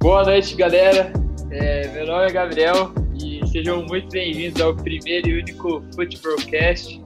Boa 0.00 0.24
noite, 0.24 0.54
galera. 0.56 1.12
É, 1.50 1.88
meu 1.88 2.06
nome 2.06 2.26
é 2.26 2.30
Gabriel 2.32 2.92
e 3.14 3.40
sejam 3.48 3.82
muito 3.86 4.08
bem-vindos 4.10 4.60
ao 4.60 4.76
primeiro 4.76 5.28
e 5.28 5.40
único 5.40 5.82
Footballcast. 5.94 7.00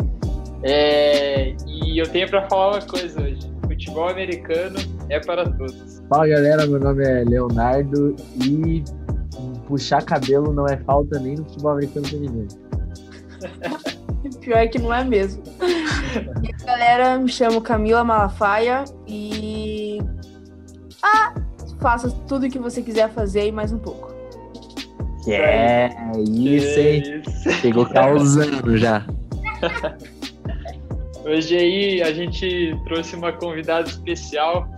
É, 0.64 1.54
e 1.66 2.00
eu 2.00 2.08
tenho 2.08 2.28
para 2.28 2.48
falar 2.48 2.72
uma 2.72 2.82
coisa 2.82 3.22
hoje: 3.22 3.38
futebol 3.66 4.08
americano 4.08 4.76
é 5.08 5.20
para 5.20 5.48
todos. 5.48 6.02
Fala 6.08 6.26
galera, 6.26 6.66
meu 6.66 6.80
nome 6.80 7.04
é 7.04 7.24
Leonardo 7.24 8.16
e 8.44 8.82
puxar 9.66 10.04
cabelo 10.04 10.52
não 10.52 10.66
é 10.66 10.76
falta 10.78 11.18
nem 11.18 11.36
no 11.36 11.44
futebol 11.44 11.72
americano 11.72 12.06
feminino. 12.06 12.48
Pior 14.40 14.58
é 14.58 14.66
que 14.66 14.78
não 14.78 14.92
é 14.92 15.04
mesmo. 15.04 15.42
e 16.42 16.46
aí, 16.46 16.52
galera, 16.64 17.18
me 17.18 17.28
chamo 17.28 17.60
Camila 17.60 18.02
Malafaia 18.02 18.84
e. 19.06 19.98
Ah! 21.02 21.34
Faça 21.80 22.10
tudo 22.26 22.46
o 22.46 22.50
que 22.50 22.58
você 22.58 22.80
quiser 22.80 23.10
fazer 23.10 23.46
e 23.46 23.52
mais 23.52 23.70
um 23.70 23.78
pouco. 23.78 24.14
É, 25.28 25.90
isso, 26.28 26.80
hein? 26.80 27.22
Isso. 27.26 27.50
Chegou 27.60 27.86
causando 27.86 28.76
já. 28.78 29.04
Hoje 31.26 31.56
aí 31.56 32.02
a 32.02 32.12
gente 32.12 32.74
trouxe 32.84 33.16
uma 33.16 33.32
convidada 33.32 33.88
especial, 33.88 34.68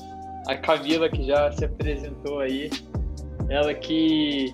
a 0.47 0.57
Camila, 0.57 1.09
que 1.09 1.25
já 1.25 1.53
se 1.53 1.67
apresentou 1.67 2.41
aí. 2.41 2.71
Ela 3.51 3.75
que 3.75 4.51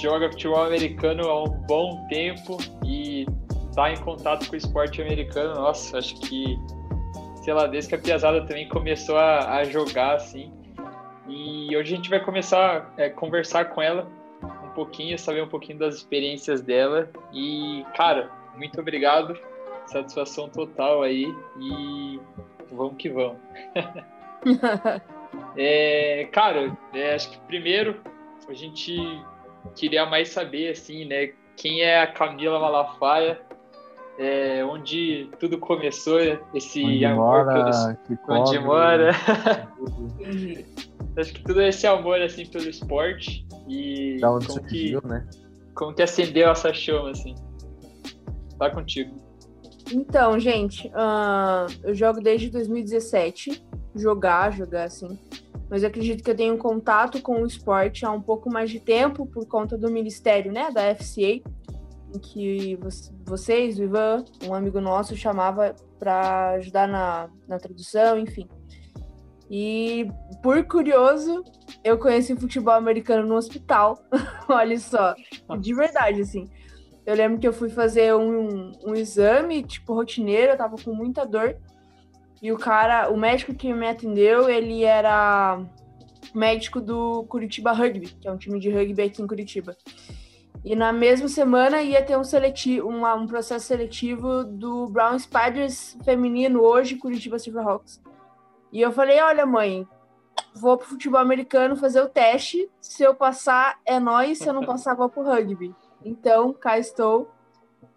joga 0.00 0.30
futebol 0.30 0.64
americano 0.64 1.28
há 1.28 1.44
um 1.44 1.50
bom 1.66 2.06
tempo 2.08 2.56
e 2.84 3.26
tá 3.74 3.92
em 3.92 3.96
contato 3.98 4.48
com 4.48 4.54
o 4.54 4.56
esporte 4.56 5.00
americano. 5.02 5.54
Nossa, 5.54 5.98
acho 5.98 6.18
que, 6.20 6.58
sei 7.42 7.52
lá, 7.52 7.66
desde 7.66 7.90
que 7.90 7.94
a 7.94 7.98
Piazada 7.98 8.40
também 8.46 8.68
começou 8.68 9.16
a, 9.16 9.56
a 9.56 9.64
jogar, 9.64 10.14
assim. 10.14 10.52
E 11.28 11.76
hoje 11.76 11.92
a 11.92 11.96
gente 11.96 12.10
vai 12.10 12.20
começar 12.20 12.92
a 12.98 13.10
conversar 13.10 13.66
com 13.66 13.82
ela 13.82 14.08
um 14.64 14.70
pouquinho, 14.70 15.18
saber 15.18 15.42
um 15.42 15.48
pouquinho 15.48 15.78
das 15.78 15.96
experiências 15.96 16.62
dela. 16.62 17.10
E, 17.32 17.84
cara, 17.94 18.30
muito 18.56 18.80
obrigado. 18.80 19.38
Satisfação 19.86 20.48
total 20.48 21.02
aí. 21.02 21.32
E 21.60 22.20
vamos 22.72 22.96
que 22.96 23.08
vamos. 23.08 23.38
É, 25.56 26.28
cara, 26.32 26.76
é, 26.92 27.14
acho 27.14 27.30
que 27.30 27.38
primeiro 27.40 28.00
a 28.48 28.52
gente 28.52 28.96
queria 29.74 30.06
mais 30.06 30.30
saber, 30.30 30.70
assim, 30.70 31.04
né? 31.04 31.32
Quem 31.56 31.82
é 31.82 32.00
a 32.00 32.06
Camila 32.06 32.58
Malafaia? 32.58 33.40
É, 34.18 34.62
onde 34.64 35.30
tudo 35.38 35.58
começou, 35.58 36.18
esse 36.54 36.84
Onde 36.84 37.04
amor 37.06 37.44
mora, 37.46 37.54
pelos- 37.54 37.98
que 38.06 38.12
onde 38.28 38.56
come, 38.56 38.58
mora. 38.58 39.10
Acho 41.16 41.32
que 41.34 41.42
tudo 41.42 41.60
esse 41.62 41.86
amor 41.86 42.20
assim 42.20 42.46
pelo 42.46 42.68
esporte 42.68 43.46
e 43.68 44.18
Da 44.20 44.30
onde 44.30 44.46
como 44.46 44.62
que, 44.64 45.06
né? 45.06 45.26
como 45.74 45.94
que 45.94 46.02
acendeu 46.02 46.50
essa 46.50 46.72
chama 46.72 47.10
assim. 47.10 47.34
Tá 48.58 48.70
contigo. 48.70 49.14
Então, 49.92 50.38
gente, 50.38 50.90
ah, 50.94 51.66
eu 51.82 51.94
jogo 51.94 52.20
desde 52.20 52.48
2017. 52.50 53.64
Jogar, 53.96 54.52
jogar 54.52 54.84
assim. 54.84 55.18
Mas 55.70 55.84
acredito 55.84 56.24
que 56.24 56.30
eu 56.30 56.36
tenho 56.36 56.58
contato 56.58 57.22
com 57.22 57.42
o 57.42 57.46
esporte 57.46 58.04
há 58.04 58.10
um 58.10 58.20
pouco 58.20 58.52
mais 58.52 58.70
de 58.70 58.80
tempo 58.80 59.24
por 59.24 59.46
conta 59.46 59.78
do 59.78 59.90
ministério, 59.90 60.52
né, 60.52 60.70
da 60.72 60.82
FCA, 60.94 61.40
em 62.12 62.18
que 62.20 62.76
vo- 62.76 62.88
vocês, 63.24 63.78
o 63.78 63.84
Ivan, 63.84 64.24
um 64.44 64.52
amigo 64.52 64.80
nosso, 64.80 65.16
chamava 65.16 65.76
para 65.98 66.50
ajudar 66.54 66.88
na, 66.88 67.30
na 67.46 67.58
tradução, 67.58 68.18
enfim. 68.18 68.48
E, 69.48 70.08
por 70.42 70.64
curioso, 70.64 71.44
eu 71.82 71.98
conheci 71.98 72.36
futebol 72.36 72.74
americano 72.74 73.26
no 73.26 73.34
hospital. 73.34 73.98
Olha 74.48 74.78
só, 74.78 75.14
de 75.58 75.74
verdade, 75.74 76.20
assim. 76.20 76.48
Eu 77.04 77.16
lembro 77.16 77.38
que 77.38 77.48
eu 77.48 77.52
fui 77.52 77.68
fazer 77.68 78.14
um, 78.14 78.72
um 78.84 78.94
exame, 78.94 79.62
tipo, 79.64 79.94
rotineiro, 79.94 80.52
eu 80.52 80.56
tava 80.56 80.76
com 80.76 80.94
muita 80.94 81.24
dor. 81.24 81.56
E 82.40 82.50
o 82.52 82.58
cara, 82.58 83.10
o 83.10 83.16
médico 83.16 83.54
que 83.54 83.72
me 83.72 83.86
atendeu, 83.88 84.48
ele 84.48 84.82
era 84.84 85.60
médico 86.34 86.80
do 86.80 87.24
Curitiba 87.24 87.72
Rugby, 87.72 88.08
que 88.20 88.26
é 88.28 88.32
um 88.32 88.38
time 88.38 88.58
de 88.58 88.70
rugby 88.70 89.02
aqui 89.02 89.20
em 89.22 89.26
Curitiba. 89.26 89.76
E 90.64 90.76
na 90.76 90.92
mesma 90.92 91.28
semana 91.28 91.82
ia 91.82 92.02
ter 92.02 92.16
um, 92.18 92.24
seletivo, 92.24 92.86
uma- 92.88 93.14
um 93.14 93.26
processo 93.26 93.66
seletivo 93.66 94.44
do 94.44 94.86
Brown 94.86 95.18
Spiders 95.18 95.96
feminino, 96.04 96.60
hoje 96.60 96.96
Curitiba 96.96 97.38
Silverhawks. 97.38 98.00
E 98.72 98.80
eu 98.80 98.92
falei, 98.92 99.20
olha 99.20 99.44
mãe, 99.46 99.86
vou 100.54 100.76
pro 100.76 100.86
futebol 100.86 101.20
americano 101.20 101.76
fazer 101.76 102.02
o 102.02 102.08
teste, 102.08 102.70
se 102.80 103.02
eu 103.02 103.14
passar 103.14 103.78
é 103.84 103.98
nóis, 103.98 104.38
se 104.38 104.46
eu 104.48 104.52
não 104.52 104.64
passar 104.64 104.94
vou 104.94 105.08
pro 105.08 105.24
rugby. 105.24 105.74
Então, 106.04 106.52
cá 106.52 106.78
estou, 106.78 107.30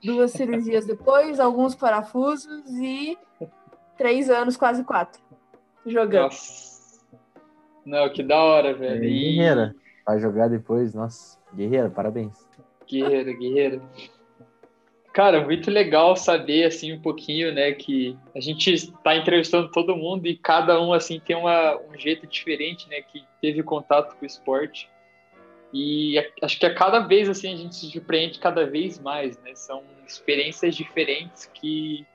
duas 0.03 0.31
cirurgias 0.31 0.85
depois, 0.85 1.39
alguns 1.39 1.75
parafusos 1.75 2.65
e 2.81 3.17
três 3.97 4.29
anos, 4.29 4.57
quase 4.57 4.83
quatro, 4.83 5.21
jogando. 5.85 6.23
Nossa. 6.23 6.73
Não, 7.85 8.09
que 8.09 8.23
da 8.23 8.41
hora, 8.41 8.73
velho. 8.73 9.01
Guerreira. 9.01 9.75
Vai 10.05 10.19
jogar 10.19 10.47
depois, 10.47 10.93
nossa. 10.93 11.39
Guerreira, 11.53 11.89
parabéns. 11.89 12.33
Guerreira, 12.87 13.33
guerreira. 13.33 13.81
Cara, 15.13 15.43
muito 15.45 15.69
legal 15.69 16.15
saber 16.15 16.65
assim 16.65 16.91
um 16.91 16.99
pouquinho, 16.99 17.53
né, 17.53 17.71
que 17.71 18.17
a 18.35 18.39
gente 18.39 18.73
está 18.73 19.15
entrevistando 19.15 19.69
todo 19.69 19.95
mundo 19.95 20.25
e 20.25 20.35
cada 20.35 20.81
um 20.81 20.91
assim 20.91 21.19
tem 21.19 21.35
uma, 21.35 21.77
um 21.77 21.95
jeito 21.95 22.25
diferente, 22.25 22.89
né, 22.89 23.01
que 23.01 23.23
teve 23.39 23.61
contato 23.61 24.15
com 24.15 24.23
o 24.23 24.25
esporte. 24.25 24.89
E 25.71 26.17
acho 26.41 26.59
que 26.59 26.65
a 26.65 26.73
cada 26.73 26.99
vez 26.99 27.29
assim 27.29 27.53
a 27.53 27.57
gente 27.57 27.75
se 27.75 27.91
surpreende 27.91 28.39
cada 28.39 28.65
vez 28.65 28.99
mais, 28.99 29.39
né? 29.41 29.55
São 29.55 29.83
experiências 30.07 30.75
diferentes 30.75 31.49
que 31.51 32.05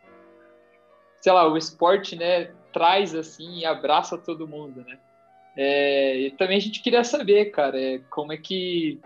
sei 1.29 1.35
lá, 1.35 1.47
o 1.47 1.59
esporte, 1.59 2.17
né, 2.17 2.53
traz 2.73 3.15
assim 3.15 3.59
e 3.59 3.67
abraça 3.67 4.17
todo 4.17 4.49
mundo, 4.49 4.83
né? 4.83 4.99
É, 5.55 6.21
e 6.21 6.31
também 6.31 6.57
a 6.57 6.61
gente 6.61 6.81
queria 6.81 7.05
saber, 7.05 7.51
cara, 7.51 7.79
é, 7.79 7.99
como 8.09 8.33
é 8.33 8.39
que 8.39 8.99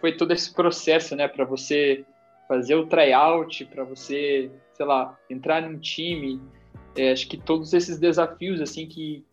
foi 0.00 0.12
todo 0.12 0.32
esse 0.32 0.54
processo, 0.54 1.16
né, 1.16 1.26
para 1.26 1.44
você 1.44 2.04
fazer 2.46 2.76
o 2.76 2.86
tryout, 2.86 3.64
para 3.64 3.82
você, 3.82 4.48
sei 4.74 4.86
lá, 4.86 5.18
entrar 5.28 5.60
num 5.62 5.76
time. 5.76 6.40
É, 6.96 7.10
acho 7.10 7.26
que 7.26 7.36
todos 7.36 7.74
esses 7.74 7.98
desafios, 7.98 8.60
assim, 8.60 8.86
que 8.86 9.26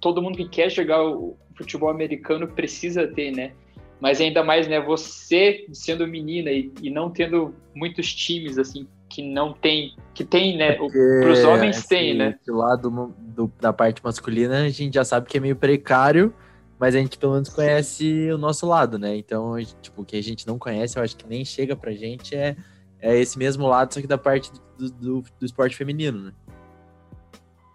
todo 0.00 0.22
mundo 0.22 0.36
que 0.36 0.48
quer 0.48 0.70
jogar 0.70 1.02
o 1.02 1.36
futebol 1.56 1.90
americano 1.90 2.46
precisa 2.46 3.08
ter, 3.08 3.32
né? 3.32 3.54
Mas 4.00 4.20
ainda 4.20 4.44
mais, 4.44 4.68
né, 4.68 4.78
você 4.78 5.66
sendo 5.72 6.06
menina 6.06 6.52
e, 6.52 6.72
e 6.80 6.90
não 6.90 7.10
tendo 7.10 7.52
muitos 7.74 8.14
times, 8.14 8.56
assim, 8.56 8.86
que 9.12 9.22
não 9.22 9.52
tem, 9.52 9.94
que 10.14 10.24
tem, 10.24 10.56
né, 10.56 10.78
o- 10.80 10.88
pros 11.20 11.44
homens 11.44 11.76
esse- 11.76 11.88
tem, 11.88 12.16
né? 12.16 12.34
esse 12.40 12.50
lado 12.50 13.14
do- 13.18 13.52
da 13.60 13.70
parte 13.72 14.02
masculina, 14.02 14.62
a 14.64 14.68
gente 14.70 14.94
já 14.94 15.04
sabe 15.04 15.28
que 15.28 15.36
é 15.36 15.40
meio 15.40 15.54
precário, 15.54 16.32
mas 16.78 16.94
a 16.94 16.98
gente 16.98 17.18
pelo 17.18 17.34
menos 17.34 17.50
conhece 17.50 18.30
o 18.32 18.38
nosso 18.38 18.66
lado, 18.66 18.98
né? 18.98 19.14
Então, 19.14 19.54
tipo, 19.82 20.00
o 20.00 20.04
que 20.04 20.16
a 20.16 20.22
gente 20.22 20.46
não 20.46 20.58
conhece, 20.58 20.98
eu 20.98 21.02
acho 21.02 21.14
que 21.14 21.28
nem 21.28 21.44
chega 21.44 21.76
pra 21.76 21.92
gente, 21.92 22.34
é, 22.34 22.56
é 23.00 23.14
esse 23.18 23.38
mesmo 23.38 23.66
lado, 23.68 23.92
só 23.92 24.00
que 24.00 24.06
da 24.06 24.16
parte 24.16 24.50
do, 24.78 24.90
do, 24.90 25.20
do 25.38 25.44
esporte 25.44 25.76
feminino, 25.76 26.18
né? 26.22 26.32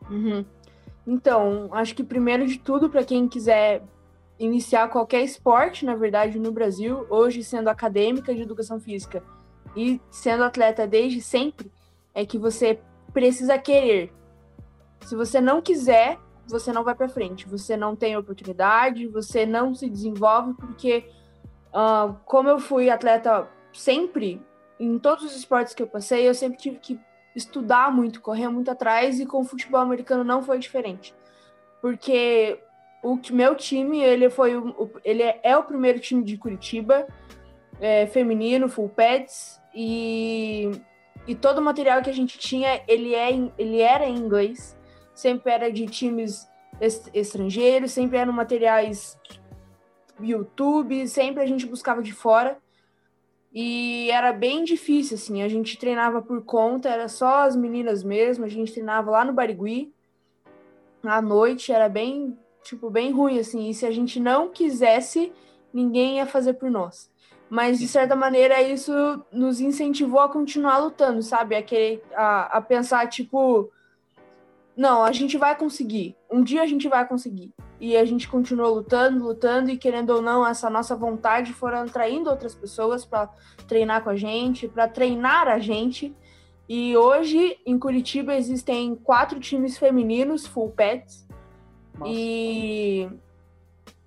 Uhum. 0.10 0.44
Então, 1.06 1.70
acho 1.72 1.94
que 1.94 2.04
primeiro 2.04 2.48
de 2.48 2.58
tudo, 2.58 2.90
para 2.90 3.04
quem 3.04 3.28
quiser 3.28 3.84
iniciar 4.40 4.88
qualquer 4.90 5.22
esporte, 5.22 5.86
na 5.86 5.96
verdade, 5.96 6.40
no 6.40 6.52
Brasil, 6.52 7.06
hoje 7.10 7.44
sendo 7.44 7.70
acadêmica 7.70 8.34
de 8.34 8.42
educação 8.42 8.80
física 8.80 9.24
e 9.76 10.02
sendo 10.10 10.44
atleta 10.44 10.88
desde 10.88 11.22
sempre, 11.22 11.72
é 12.14 12.26
que 12.26 12.38
você 12.38 12.80
precisa 13.14 13.58
querer. 13.58 14.12
Se 15.02 15.16
você 15.16 15.40
não 15.40 15.62
quiser, 15.62 16.18
você 16.48 16.72
não 16.72 16.84
vai 16.84 16.96
para 16.96 17.10
frente. 17.10 17.48
Você 17.48 17.78
não 17.78 17.96
tem 17.96 18.18
oportunidade, 18.18 19.08
você 19.08 19.46
não 19.46 19.76
se 19.76 19.90
desenvolve, 19.90 20.54
porque, 20.56 21.06
ah, 21.74 22.16
como 22.26 22.50
eu 22.50 22.60
fui 22.60 22.90
atleta 22.90 23.48
sempre, 23.74 24.42
em 24.80 24.98
todos 24.98 25.26
os 25.26 25.36
esportes 25.36 25.74
que 25.74 25.84
eu 25.84 25.88
passei, 25.88 26.28
eu 26.28 26.34
sempre 26.34 26.58
tive 26.58 26.78
que 26.78 27.00
estudar 27.36 27.94
muito, 27.94 28.22
correr 28.22 28.48
muito 28.50 28.72
atrás, 28.72 29.20
e 29.20 29.26
com 29.26 29.42
o 29.42 29.46
futebol 29.46 29.80
americano 29.80 30.24
não 30.24 30.42
foi 30.42 30.58
diferente. 30.58 31.14
Porque 31.82 32.60
o 33.04 33.20
meu 33.32 33.56
time, 33.56 34.02
ele 34.02 34.30
foi 34.30 34.56
o, 34.58 34.92
ele 35.04 35.22
é 35.22 35.56
o 35.56 35.64
primeiro 35.64 36.00
time 36.00 36.24
de 36.24 36.38
Curitiba, 36.38 37.08
é, 37.80 38.08
feminino, 38.08 38.68
full 38.68 38.90
pads, 38.90 39.57
e, 39.80 40.72
e 41.28 41.36
todo 41.36 41.60
o 41.60 41.62
material 41.62 42.02
que 42.02 42.10
a 42.10 42.14
gente 42.14 42.40
tinha, 42.40 42.82
ele, 42.88 43.14
é, 43.14 43.30
ele 43.60 43.80
era 43.80 44.08
em 44.08 44.16
inglês, 44.16 44.76
sempre 45.14 45.52
era 45.52 45.72
de 45.72 45.86
times 45.86 46.48
est- 46.82 47.12
estrangeiros, 47.14 47.92
sempre 47.92 48.18
eram 48.18 48.34
materiais 48.34 49.16
YouTube, 50.20 51.08
sempre 51.08 51.44
a 51.44 51.46
gente 51.46 51.68
buscava 51.68 52.02
de 52.02 52.12
fora. 52.12 52.58
E 53.54 54.10
era 54.10 54.34
bem 54.34 54.64
difícil, 54.64 55.14
assim, 55.16 55.44
a 55.44 55.48
gente 55.48 55.78
treinava 55.78 56.24
por 56.24 56.44
conta, 56.44 56.90
era 56.90 57.08
só 57.08 57.44
as 57.44 57.56
meninas 57.56 58.04
mesmo, 58.04 58.46
a 58.46 58.50
gente 58.50 58.74
treinava 58.74 59.12
lá 59.12 59.24
no 59.24 59.32
Barigui, 59.32 59.94
à 61.04 61.22
noite, 61.22 61.72
era 61.72 61.88
bem, 61.88 62.36
tipo, 62.64 62.90
bem 62.90 63.12
ruim, 63.12 63.38
assim, 63.38 63.70
e 63.70 63.76
se 63.76 63.86
a 63.86 63.92
gente 63.92 64.20
não 64.20 64.50
quisesse, 64.50 65.32
ninguém 65.72 66.18
ia 66.18 66.26
fazer 66.26 66.54
por 66.54 66.70
nós. 66.70 67.12
Mas, 67.50 67.80
de 67.80 67.88
certa 67.88 68.16
maneira, 68.16 68.62
isso 68.62 68.92
nos 69.32 69.62
incentivou 69.62 70.20
a 70.20 70.30
continuar 70.30 70.80
lutando, 70.80 71.22
sabe? 71.22 71.56
A, 71.56 71.64
querer, 71.64 72.04
a, 72.14 72.58
a 72.58 72.62
pensar, 72.62 73.08
tipo, 73.08 73.72
não, 74.76 75.04
a 75.04 75.12
gente 75.12 75.38
vai 75.38 75.58
conseguir. 75.58 76.16
Um 76.30 76.44
dia 76.44 76.62
a 76.62 76.68
gente 76.68 76.88
vai 76.88 77.08
conseguir. 77.08 77.54
E 77.80 77.96
a 77.96 78.06
gente 78.06 78.28
continuou 78.28 78.76
lutando, 78.76 79.24
lutando, 79.24 79.70
e 79.70 79.78
querendo 79.78 80.12
ou 80.12 80.22
não, 80.22 80.46
essa 80.46 80.70
nossa 80.70 80.96
vontade 80.96 81.54
foram 81.54 81.80
atraindo 81.80 82.30
outras 82.30 82.54
pessoas 82.54 83.06
para 83.06 83.28
treinar 83.68 84.04
com 84.04 84.10
a 84.10 84.16
gente, 84.16 84.68
para 84.68 84.88
treinar 84.88 85.48
a 85.48 85.58
gente. 85.58 86.14
E 86.68 86.98
hoje, 86.98 87.58
em 87.66 87.80
Curitiba, 87.80 88.36
existem 88.36 88.96
quatro 88.96 89.40
times 89.40 89.78
femininos, 89.78 90.46
full 90.46 90.70
pets. 90.72 91.26
E, 92.06 93.08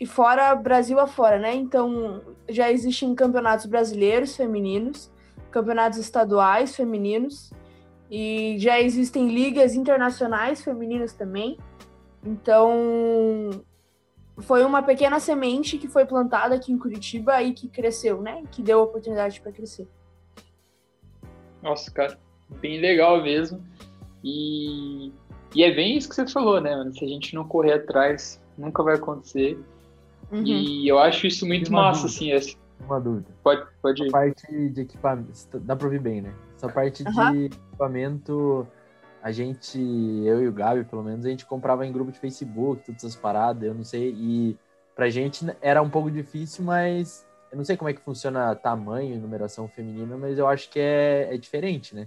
e 0.01 0.07
fora, 0.07 0.55
Brasil 0.55 0.99
afora, 0.99 1.39
né? 1.39 1.55
Então, 1.55 2.23
já 2.49 2.73
existem 2.73 3.15
campeonatos 3.15 3.67
brasileiros 3.67 4.35
femininos, 4.35 5.13
campeonatos 5.51 5.99
estaduais 5.99 6.75
femininos, 6.75 7.53
e 8.11 8.57
já 8.59 8.81
existem 8.81 9.29
ligas 9.29 9.75
internacionais 9.75 10.65
femininas 10.65 11.13
também. 11.13 11.59
Então, 12.25 13.51
foi 14.39 14.65
uma 14.65 14.83
pequena 14.83 15.21
semente 15.21 15.77
que 15.77 15.87
foi 15.87 16.07
plantada 16.07 16.55
aqui 16.55 16.73
em 16.73 16.79
Curitiba 16.79 17.43
e 17.43 17.53
que 17.53 17.69
cresceu, 17.69 18.23
né? 18.23 18.43
Que 18.51 18.63
deu 18.63 18.81
oportunidade 18.81 19.39
para 19.41 19.53
crescer. 19.53 19.87
Nossa, 21.63 21.91
cara, 21.91 22.19
bem 22.61 22.81
legal 22.81 23.23
mesmo. 23.23 23.63
E, 24.25 25.13
e 25.55 25.63
é 25.63 25.71
bem 25.75 25.99
isso 25.99 26.09
que 26.09 26.15
você 26.15 26.27
falou, 26.27 26.59
né, 26.59 26.75
mano? 26.75 26.93
Se 26.95 27.05
a 27.05 27.09
gente 27.09 27.35
não 27.35 27.47
correr 27.47 27.75
atrás, 27.75 28.41
nunca 28.57 28.83
vai 28.83 28.95
acontecer. 28.95 29.59
Uhum. 30.31 30.45
E 30.45 30.89
eu 30.89 30.99
acho 30.99 31.27
isso 31.27 31.47
muito 31.47 31.73
massa, 31.73 32.03
dúvida. 32.03 32.17
assim. 32.17 32.33
Esse... 32.33 32.57
Uma 32.85 33.01
dúvida. 33.01 33.29
Pode, 33.43 33.67
pode 33.83 34.03
ir. 34.03 34.09
A 34.09 34.13
parte 34.13 34.69
de 34.71 34.81
equipamento, 34.81 35.31
dá 35.61 35.77
pra 35.77 35.87
ouvir 35.87 36.01
bem, 36.01 36.23
né? 36.23 36.35
Essa 36.57 36.69
parte 36.69 37.03
uhum. 37.05 37.33
de 37.33 37.45
equipamento, 37.47 38.67
a 39.23 39.31
gente, 39.33 39.79
eu 39.79 40.43
e 40.43 40.49
o 40.49 40.53
Gabi, 40.53 40.85
pelo 40.85 41.03
menos, 41.03 41.25
a 41.27 41.29
gente 41.29 41.47
comprava 41.47 41.87
em 41.87 41.93
grupo 41.93 42.13
de 42.13 42.19
Facebook, 42.19 42.85
todas 42.85 43.05
essas 43.05 43.17
paradas, 43.17 43.63
eu 43.63 43.75
não 43.75 43.85
sei, 43.85 44.15
e 44.17 44.57
pra 44.95 45.11
gente 45.11 45.47
era 45.61 45.83
um 45.83 45.91
pouco 45.91 46.11
difícil, 46.11 46.65
mas 46.65 47.27
eu 47.51 47.59
não 47.59 47.65
sei 47.65 47.77
como 47.77 47.91
é 47.91 47.93
que 47.93 48.01
funciona 48.01 48.55
tamanho 48.55 49.15
e 49.15 49.19
numeração 49.19 49.67
feminina, 49.69 50.17
mas 50.17 50.39
eu 50.39 50.47
acho 50.47 50.71
que 50.71 50.79
é, 50.79 51.35
é 51.35 51.37
diferente, 51.37 51.95
né? 51.95 52.07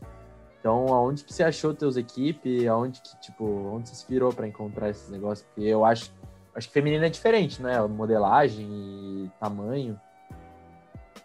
Então, 0.60 0.88
aonde 0.88 1.26
que 1.26 1.34
você 1.34 1.44
achou 1.44 1.74
teus 1.74 1.98
equipes? 1.98 2.66
Aonde 2.68 3.02
que, 3.02 3.20
tipo, 3.20 3.44
onde 3.44 3.90
você 3.90 3.96
se 3.96 4.08
virou 4.08 4.32
para 4.32 4.48
encontrar 4.48 4.90
esses 4.90 5.10
negócios? 5.10 5.46
Porque 5.46 5.68
eu 5.68 5.84
acho, 5.84 6.10
acho 6.56 6.68
que 6.68 6.74
feminina 6.74 7.06
é 7.06 7.10
diferente, 7.10 7.62
né? 7.62 7.80
Modelagem 7.82 8.66
e 8.66 9.32
tamanho. 9.40 10.00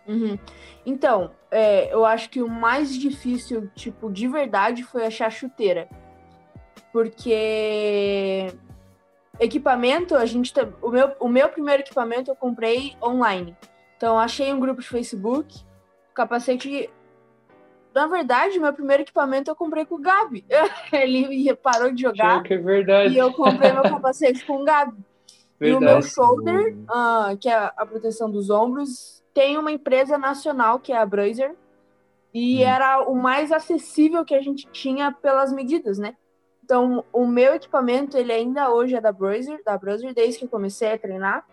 Uhum. 0.07 0.39
Então, 0.87 1.31
é, 1.51 1.93
eu 1.93 2.05
acho 2.05 2.31
que 2.31 2.43
o 2.43 2.49
mais 2.49 2.97
difícil, 2.97 3.69
tipo, 3.75 4.11
de 4.11 4.27
verdade, 4.27 4.83
foi 4.83 5.05
achar 5.05 5.31
chuteira. 5.31 5.89
Porque 6.93 8.47
equipamento, 9.39 10.15
a 10.15 10.25
gente 10.25 10.53
tá, 10.53 10.67
o, 10.81 10.89
meu, 10.89 11.13
o 11.21 11.29
meu 11.29 11.49
primeiro 11.51 11.83
equipamento 11.83 12.31
eu 12.31 12.37
comprei 12.37 12.97
online. 13.03 13.55
Então, 13.97 14.19
achei 14.19 14.53
um 14.53 14.61
grupo 14.61 14.81
de 14.81 14.89
Facebook, 14.89 15.61
capacete. 16.15 16.89
Na 17.95 18.07
verdade, 18.07 18.59
meu 18.59 18.73
primeiro 18.73 19.03
equipamento 19.03 19.51
eu 19.51 19.57
comprei 19.57 19.85
com 19.85 19.97
o 19.97 20.01
Gabi. 20.01 20.45
Ele 20.93 21.55
parou 21.57 21.93
de 21.93 22.03
jogar. 22.03 22.43
Que 22.43 22.55
é 22.55 22.59
verdade. 22.59 23.15
E 23.15 23.19
eu 23.19 23.33
comprei 23.33 23.73
meu 23.73 23.83
capacete 23.83 24.45
com 24.47 24.63
o 24.63 24.65
Gabi. 24.65 25.05
Verdade. 25.59 25.85
E 25.85 25.89
o 25.89 25.93
meu 25.95 26.03
shoulder, 26.03 26.77
uh, 26.85 27.37
que 27.37 27.49
é 27.49 27.73
a 27.77 27.87
proteção 27.87 28.31
dos 28.31 28.49
ombros, 28.51 29.23
tem 29.35 29.59
uma 29.59 29.73
empresa 29.73 30.17
nacional 30.17 30.79
que 30.79 30.93
é 30.93 30.99
a 30.99 31.07
Brazer 31.07 31.55
e 32.33 32.59
hum. 32.59 32.67
era 32.67 33.03
o 33.03 33.15
mais 33.15 33.51
acessível 33.51 34.25
que 34.25 34.35
a 34.35 34.41
gente 34.41 34.69
tinha 34.71 35.13
pelas 35.13 35.53
medidas, 35.53 35.99
né? 35.99 36.15
Então, 36.65 37.03
o 37.13 37.27
meu 37.27 37.55
equipamento, 37.55 38.17
ele 38.19 38.31
ainda 38.31 38.71
hoje 38.71 38.95
é 38.95 39.01
da 39.01 39.11
Brazer, 39.11 39.63
da 39.65 39.79
Brazer 39.79 40.13
desde 40.13 40.39
que 40.39 40.45
eu 40.45 40.51
comecei 40.51 40.93
a 40.93 40.99
treinar, 40.99 41.47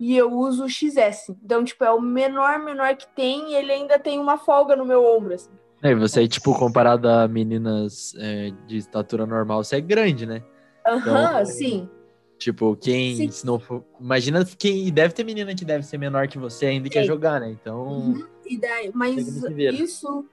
e 0.00 0.16
eu 0.16 0.32
uso 0.32 0.64
o 0.64 0.68
XS. 0.68 1.30
Então, 1.44 1.62
tipo, 1.62 1.84
é 1.84 1.92
o 1.92 2.00
menor, 2.00 2.58
menor 2.58 2.96
que 2.96 3.06
tem, 3.14 3.52
e 3.52 3.54
ele 3.54 3.70
ainda 3.70 4.00
tem 4.00 4.18
uma 4.18 4.36
folga 4.36 4.74
no 4.74 4.84
meu 4.84 5.04
ombro, 5.04 5.34
assim. 5.34 5.50
É, 5.80 5.92
e 5.92 5.94
você, 5.94 6.26
tipo, 6.26 6.58
comparado 6.58 7.08
a 7.08 7.28
meninas 7.28 8.14
é, 8.18 8.50
de 8.66 8.78
estatura 8.78 9.24
normal, 9.26 9.62
você 9.62 9.76
é 9.76 9.80
grande, 9.80 10.26
né? 10.26 10.42
Aham, 10.84 11.30
então, 11.30 11.46
sim. 11.46 11.88
Tipo, 12.38 12.76
quem 12.76 13.16
Sim. 13.16 13.30
se 13.30 13.44
não 13.44 13.58
for. 13.58 13.84
Imagina 14.00 14.44
quem. 14.56 14.90
Deve 14.92 15.12
ter 15.12 15.24
menina 15.24 15.54
que 15.54 15.64
deve 15.64 15.84
ser 15.84 15.98
menor 15.98 16.28
que 16.28 16.38
você 16.38 16.66
ainda 16.66 16.86
e 16.86 16.90
quer 16.90 17.04
jogar, 17.04 17.40
né? 17.40 17.50
Então. 17.50 17.88
Uhum. 17.88 18.26
Daí, 18.60 18.90
mas 18.94 19.26
isso. 19.56 20.24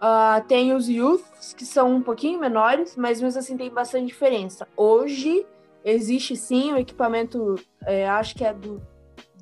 Uh, 0.00 0.44
tem 0.48 0.72
os 0.72 0.88
youths, 0.88 1.54
que 1.54 1.64
são 1.64 1.94
um 1.94 2.02
pouquinho 2.02 2.40
menores, 2.40 2.96
mas 2.96 3.20
mesmo 3.20 3.38
assim 3.38 3.56
tem 3.56 3.70
bastante 3.70 4.06
diferença. 4.06 4.66
Hoje 4.76 5.46
existe 5.84 6.34
sim 6.36 6.72
o 6.72 6.76
equipamento, 6.76 7.54
é, 7.86 8.08
acho 8.08 8.34
que 8.34 8.44
é 8.44 8.52
do 8.52 8.82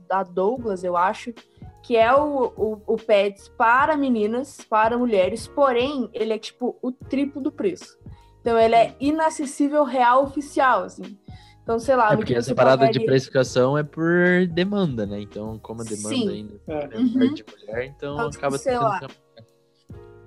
da 0.07 0.23
Douglas, 0.25 0.83
eu 0.83 0.97
acho, 0.97 1.33
que 1.83 1.97
é 1.97 2.13
o, 2.13 2.53
o, 2.57 2.83
o 2.85 2.97
pads 2.97 3.49
para 3.57 3.97
meninas, 3.97 4.59
para 4.69 4.99
mulheres, 4.99 5.47
porém 5.47 6.11
ele 6.13 6.33
é 6.33 6.39
tipo 6.39 6.77
o 6.83 6.91
triplo 6.91 7.41
do 7.41 7.53
preço. 7.53 7.97
Então 8.41 8.59
ele 8.59 8.75
é 8.75 8.95
inacessível 8.99 9.85
real 9.85 10.25
oficial, 10.25 10.83
assim. 10.83 11.17
Então, 11.63 11.79
sei 11.79 11.97
lá. 11.97 12.13
É 12.13 12.17
porque 12.17 12.35
essa 12.35 12.55
parada 12.55 12.79
pagaria... 12.79 13.01
de 13.01 13.07
precificação 13.07 13.77
é 13.77 13.83
por 13.83 14.47
demanda, 14.49 15.07
né? 15.07 15.21
Então, 15.21 15.59
como 15.59 15.83
a 15.83 15.85
demanda 15.85 16.09
Sim. 16.09 16.29
ainda 16.29 16.55
é, 16.67 16.89
é 16.93 16.99
uhum. 16.99 17.35
de 17.35 17.45
mulher, 17.45 17.85
então, 17.87 18.15
então 18.15 18.29
acaba 18.29 18.59
sei 18.59 18.79
lá, 18.79 19.01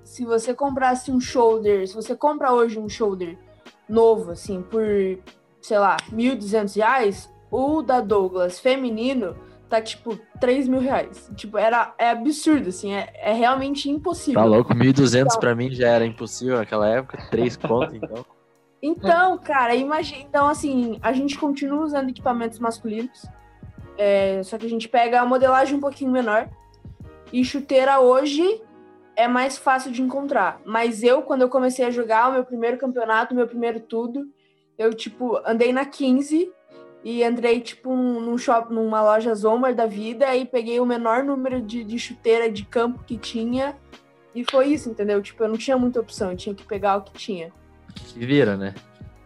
Se 0.02 0.24
você 0.24 0.54
comprasse 0.54 1.10
um 1.10 1.20
shoulder, 1.20 1.86
se 1.86 1.94
você 1.94 2.14
compra 2.14 2.52
hoje 2.52 2.78
um 2.78 2.88
shoulder 2.88 3.36
novo, 3.88 4.30
assim, 4.30 4.62
por, 4.62 4.84
sei 5.60 5.78
lá, 5.78 5.96
R$ 6.10 6.16
1.200, 6.16 7.28
o 7.50 7.82
da 7.82 8.00
Douglas 8.00 8.58
feminino 8.58 9.36
tá 9.68 9.80
tipo 9.80 10.18
3 10.40 10.68
mil 10.68 10.80
reais. 10.80 11.30
Tipo, 11.34 11.58
era, 11.58 11.94
é 11.98 12.10
absurdo, 12.10 12.68
assim, 12.68 12.94
é, 12.94 13.12
é 13.16 13.32
realmente 13.32 13.90
impossível. 13.90 14.40
Tá 14.40 14.46
louco, 14.46 14.74
1.200 14.74 15.20
então, 15.20 15.40
pra 15.40 15.54
mim 15.54 15.72
já 15.72 15.88
era 15.88 16.06
impossível 16.06 16.56
naquela 16.56 16.88
época, 16.88 17.18
3 17.30 17.56
conto, 17.56 17.96
então. 17.96 18.24
Então, 18.86 19.38
cara, 19.38 19.74
imagina. 19.74 20.20
Então, 20.20 20.46
assim, 20.46 20.98
a 21.00 21.10
gente 21.10 21.38
continua 21.38 21.82
usando 21.82 22.10
equipamentos 22.10 22.58
masculinos. 22.58 23.24
É, 23.96 24.42
só 24.42 24.58
que 24.58 24.66
a 24.66 24.68
gente 24.68 24.90
pega 24.90 25.22
a 25.22 25.26
modelagem 25.26 25.74
um 25.74 25.80
pouquinho 25.80 26.10
menor. 26.12 26.50
E 27.32 27.42
chuteira 27.42 27.98
hoje 28.00 28.60
é 29.16 29.26
mais 29.26 29.56
fácil 29.56 29.90
de 29.90 30.02
encontrar. 30.02 30.60
Mas 30.66 31.02
eu, 31.02 31.22
quando 31.22 31.40
eu 31.40 31.48
comecei 31.48 31.86
a 31.86 31.90
jogar 31.90 32.28
o 32.28 32.32
meu 32.34 32.44
primeiro 32.44 32.76
campeonato, 32.76 33.34
meu 33.34 33.48
primeiro 33.48 33.80
tudo, 33.80 34.28
eu, 34.76 34.92
tipo, 34.92 35.40
andei 35.46 35.72
na 35.72 35.86
15 35.86 36.52
e 37.02 37.24
entrei, 37.24 37.62
tipo, 37.62 37.96
num 37.96 38.36
shopping, 38.36 38.74
numa 38.74 39.00
loja 39.00 39.34
Zomer 39.34 39.74
da 39.74 39.86
vida 39.86 40.36
e 40.36 40.44
peguei 40.44 40.78
o 40.78 40.84
menor 40.84 41.24
número 41.24 41.62
de, 41.62 41.84
de 41.84 41.98
chuteira 41.98 42.50
de 42.50 42.66
campo 42.66 43.02
que 43.02 43.16
tinha. 43.16 43.74
E 44.34 44.44
foi 44.44 44.66
isso, 44.66 44.90
entendeu? 44.90 45.22
Tipo, 45.22 45.44
eu 45.44 45.48
não 45.48 45.56
tinha 45.56 45.78
muita 45.78 46.00
opção, 46.00 46.32
eu 46.32 46.36
tinha 46.36 46.54
que 46.54 46.66
pegar 46.66 46.98
o 46.98 47.02
que 47.02 47.12
tinha 47.14 47.50
que 47.94 48.18
vira, 48.18 48.56
né? 48.56 48.74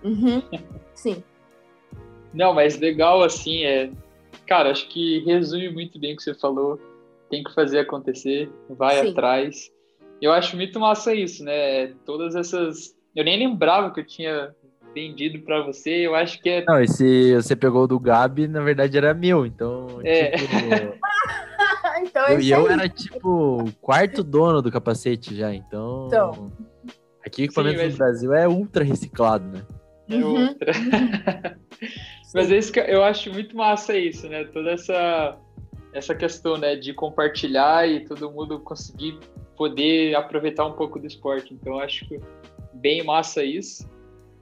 Uhum. 0.02 0.42
Sim. 0.94 1.22
Não, 2.32 2.54
mas 2.54 2.78
legal 2.78 3.22
assim 3.22 3.64
é. 3.64 3.90
Cara, 4.46 4.70
acho 4.70 4.88
que 4.88 5.20
resume 5.24 5.70
muito 5.70 5.98
bem 5.98 6.14
o 6.14 6.16
que 6.16 6.22
você 6.22 6.34
falou. 6.34 6.78
Tem 7.30 7.42
que 7.42 7.52
fazer 7.54 7.80
acontecer, 7.80 8.50
vai 8.70 9.02
Sim. 9.02 9.10
atrás. 9.10 9.70
Eu 10.20 10.32
acho 10.32 10.56
muito 10.56 10.80
massa 10.80 11.14
isso, 11.14 11.44
né? 11.44 11.88
Todas 12.04 12.34
essas. 12.34 12.94
Eu 13.14 13.24
nem 13.24 13.38
lembrava 13.38 13.90
que 13.92 14.00
eu 14.00 14.06
tinha 14.06 14.54
vendido 14.94 15.38
para 15.40 15.62
você. 15.62 16.06
Eu 16.06 16.14
acho 16.14 16.40
que 16.40 16.48
é. 16.48 16.64
Não, 16.64 16.80
esse 16.80 17.34
você 17.34 17.54
pegou 17.54 17.86
do 17.86 18.00
Gabi, 18.00 18.48
na 18.48 18.62
verdade 18.62 18.96
era 18.96 19.14
meu, 19.14 19.46
então. 19.46 20.00
É. 20.02 20.30
Tipo... 20.36 20.54
então 22.02 22.26
eu, 22.28 22.40
e 22.40 22.50
eu 22.50 22.70
era 22.70 22.88
tipo 22.88 23.62
o 23.62 23.72
quarto 23.80 24.24
dono 24.24 24.62
do 24.62 24.72
capacete 24.72 25.36
já, 25.36 25.54
então. 25.54 26.06
Então. 26.06 26.52
Aqui 27.28 27.42
o 27.42 27.44
equipamento 27.44 27.78
mas... 27.78 27.92
do 27.92 27.98
Brasil 27.98 28.34
é 28.34 28.48
ultra 28.48 28.82
reciclado, 28.82 29.46
né? 29.46 29.66
É 30.10 30.16
uhum. 30.16 30.48
ultra. 30.48 30.72
mas 32.34 32.50
é 32.50 32.56
isso 32.56 32.72
que 32.72 32.80
eu 32.80 33.04
acho 33.04 33.30
muito 33.30 33.56
massa 33.56 33.96
isso, 33.96 34.26
né? 34.28 34.44
Toda 34.44 34.70
essa, 34.70 35.38
essa 35.92 36.14
questão, 36.14 36.56
né? 36.56 36.74
De 36.74 36.94
compartilhar 36.94 37.86
e 37.86 38.04
todo 38.06 38.30
mundo 38.30 38.58
conseguir 38.60 39.18
poder 39.56 40.14
aproveitar 40.14 40.64
um 40.66 40.72
pouco 40.72 40.98
do 40.98 41.06
esporte. 41.06 41.52
Então, 41.52 41.74
eu 41.74 41.80
acho 41.80 42.06
bem 42.72 43.04
massa 43.04 43.44
isso. 43.44 43.86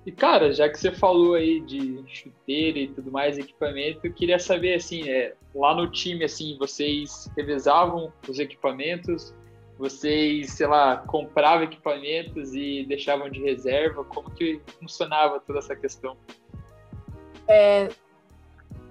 E, 0.07 0.12
cara, 0.12 0.52
já 0.52 0.69
que 0.69 0.78
você 0.78 0.93
falou 0.93 1.35
aí 1.35 1.61
de 1.61 2.00
chuteira 2.07 2.78
e 2.78 2.87
tudo 2.87 3.11
mais, 3.11 3.37
equipamento, 3.37 3.99
eu 4.05 4.12
queria 4.12 4.38
saber, 4.38 4.75
assim, 4.75 5.09
é, 5.09 5.35
lá 5.52 5.75
no 5.75 5.90
time, 5.90 6.25
assim, 6.25 6.57
vocês 6.61 7.28
revezavam 7.37 8.12
os 8.28 8.38
equipamentos? 8.38 9.35
Vocês, 9.78 10.52
sei 10.52 10.66
lá, 10.66 10.97
compravam 10.97 11.64
equipamentos 11.64 12.54
e 12.54 12.85
deixavam 12.88 13.28
de 13.28 13.42
reserva? 13.42 14.04
Como 14.04 14.30
que 14.30 14.61
funcionava 14.80 15.38
toda 15.40 15.59
essa 15.59 15.76
questão? 15.76 16.16
É, 17.47 17.90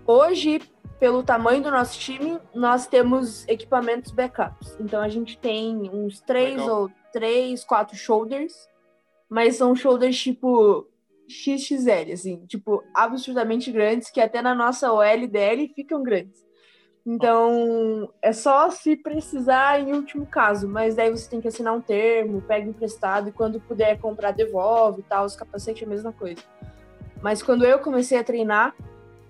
hoje, 0.05 0.61
pelo 0.99 1.23
tamanho 1.23 1.63
do 1.63 1.71
nosso 1.71 1.99
time, 1.99 2.39
nós 2.53 2.85
temos 2.85 3.47
equipamentos 3.47 4.11
backups. 4.11 4.77
Então 4.79 5.01
a 5.01 5.09
gente 5.09 5.37
tem 5.37 5.89
uns 5.91 6.21
três 6.21 6.59
Legal. 6.59 6.81
ou 6.81 6.91
três, 7.11 7.63
quatro 7.63 7.95
shoulders, 7.95 8.53
mas 9.27 9.55
são 9.55 9.75
shoulders 9.75 10.17
tipo 10.17 10.87
XXL, 11.27 12.13
assim, 12.13 12.45
tipo, 12.45 12.83
absurdamente 12.93 13.71
grandes, 13.71 14.11
que 14.11 14.21
até 14.21 14.41
na 14.41 14.53
nossa 14.53 14.93
OL 14.93 15.27
DL 15.27 15.67
ficam 15.73 16.03
grandes. 16.03 16.44
Então, 17.05 18.09
é 18.19 18.33
só 18.33 18.71
se 18.71 18.95
precisar 18.95 19.79
em 19.79 19.93
último 19.93 20.25
caso, 20.25 20.67
mas 20.67 20.95
daí 20.95 21.11
você 21.11 21.29
tem 21.29 21.39
que 21.39 21.47
assinar 21.47 21.73
um 21.73 21.81
termo, 21.81 22.41
pega 22.41 22.67
emprestado 22.67 23.29
e 23.29 23.31
quando 23.31 23.59
puder 23.59 23.99
comprar, 23.99 24.31
devolve 24.31 25.01
e 25.01 25.03
tal. 25.03 25.25
Os 25.25 25.35
capacetes 25.35 25.83
é 25.83 25.85
a 25.85 25.89
mesma 25.89 26.11
coisa. 26.11 26.41
Mas 27.21 27.43
quando 27.43 27.63
eu 27.63 27.77
comecei 27.77 28.17
a 28.17 28.23
treinar, 28.23 28.73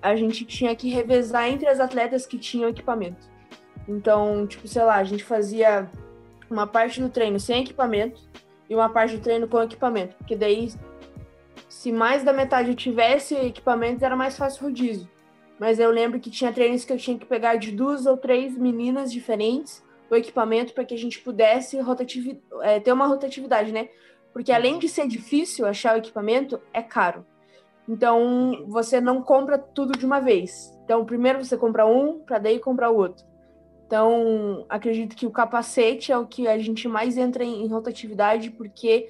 a 0.02 0.16
gente 0.16 0.46
tinha 0.46 0.74
que 0.76 0.90
revezar 0.90 1.50
entre 1.50 1.68
as 1.68 1.80
atletas 1.80 2.26
que 2.26 2.38
tinham 2.38 2.70
equipamento. 2.70 3.30
Então, 3.88 4.48
tipo, 4.48 4.68
sei 4.68 4.84
lá, 4.84 4.96
a 4.96 5.04
gente 5.04 5.24
fazia 5.24 5.90
uma 6.50 6.66
parte 6.66 7.02
do 7.02 7.10
treino 7.10 7.40
sem 7.40 7.62
equipamento 7.62 8.22
e 8.70 8.76
uma 8.76 8.90
parte 8.90 9.18
do 9.18 9.22
treino 9.22 9.48
com 9.48 9.62
equipamento, 9.62 10.16
porque 10.16 10.36
daí 10.36 10.72
se 11.68 11.92
mais 11.92 12.24
da 12.24 12.32
metade 12.32 12.74
tivesse 12.74 13.36
equipamento, 13.36 14.04
era 14.04 14.16
mais 14.16 14.38
fácil 14.38 14.64
rodízio. 14.64 15.08
Mas 15.60 15.80
eu 15.80 15.90
lembro 15.90 16.20
que 16.20 16.30
tinha 16.30 16.52
treinos 16.52 16.84
que 16.84 16.92
eu 16.92 16.98
tinha 16.98 17.18
que 17.18 17.26
pegar 17.26 17.56
de 17.56 17.72
duas 17.72 18.06
ou 18.06 18.18
três 18.18 18.58
meninas 18.58 19.12
diferentes 19.12 19.84
o 20.10 20.16
equipamento 20.16 20.74
para 20.74 20.86
que 20.86 20.94
a 20.94 20.98
gente 20.98 21.20
pudesse 21.20 21.80
rotativi 21.80 22.42
é, 22.62 22.80
ter 22.80 22.92
uma 22.92 23.08
rotatividade, 23.08 23.72
né? 23.72 23.90
Porque 24.32 24.52
além 24.52 24.78
de 24.78 24.88
ser 24.88 25.08
difícil 25.08 25.66
achar 25.66 25.96
o 25.96 25.98
equipamento, 25.98 26.62
é 26.74 26.82
caro. 26.82 27.26
Então 27.88 28.66
você 28.68 29.00
não 29.00 29.22
compra 29.22 29.58
tudo 29.58 29.98
de 29.98 30.06
uma 30.06 30.20
vez. 30.20 30.78
Então 30.84 31.06
primeiro 31.06 31.44
você 31.44 31.58
compra 31.58 31.86
um 31.86 32.20
para 32.20 32.38
daí 32.38 32.60
comprar 32.60 32.92
o 32.92 32.98
outro. 32.98 33.26
Então 33.88 34.66
acredito 34.68 35.16
que 35.16 35.26
o 35.26 35.32
capacete 35.32 36.12
é 36.12 36.18
o 36.18 36.26
que 36.26 36.48
a 36.48 36.58
gente 36.58 36.88
mais 36.88 37.18
entra 37.18 37.44
em, 37.44 37.64
em 37.64 37.68
rotatividade 37.68 38.52
porque 38.52 39.10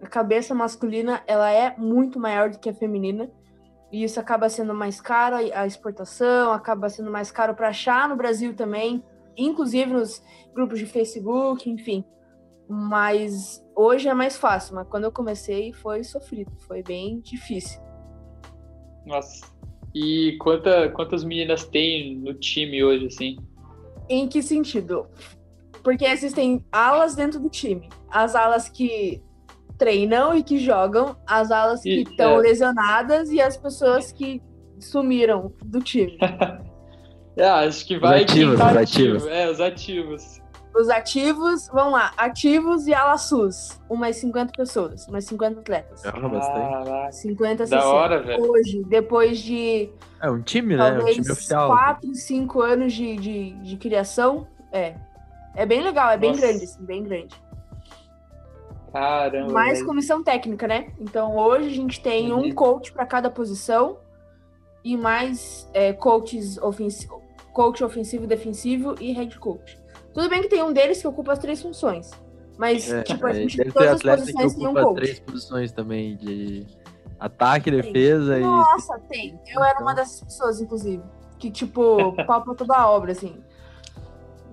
a 0.00 0.06
cabeça 0.06 0.54
masculina 0.54 1.22
ela 1.26 1.50
é 1.50 1.74
muito 1.76 2.20
maior 2.20 2.50
do 2.50 2.58
que 2.58 2.68
a 2.68 2.74
feminina 2.74 3.30
e 3.96 4.04
isso 4.04 4.20
acaba 4.20 4.46
sendo 4.50 4.74
mais 4.74 5.00
caro 5.00 5.36
a 5.36 5.66
exportação, 5.66 6.52
acaba 6.52 6.86
sendo 6.90 7.10
mais 7.10 7.30
caro 7.30 7.54
para 7.54 7.68
achar 7.68 8.06
no 8.06 8.14
Brasil 8.14 8.54
também, 8.54 9.02
inclusive 9.34 9.90
nos 9.90 10.22
grupos 10.54 10.78
de 10.78 10.84
Facebook, 10.84 11.70
enfim. 11.70 12.04
Mas 12.68 13.64
hoje 13.74 14.06
é 14.06 14.12
mais 14.12 14.36
fácil, 14.36 14.74
mas 14.74 14.86
quando 14.88 15.04
eu 15.04 15.12
comecei 15.12 15.72
foi 15.72 16.04
sofrido, 16.04 16.52
foi 16.68 16.82
bem 16.82 17.20
difícil. 17.20 17.80
Nossa. 19.06 19.46
E 19.94 20.36
quanta, 20.42 20.90
quantas 20.90 21.24
meninas 21.24 21.64
tem 21.64 22.18
no 22.18 22.34
time 22.34 22.84
hoje, 22.84 23.06
assim? 23.06 23.36
Em 24.10 24.28
que 24.28 24.42
sentido? 24.42 25.06
Porque 25.82 26.04
existem 26.04 26.62
alas 26.70 27.14
dentro 27.14 27.40
do 27.40 27.48
time. 27.48 27.88
As 28.10 28.34
alas 28.34 28.68
que 28.68 29.22
treinam 29.78 30.34
e 30.34 30.42
que 30.42 30.58
jogam, 30.58 31.16
as 31.26 31.50
alas 31.50 31.82
que 31.82 32.02
estão 32.02 32.32
é. 32.32 32.38
lesionadas 32.38 33.30
e 33.30 33.40
as 33.40 33.56
pessoas 33.56 34.12
que 34.12 34.42
sumiram 34.78 35.52
do 35.64 35.80
time. 35.80 36.18
é, 37.36 37.48
acho 37.48 37.86
que 37.86 37.98
vai. 37.98 38.24
Os 38.24 38.30
ativos, 38.30 38.54
os 38.54 38.60
ativo. 38.60 38.78
ativos. 38.78 39.26
É, 39.26 39.50
os 39.50 39.60
ativos. 39.60 40.40
Os 40.74 40.90
ativos, 40.90 41.68
vamos 41.72 41.94
lá, 41.94 42.12
ativos 42.18 42.86
e 42.86 42.92
ala 42.92 43.16
SUS, 43.16 43.80
umas 43.88 44.14
50 44.16 44.52
pessoas, 44.54 45.08
umas 45.08 45.24
50 45.24 45.60
atletas. 45.60 46.04
É 46.04 46.12
bastante. 46.12 47.16
50, 47.16 47.66
60. 47.66 47.82
Da 47.82 47.88
hora, 47.90 48.22
velho. 48.22 48.50
Hoje, 48.50 48.84
depois 48.86 49.38
de. 49.38 49.88
É 50.20 50.30
um 50.30 50.42
time, 50.42 50.76
né? 50.76 50.98
Um 50.98 51.04
time 51.06 51.32
oficial. 51.32 51.68
4, 51.68 52.14
5 52.14 52.60
anos 52.60 52.92
de, 52.92 53.16
de, 53.16 53.50
de 53.52 53.76
criação, 53.78 54.46
é. 54.70 54.96
É 55.54 55.64
bem 55.64 55.80
legal, 55.80 56.10
é 56.10 56.18
bem 56.18 56.32
Nossa. 56.32 56.42
grande, 56.42 56.64
assim, 56.64 56.84
bem 56.84 57.02
grande. 57.02 57.34
Caramba. 58.96 59.52
Mais 59.52 59.82
comissão 59.82 60.22
técnica, 60.22 60.66
né? 60.66 60.90
Então 60.98 61.36
hoje 61.36 61.68
a 61.68 61.74
gente 61.74 62.00
tem 62.00 62.32
uhum. 62.32 62.46
um 62.46 62.52
coach 62.52 62.92
para 62.92 63.04
cada 63.04 63.28
posição 63.28 63.98
e 64.82 64.96
mais 64.96 65.68
é, 65.74 65.92
coaches 65.92 66.56
ofensivo, 66.56 67.22
coach 67.52 67.84
ofensivo 67.84 68.24
e 68.24 68.26
defensivo 68.26 68.94
e 68.98 69.12
head 69.12 69.38
coach. 69.38 69.78
Tudo 70.14 70.30
bem 70.30 70.40
que 70.40 70.48
tem 70.48 70.62
um 70.62 70.72
deles 70.72 71.02
que 71.02 71.06
ocupa 71.06 71.32
as 71.32 71.38
três 71.38 71.60
funções. 71.60 72.10
Mas, 72.56 72.90
é, 72.90 73.02
tipo, 73.02 73.26
a 73.26 73.34
gente 73.34 73.58
deve 73.58 73.70
todas 73.70 74.02
as 74.02 74.02
posições 74.02 74.54
que 74.54 74.60
tem 74.60 74.68
um 74.68 74.72
coach. 74.72 74.96
três 74.96 75.20
posições 75.20 75.72
também 75.72 76.16
de 76.16 76.66
ataque, 77.20 77.70
tem. 77.70 77.82
defesa 77.82 78.38
Nossa, 78.38 78.96
e... 78.96 79.08
tem. 79.08 79.40
Eu 79.46 79.62
era 79.62 79.78
uma 79.78 79.94
dessas 79.94 80.22
pessoas, 80.22 80.58
inclusive. 80.58 81.02
Que, 81.38 81.50
tipo, 81.50 82.14
palpa 82.26 82.54
toda 82.54 82.74
a 82.74 82.90
obra, 82.90 83.12
assim. 83.12 83.36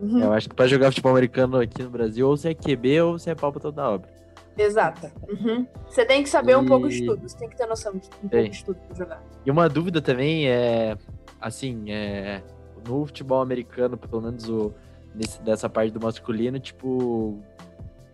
Uhum. 0.01 0.19
Eu 0.19 0.33
acho 0.33 0.49
que 0.49 0.55
pra 0.55 0.67
jogar 0.67 0.87
futebol 0.87 1.13
americano 1.13 1.61
aqui 1.61 1.81
no 1.81 1.89
Brasil, 1.89 2.27
ou 2.27 2.35
você 2.35 2.49
é 2.49 2.53
QB 2.53 3.01
ou 3.03 3.17
você 3.17 3.29
é 3.29 3.35
palpa 3.35 3.57
toda 3.57 3.81
a 3.81 3.89
obra. 3.89 4.22
Exato. 4.57 5.11
Uhum. 5.27 5.65
Você 5.87 6.05
tem 6.05 6.21
que 6.23 6.29
saber 6.29 6.53
e... 6.53 6.55
um 6.55 6.65
pouco 6.65 6.87
de 6.87 7.05
tudo, 7.05 7.27
você 7.27 7.37
tem 7.37 7.49
que 7.49 7.55
ter 7.55 7.65
noção 7.65 7.93
de 7.93 8.07
um 8.23 8.29
pouco 8.29 8.49
de 8.49 8.65
tudo 8.65 8.79
pra 8.87 8.95
jogar. 8.95 9.23
E 9.45 9.51
uma 9.51 9.67
dúvida 9.67 10.01
também 10.01 10.47
é, 10.47 10.97
assim, 11.41 11.91
é, 11.91 12.41
no 12.87 13.05
futebol 13.05 13.41
americano, 13.41 13.97
pelo 13.97 14.21
menos 14.21 14.47
o, 14.47 14.73
nesse, 15.13 15.41
dessa 15.41 15.69
parte 15.69 15.91
do 15.91 15.99
masculino, 15.99 16.59
tipo, 16.59 17.39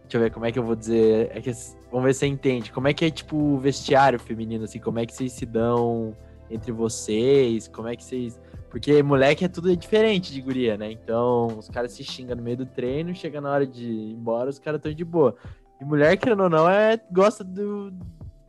deixa 0.03 0.17
eu 0.17 0.21
ver 0.21 0.31
como 0.31 0.45
é 0.45 0.51
que 0.51 0.59
eu 0.59 0.63
vou 0.63 0.75
dizer, 0.75 1.29
é 1.33 1.41
que, 1.41 1.51
vamos 1.91 2.05
ver 2.05 2.13
se 2.13 2.19
você 2.19 2.27
entende, 2.27 2.71
como 2.71 2.87
é 2.87 2.93
que 2.93 3.05
é, 3.05 3.11
tipo, 3.11 3.35
o 3.35 3.57
vestiário 3.57 4.19
feminino, 4.19 4.63
assim, 4.63 4.79
como 4.79 4.99
é 4.99 5.05
que 5.05 5.13
vocês 5.13 5.33
se 5.33 5.45
dão 5.45 6.15
entre 6.49 6.71
vocês, 6.71 7.67
como 7.67 7.87
é 7.87 7.95
que 7.95 8.03
vocês... 8.03 8.39
Porque 8.69 9.01
moleque 9.01 9.43
é 9.43 9.47
tudo 9.47 9.75
diferente 9.75 10.31
de 10.31 10.41
guria, 10.41 10.77
né? 10.77 10.91
Então, 10.91 11.47
os 11.57 11.67
caras 11.69 11.91
se 11.91 12.03
xingam 12.03 12.35
no 12.35 12.43
meio 12.43 12.57
do 12.57 12.65
treino, 12.67 13.15
chega 13.15 13.41
na 13.41 13.51
hora 13.51 13.65
de 13.65 13.83
ir 13.83 14.13
embora, 14.13 14.47
os 14.47 14.59
caras 14.59 14.77
estão 14.77 14.93
de 14.93 15.03
boa. 15.03 15.35
E 15.79 15.85
mulher, 15.85 16.17
querendo 16.17 16.43
ou 16.43 16.49
não, 16.49 16.69
é, 16.69 16.99
gosta 17.11 17.43
do, 17.43 17.93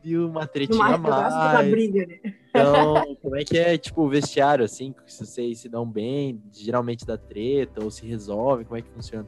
de 0.02 0.16
uma 0.16 0.46
tretinha 0.46 0.98
mais. 0.98 1.00
Gosta 1.00 1.52
da 1.52 1.62
briga, 1.62 2.06
né? 2.06 2.34
Então, 2.48 3.16
como 3.22 3.36
é 3.36 3.44
que 3.44 3.58
é, 3.58 3.78
tipo, 3.78 4.02
o 4.02 4.08
vestiário, 4.08 4.64
assim? 4.64 4.94
Se 5.06 5.24
vocês 5.24 5.58
se 5.60 5.68
dão 5.68 5.86
bem, 5.86 6.42
geralmente 6.52 7.06
dá 7.06 7.16
treta, 7.16 7.82
ou 7.84 7.90
se 7.90 8.06
resolve, 8.06 8.64
como 8.64 8.78
é 8.78 8.82
que 8.82 8.90
funciona? 8.90 9.26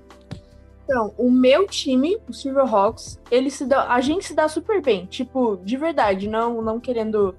Então, 0.85 1.14
o 1.16 1.30
meu 1.30 1.66
time, 1.66 2.18
o 2.28 2.32
Silverhawks, 2.32 3.21
ele 3.30 3.50
se 3.50 3.64
dá, 3.64 3.88
a 3.92 4.00
gente 4.00 4.25
se 4.25 4.35
dá 4.35 4.49
super 4.49 4.82
bem, 4.82 5.06
tipo, 5.06 5.56
de 5.62 5.76
verdade, 5.76 6.28
não, 6.28 6.61
não 6.61 6.80
querendo, 6.80 7.37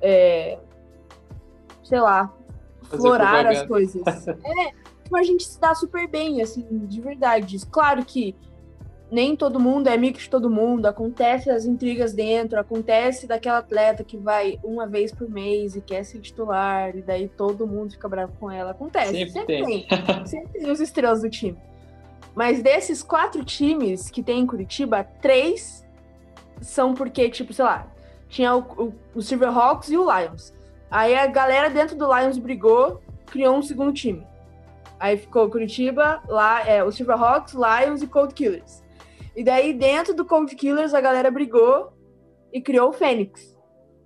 é, 0.00 0.58
sei 1.82 2.00
lá, 2.00 2.32
Fazer 2.82 3.02
florar 3.02 3.46
as 3.46 3.66
coisas. 3.66 4.02
é, 4.28 4.70
tipo, 5.02 5.16
a 5.16 5.22
gente 5.22 5.44
se 5.44 5.60
dá 5.60 5.74
super 5.74 6.06
bem, 6.06 6.40
assim, 6.40 6.64
de 6.86 7.00
verdade. 7.00 7.58
Claro 7.66 8.04
que 8.04 8.34
nem 9.10 9.36
todo 9.36 9.60
mundo 9.60 9.88
é 9.88 9.94
amigo 9.94 10.18
de 10.18 10.28
todo 10.28 10.50
mundo, 10.50 10.86
acontece 10.86 11.50
as 11.50 11.64
intrigas 11.64 12.12
dentro, 12.12 12.58
acontece 12.58 13.26
daquela 13.26 13.58
atleta 13.58 14.02
que 14.02 14.16
vai 14.16 14.58
uma 14.62 14.86
vez 14.86 15.12
por 15.12 15.28
mês 15.28 15.76
e 15.76 15.80
quer 15.80 16.04
ser 16.04 16.20
titular, 16.20 16.96
e 16.96 17.02
daí 17.02 17.28
todo 17.28 17.66
mundo 17.66 17.92
fica 17.92 18.08
bravo 18.08 18.32
com 18.40 18.50
ela. 18.50 18.72
Acontece, 18.72 19.12
sempre, 19.12 19.30
sempre 19.30 19.64
tem. 19.64 19.86
tem. 19.86 20.26
sempre 20.26 20.60
tem 20.60 20.70
os 20.70 20.80
estrelas 20.80 21.22
do 21.22 21.30
time. 21.30 21.56
Mas 22.34 22.62
desses 22.62 23.02
quatro 23.02 23.44
times 23.44 24.10
que 24.10 24.22
tem 24.22 24.40
em 24.40 24.46
Curitiba, 24.46 25.04
três 25.22 25.84
são 26.60 26.94
porque, 26.94 27.28
tipo, 27.28 27.52
sei 27.52 27.64
lá, 27.64 27.86
tinha 28.28 28.54
o, 28.56 28.60
o, 28.60 28.94
o 29.14 29.22
Silverhawks 29.22 29.90
e 29.90 29.96
o 29.96 30.04
Lions. 30.04 30.52
Aí 30.90 31.14
a 31.14 31.26
galera 31.26 31.70
dentro 31.70 31.96
do 31.96 32.12
Lions 32.12 32.38
brigou, 32.38 33.00
criou 33.26 33.56
um 33.56 33.62
segundo 33.62 33.92
time. 33.92 34.26
Aí 34.98 35.16
ficou 35.16 35.48
Curitiba, 35.50 36.22
lá 36.28 36.66
é 36.66 36.82
o 36.82 36.90
Silverhawks, 36.90 37.54
Lions 37.54 38.02
e 38.02 38.06
Cold 38.06 38.34
Killers. 38.34 38.83
E 39.36 39.42
daí, 39.42 39.72
dentro 39.72 40.14
do 40.14 40.24
Cold 40.24 40.54
Killers, 40.54 40.94
a 40.94 41.00
galera 41.00 41.30
brigou 41.30 41.92
e 42.52 42.60
criou 42.60 42.90
o 42.90 42.92
Fênix. 42.92 43.54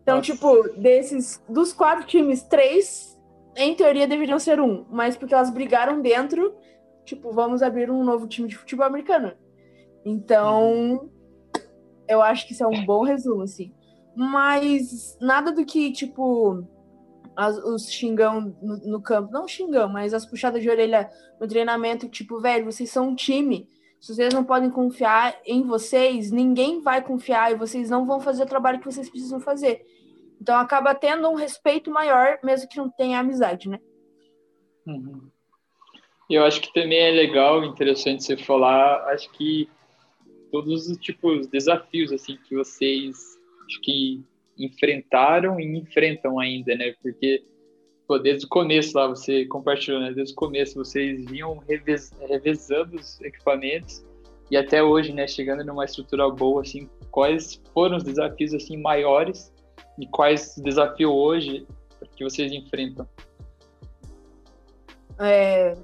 Então, 0.02 0.16
Nossa. 0.16 0.32
tipo, 0.32 0.62
desses 0.80 1.42
dos 1.49 1.73
quatro 1.73 2.06
times, 2.06 2.42
três, 2.42 3.18
em 3.56 3.75
teoria, 3.75 4.08
deveriam 4.08 4.38
ser 4.38 4.61
um. 4.61 4.87
Mas 4.90 5.16
porque 5.16 5.35
elas 5.35 5.50
brigaram 5.50 6.00
dentro, 6.00 6.54
tipo, 7.04 7.30
vamos 7.30 7.62
abrir 7.62 7.90
um 7.90 8.02
novo 8.02 8.26
time 8.26 8.49
de 8.49 8.56
futebol 8.56 8.87
americano. 8.87 9.32
Então, 10.04 11.11
eu 12.08 12.23
acho 12.23 12.47
que 12.47 12.54
isso 12.54 12.64
é 12.64 12.66
um 12.66 12.87
bom 12.87 13.02
resumo, 13.02 13.42
assim. 13.42 13.75
Mas 14.16 15.16
nada 15.20 15.52
do 15.52 15.64
que, 15.66 15.92
tipo, 15.92 16.66
as, 17.37 17.58
os 17.58 17.92
xingão 17.92 18.56
no, 18.62 18.78
no 18.78 19.02
campo. 19.02 19.30
Não 19.30 19.47
xingão, 19.47 19.88
mas 19.88 20.14
as 20.14 20.25
puxadas 20.25 20.62
de 20.62 20.70
orelha 20.70 21.11
no 21.38 21.47
treinamento, 21.47 22.08
tipo, 22.08 22.40
velho, 22.40 22.64
vocês 22.64 22.90
são 22.90 23.08
um 23.08 23.14
time 23.14 23.68
Se 24.00 24.14
vocês 24.14 24.32
não 24.32 24.44
podem 24.44 24.70
confiar 24.70 25.40
em 25.44 25.62
vocês, 25.62 26.30
ninguém 26.30 26.80
vai 26.80 27.02
confiar 27.02 27.50
e 27.52 27.56
vocês 27.56 27.90
não 27.90 28.06
vão 28.06 28.20
fazer 28.20 28.44
o 28.44 28.48
trabalho 28.48 28.78
que 28.78 28.84
vocês 28.84 29.10
precisam 29.10 29.40
fazer. 29.40 29.84
Então 30.40 30.56
acaba 30.56 30.94
tendo 30.94 31.28
um 31.28 31.34
respeito 31.34 31.90
maior, 31.90 32.38
mesmo 32.44 32.68
que 32.68 32.76
não 32.76 32.88
tenha 32.88 33.18
amizade, 33.18 33.68
né? 33.68 33.80
Uhum. 34.86 35.28
Eu 36.30 36.44
acho 36.44 36.60
que 36.60 36.72
também 36.72 36.98
é 36.98 37.10
legal, 37.10 37.64
interessante 37.64 38.22
você 38.22 38.36
falar, 38.36 39.02
acho 39.08 39.30
que 39.32 39.68
todos 40.52 40.88
os 40.88 40.96
tipos 40.98 41.46
desafios 41.48 42.12
assim 42.12 42.36
que 42.46 42.54
vocês 42.54 43.16
acho 43.66 43.80
que 43.82 44.22
enfrentaram 44.58 45.58
e 45.58 45.78
enfrentam 45.78 46.38
ainda, 46.38 46.74
né? 46.74 46.94
Porque 47.02 47.44
desde 48.16 48.46
o 48.46 48.48
começo 48.48 48.96
lá 48.96 49.06
você 49.08 49.44
compartilhou, 49.46 50.00
né? 50.00 50.12
Desde 50.12 50.32
o 50.32 50.36
começo 50.36 50.76
vocês 50.76 51.24
vinham 51.26 51.58
revez, 51.68 52.12
revezando 52.20 52.96
os 52.96 53.20
equipamentos 53.20 54.04
e 54.50 54.56
até 54.56 54.82
hoje, 54.82 55.12
né? 55.12 55.26
Chegando 55.26 55.64
numa 55.64 55.84
estrutura 55.84 56.30
boa, 56.30 56.62
assim, 56.62 56.88
quais 57.10 57.60
foram 57.74 57.96
os 57.96 58.04
desafios 58.04 58.54
assim 58.54 58.76
maiores 58.76 59.52
e 59.98 60.06
quais 60.06 60.54
desafios 60.56 61.10
hoje 61.12 61.66
que 62.16 62.24
vocês 62.24 62.50
enfrentam? 62.52 63.06
É, 65.18 65.76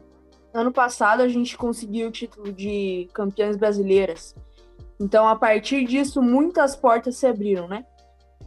ano 0.53 0.73
passado 0.73 1.21
a 1.21 1.29
gente 1.29 1.57
conseguiu 1.57 2.09
o 2.09 2.11
título 2.11 2.53
de 2.53 3.09
campeãs 3.13 3.57
brasileiras. 3.57 4.35
Então, 5.01 5.27
a 5.27 5.35
partir 5.35 5.85
disso, 5.85 6.23
muitas 6.23 6.77
portas 6.77 7.17
se 7.17 7.27
abriram, 7.27 7.67
né? 7.67 7.85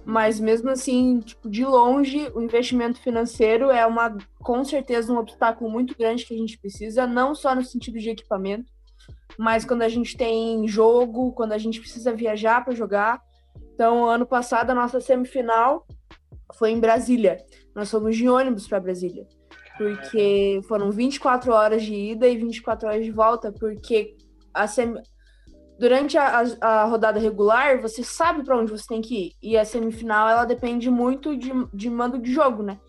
Mas 0.08 0.40
mesmo 0.40 0.70
assim, 0.70 1.20
tipo, 1.20 1.50
de 1.50 1.66
longe, 1.66 2.32
o 2.34 2.42
investimento 2.42 3.00
financeiro 3.02 3.70
é 3.70 3.86
uma, 3.86 4.18
com 4.40 4.64
certeza, 4.64 5.12
um 5.12 5.18
obstáculo 5.18 5.70
muito 5.70 5.98
grande 5.98 6.26
que 6.26 6.34
a 6.34 6.38
gente 6.38 6.58
precisa, 6.58 7.06
não 7.06 7.36
só 7.36 7.54
no 7.54 7.64
sentido 7.64 8.00
de 8.00 8.10
equipamento, 8.10 8.72
mas 9.38 9.66
quando 9.66 9.82
a 9.82 9.90
gente 9.90 10.16
tem 10.16 10.66
jogo, 10.68 11.34
quando 11.34 11.52
a 11.52 11.58
gente 11.58 11.82
precisa 11.82 12.14
viajar 12.14 12.64
para 12.64 12.74
jogar. 12.74 13.22
Então, 13.74 14.06
ano 14.06 14.26
passado, 14.26 14.70
a 14.70 14.76
nossa 14.76 15.02
semifinal 15.02 15.86
foi 16.56 16.72
em 16.72 16.80
Brasília. 16.80 17.38
Nós 17.76 17.92
fomos 17.92 18.16
de 18.16 18.30
ônibus 18.30 18.66
para 18.66 18.80
Brasília 18.80 19.28
porque 19.78 20.60
foram 20.68 20.92
24 20.92 21.54
horas 21.54 21.84
de 21.84 21.94
ida 21.94 22.28
e 22.28 22.36
24 22.36 22.88
horas 22.88 23.06
de 23.06 23.12
volta, 23.12 23.52
porque 23.52 24.18
a 24.54 24.68
sem... 24.68 24.96
durante 25.79 26.17
a, 26.17 26.43
a, 26.62 26.86
rodada 26.86 27.19
regular, 27.19 27.81
você 27.81 28.03
sabe 28.03 28.43
para 28.43 28.57
onde 28.57 28.72
você 28.72 28.88
tem 28.88 29.01
que 29.01 29.15
ir, 29.15 29.36
e 29.41 29.57
a 29.57 29.65
semifinal, 29.65 30.27
ela 30.27 30.46
depende 30.46 30.89
muito 30.89 31.36
de, 31.36 31.51
de 31.74 31.89
mando 31.89 32.17
de 32.17 32.31
jogo, 32.31 32.63
né? 32.63 32.79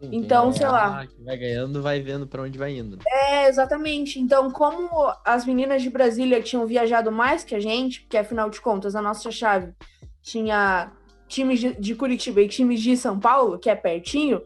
Sim, 0.00 0.10
então, 0.12 0.52
sei 0.52 0.66
lá. 0.66 1.06
vai 1.24 1.36
ganhando, 1.36 1.82
vai 1.82 2.00
vendo 2.00 2.26
para 2.26 2.42
onde 2.42 2.58
vai 2.58 2.76
indo. 2.76 2.98
É, 3.06 3.48
exatamente. 3.48 4.18
Então, 4.18 4.50
como 4.50 4.88
as 5.24 5.46
meninas 5.46 5.82
de 5.82 5.88
Brasília 5.88 6.42
tinham 6.42 6.66
viajado 6.66 7.10
mais 7.10 7.44
que 7.44 7.54
a 7.54 7.60
gente, 7.60 8.02
porque 8.02 8.18
afinal 8.18 8.50
de 8.50 8.60
contas, 8.60 8.94
a 8.94 9.02
nossa 9.02 9.30
chave 9.30 9.72
tinha 10.20 10.92
times 11.28 11.60
de, 11.60 11.74
de 11.74 11.94
Curitiba 11.94 12.40
e 12.40 12.48
times 12.48 12.80
de 12.80 12.96
São 12.96 13.18
Paulo, 13.18 13.58
que 13.58 13.70
é 13.70 13.74
pertinho, 13.74 14.42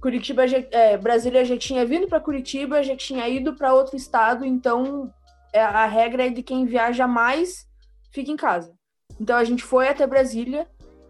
Curitiba, 0.00 0.46
já, 0.46 0.58
é, 0.70 0.96
Brasília 0.96 1.44
já 1.44 1.56
tinha 1.56 1.84
vindo 1.84 2.06
para 2.06 2.20
Curitiba, 2.20 2.82
já 2.82 2.96
tinha 2.96 3.28
ido 3.28 3.54
para 3.54 3.74
outro 3.74 3.96
estado, 3.96 4.44
então 4.44 5.12
a 5.58 5.86
regra 5.86 6.26
é 6.26 6.30
de 6.30 6.42
quem 6.42 6.64
viaja 6.64 7.06
mais 7.06 7.68
fica 8.10 8.30
em 8.30 8.36
casa. 8.36 8.74
Então 9.20 9.36
a 9.36 9.44
gente 9.44 9.62
foi 9.62 9.88
até 9.88 10.06
Brasília 10.06 10.66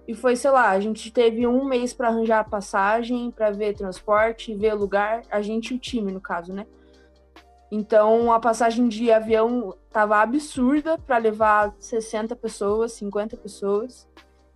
e 0.06 0.14
foi, 0.14 0.36
sei 0.36 0.50
lá, 0.50 0.70
a 0.70 0.80
gente 0.80 1.10
teve 1.10 1.46
um 1.46 1.64
mês 1.64 1.92
para 1.92 2.08
arranjar 2.08 2.48
passagem, 2.48 3.30
para 3.30 3.50
ver 3.50 3.74
transporte, 3.74 4.54
ver 4.54 4.74
lugar, 4.74 5.22
a 5.30 5.42
gente 5.42 5.72
e 5.72 5.76
o 5.76 5.80
time, 5.80 6.12
no 6.12 6.20
caso, 6.20 6.52
né? 6.52 6.66
Então 7.70 8.32
a 8.32 8.38
passagem 8.38 8.86
de 8.88 9.10
avião 9.10 9.74
tava 9.90 10.18
absurda 10.18 10.96
para 10.96 11.18
levar 11.18 11.74
60 11.80 12.36
pessoas, 12.36 12.92
50 12.92 13.36
pessoas 13.36 14.06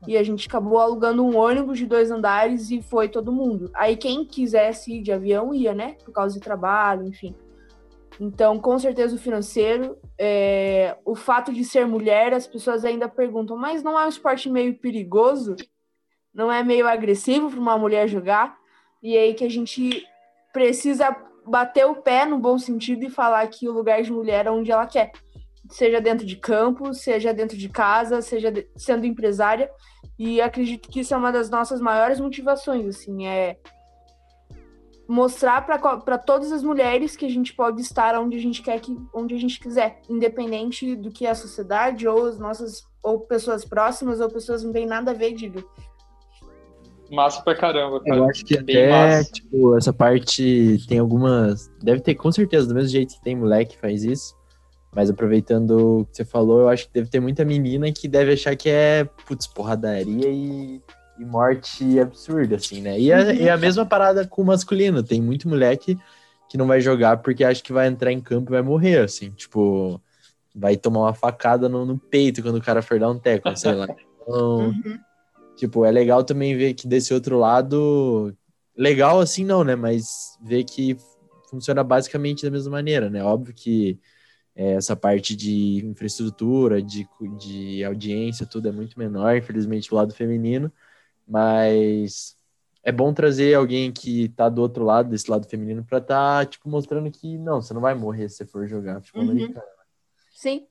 e 0.07 0.17
a 0.17 0.23
gente 0.23 0.49
acabou 0.49 0.79
alugando 0.79 1.25
um 1.25 1.37
ônibus 1.37 1.79
de 1.79 1.87
dois 1.87 2.11
andares 2.11 2.71
e 2.71 2.81
foi 2.81 3.09
todo 3.09 3.33
mundo. 3.33 3.71
Aí 3.75 3.97
quem 3.97 4.25
quisesse 4.25 4.95
ir 4.95 5.03
de 5.03 5.13
avião 5.13 5.53
ia, 5.53 5.75
né? 5.75 5.97
Por 6.05 6.13
causa 6.13 6.35
de 6.35 6.41
trabalho, 6.41 7.07
enfim. 7.07 7.35
Então, 8.21 8.59
com 8.59 8.79
certeza 8.79 9.17
o 9.17 9.19
financeiro, 9.19 9.97
é... 10.19 10.97
o 11.05 11.15
fato 11.15 11.53
de 11.53 11.65
ser 11.65 11.87
mulher, 11.87 12.35
as 12.35 12.47
pessoas 12.47 12.85
ainda 12.85 13.09
perguntam, 13.09 13.57
mas 13.57 13.83
não 13.83 13.99
é 13.99 14.05
um 14.05 14.09
esporte 14.09 14.51
meio 14.51 14.79
perigoso? 14.79 15.57
Não 16.33 16.53
é 16.53 16.63
meio 16.63 16.87
agressivo 16.87 17.51
para 17.51 17.59
uma 17.59 17.79
mulher 17.79 18.07
jogar? 18.07 18.57
E 19.03 19.17
aí 19.17 19.33
que 19.33 19.45
a 19.45 19.49
gente 19.49 20.07
precisa 20.53 21.17
bater 21.47 21.87
o 21.87 21.97
pé 21.97 22.27
no 22.27 22.39
bom 22.39 22.59
sentido 22.59 23.05
e 23.05 23.11
falar 23.11 23.47
que 23.47 23.67
o 23.67 23.73
lugar 23.73 24.03
de 24.03 24.13
mulher 24.13 24.47
é 24.47 24.51
onde 24.51 24.71
ela 24.71 24.87
quer 24.87 25.13
seja 25.71 26.01
dentro 26.01 26.27
de 26.27 26.37
campo, 26.37 26.93
seja 26.93 27.33
dentro 27.33 27.57
de 27.57 27.69
casa, 27.69 28.21
seja 28.21 28.51
de, 28.51 28.69
sendo 28.77 29.07
empresária. 29.07 29.71
E 30.19 30.41
acredito 30.41 30.89
que 30.89 31.01
isso 31.01 31.15
é 31.15 31.17
uma 31.17 31.33
das 31.33 31.49
nossas 31.49 31.81
maiores 31.81 32.21
motivações, 32.21 32.87
assim, 32.87 33.27
é 33.27 33.57
mostrar 35.11 35.63
para 35.63 36.17
todas 36.17 36.53
as 36.53 36.63
mulheres 36.63 37.17
que 37.17 37.27
a 37.27 37.29
gente 37.29 37.53
pode 37.53 37.81
estar 37.81 38.15
onde 38.17 38.37
a 38.37 38.41
gente 38.41 38.63
quer 38.63 38.79
que 38.79 38.97
onde 39.13 39.35
a 39.35 39.39
gente 39.39 39.59
quiser, 39.59 40.01
independente 40.09 40.95
do 40.95 41.11
que 41.11 41.27
é 41.27 41.31
a 41.31 41.35
sociedade 41.35 42.07
ou 42.07 42.27
as 42.27 42.39
nossas 42.39 42.85
ou 43.03 43.19
pessoas 43.19 43.65
próximas 43.65 44.21
ou 44.21 44.31
pessoas 44.31 44.63
não 44.63 44.73
tem 44.73 44.87
nada 44.87 45.11
a 45.11 45.15
ver, 45.15 45.33
digo. 45.33 45.69
Massa 47.11 47.43
pra 47.43 47.57
caramba, 47.57 48.01
cara. 48.05 48.19
Eu 48.19 48.25
acho 48.31 48.45
que 48.45 48.63
Bem 48.63 48.85
até, 48.85 49.17
massa. 49.17 49.33
tipo, 49.33 49.77
essa 49.77 49.93
parte 49.93 50.79
tem 50.87 51.01
algumas. 51.01 51.69
Deve 51.83 52.01
ter, 52.01 52.15
com 52.15 52.31
certeza, 52.31 52.69
do 52.69 52.75
mesmo 52.75 52.91
jeito 52.91 53.15
que 53.15 53.23
tem 53.23 53.35
moleque 53.35 53.75
que 53.75 53.81
faz 53.81 54.05
isso. 54.05 54.37
Mas 54.95 55.11
aproveitando 55.11 56.03
o 56.03 56.05
que 56.05 56.19
você 56.19 56.25
falou, 56.25 56.61
eu 56.61 56.69
acho 56.69 56.87
que 56.87 56.95
deve 56.95 57.11
ter 57.11 57.19
muita 57.19 57.45
menina 57.45 57.91
que 57.91 58.07
deve 58.07 58.35
achar 58.35 58.55
que 58.55 58.69
é, 58.69 59.05
putz, 59.27 59.49
porradaria 59.49 60.29
e, 60.29 60.81
e 61.21 61.25
morte 61.25 62.01
absurda, 62.01 62.57
assim, 62.57 62.81
né? 62.81 62.99
E 62.99 63.13
a, 63.13 63.33
e 63.35 63.49
a 63.49 63.57
mesma 63.57 63.85
parada 63.85 64.27
com 64.27 64.41
o 64.41 64.47
masculino. 64.47 65.03
Tem 65.03 65.21
muito 65.21 65.49
moleque 65.49 65.99
que 66.49 66.57
não 66.57 66.67
vai 66.67 66.81
jogar 66.81 67.19
porque 67.19 67.45
acha 67.45 67.63
que 67.63 67.73
vai 67.73 67.87
entrar 67.87 68.11
em 68.11 68.21
campo 68.21 68.51
e 68.51 68.55
vai 68.55 68.63
morrer, 68.63 69.01
assim. 69.01 69.31
Tipo, 69.31 70.01
vai 70.55 70.77
tomar 70.77 71.01
uma 71.01 71.15
facada 71.15 71.69
no, 71.69 71.85
no 71.85 71.99
peito 71.99 72.43
quando 72.43 72.57
o 72.57 72.63
cara 72.63 72.81
for 72.81 72.99
dar 72.99 73.11
um 73.11 73.19
teco, 73.19 73.55
sei 73.57 73.75
lá. 73.75 73.87
Então, 74.23 74.67
uhum. 74.67 74.99
tipo, 75.57 75.85
é 75.85 75.91
legal 75.91 76.23
também 76.23 76.57
ver 76.57 76.75
que 76.75 76.87
desse 76.87 77.13
outro 77.13 77.39
lado... 77.39 78.33
Legal 78.77 79.19
assim 79.19 79.45
não, 79.45 79.65
né? 79.65 79.75
Mas 79.75 80.39
ver 80.41 80.63
que 80.63 80.97
funciona 81.51 81.83
basicamente 81.83 82.45
da 82.45 82.51
mesma 82.51 82.71
maneira, 82.71 83.11
né? 83.11 83.25
Óbvio 83.25 83.53
que 83.53 83.99
é, 84.55 84.75
essa 84.75 84.95
parte 84.95 85.35
de 85.35 85.85
infraestrutura, 85.85 86.81
de, 86.81 87.09
de 87.39 87.83
audiência, 87.83 88.47
tudo 88.47 88.69
é 88.69 88.73
muito 88.73 88.97
menor, 88.99 89.37
infelizmente, 89.37 89.89
do 89.89 89.97
lado 89.97 90.15
feminino, 90.15 90.71
mas 91.31 92.37
é 92.83 92.91
bom 92.91 93.15
trazer 93.15 93.55
alguém 93.55 93.93
que 93.93 94.29
tá 94.31 94.49
do 94.49 94.61
outro 94.61 94.85
lado, 94.85 95.11
desse 95.11 95.31
lado 95.31 95.49
feminino, 95.49 95.85
para 95.85 96.01
tá, 96.01 96.45
tipo, 96.45 96.69
mostrando 96.69 97.11
que 97.11 97.39
não, 97.39 97.63
você 97.63 97.73
não 97.73 97.81
vai 97.81 97.95
morrer 97.95 98.29
se 98.29 98.39
você 98.39 98.47
for 98.47 98.67
jogar 98.67 99.01
futebol 99.01 99.23
uhum. 99.23 99.31
americano. 99.31 99.67
Sim. 100.33 100.67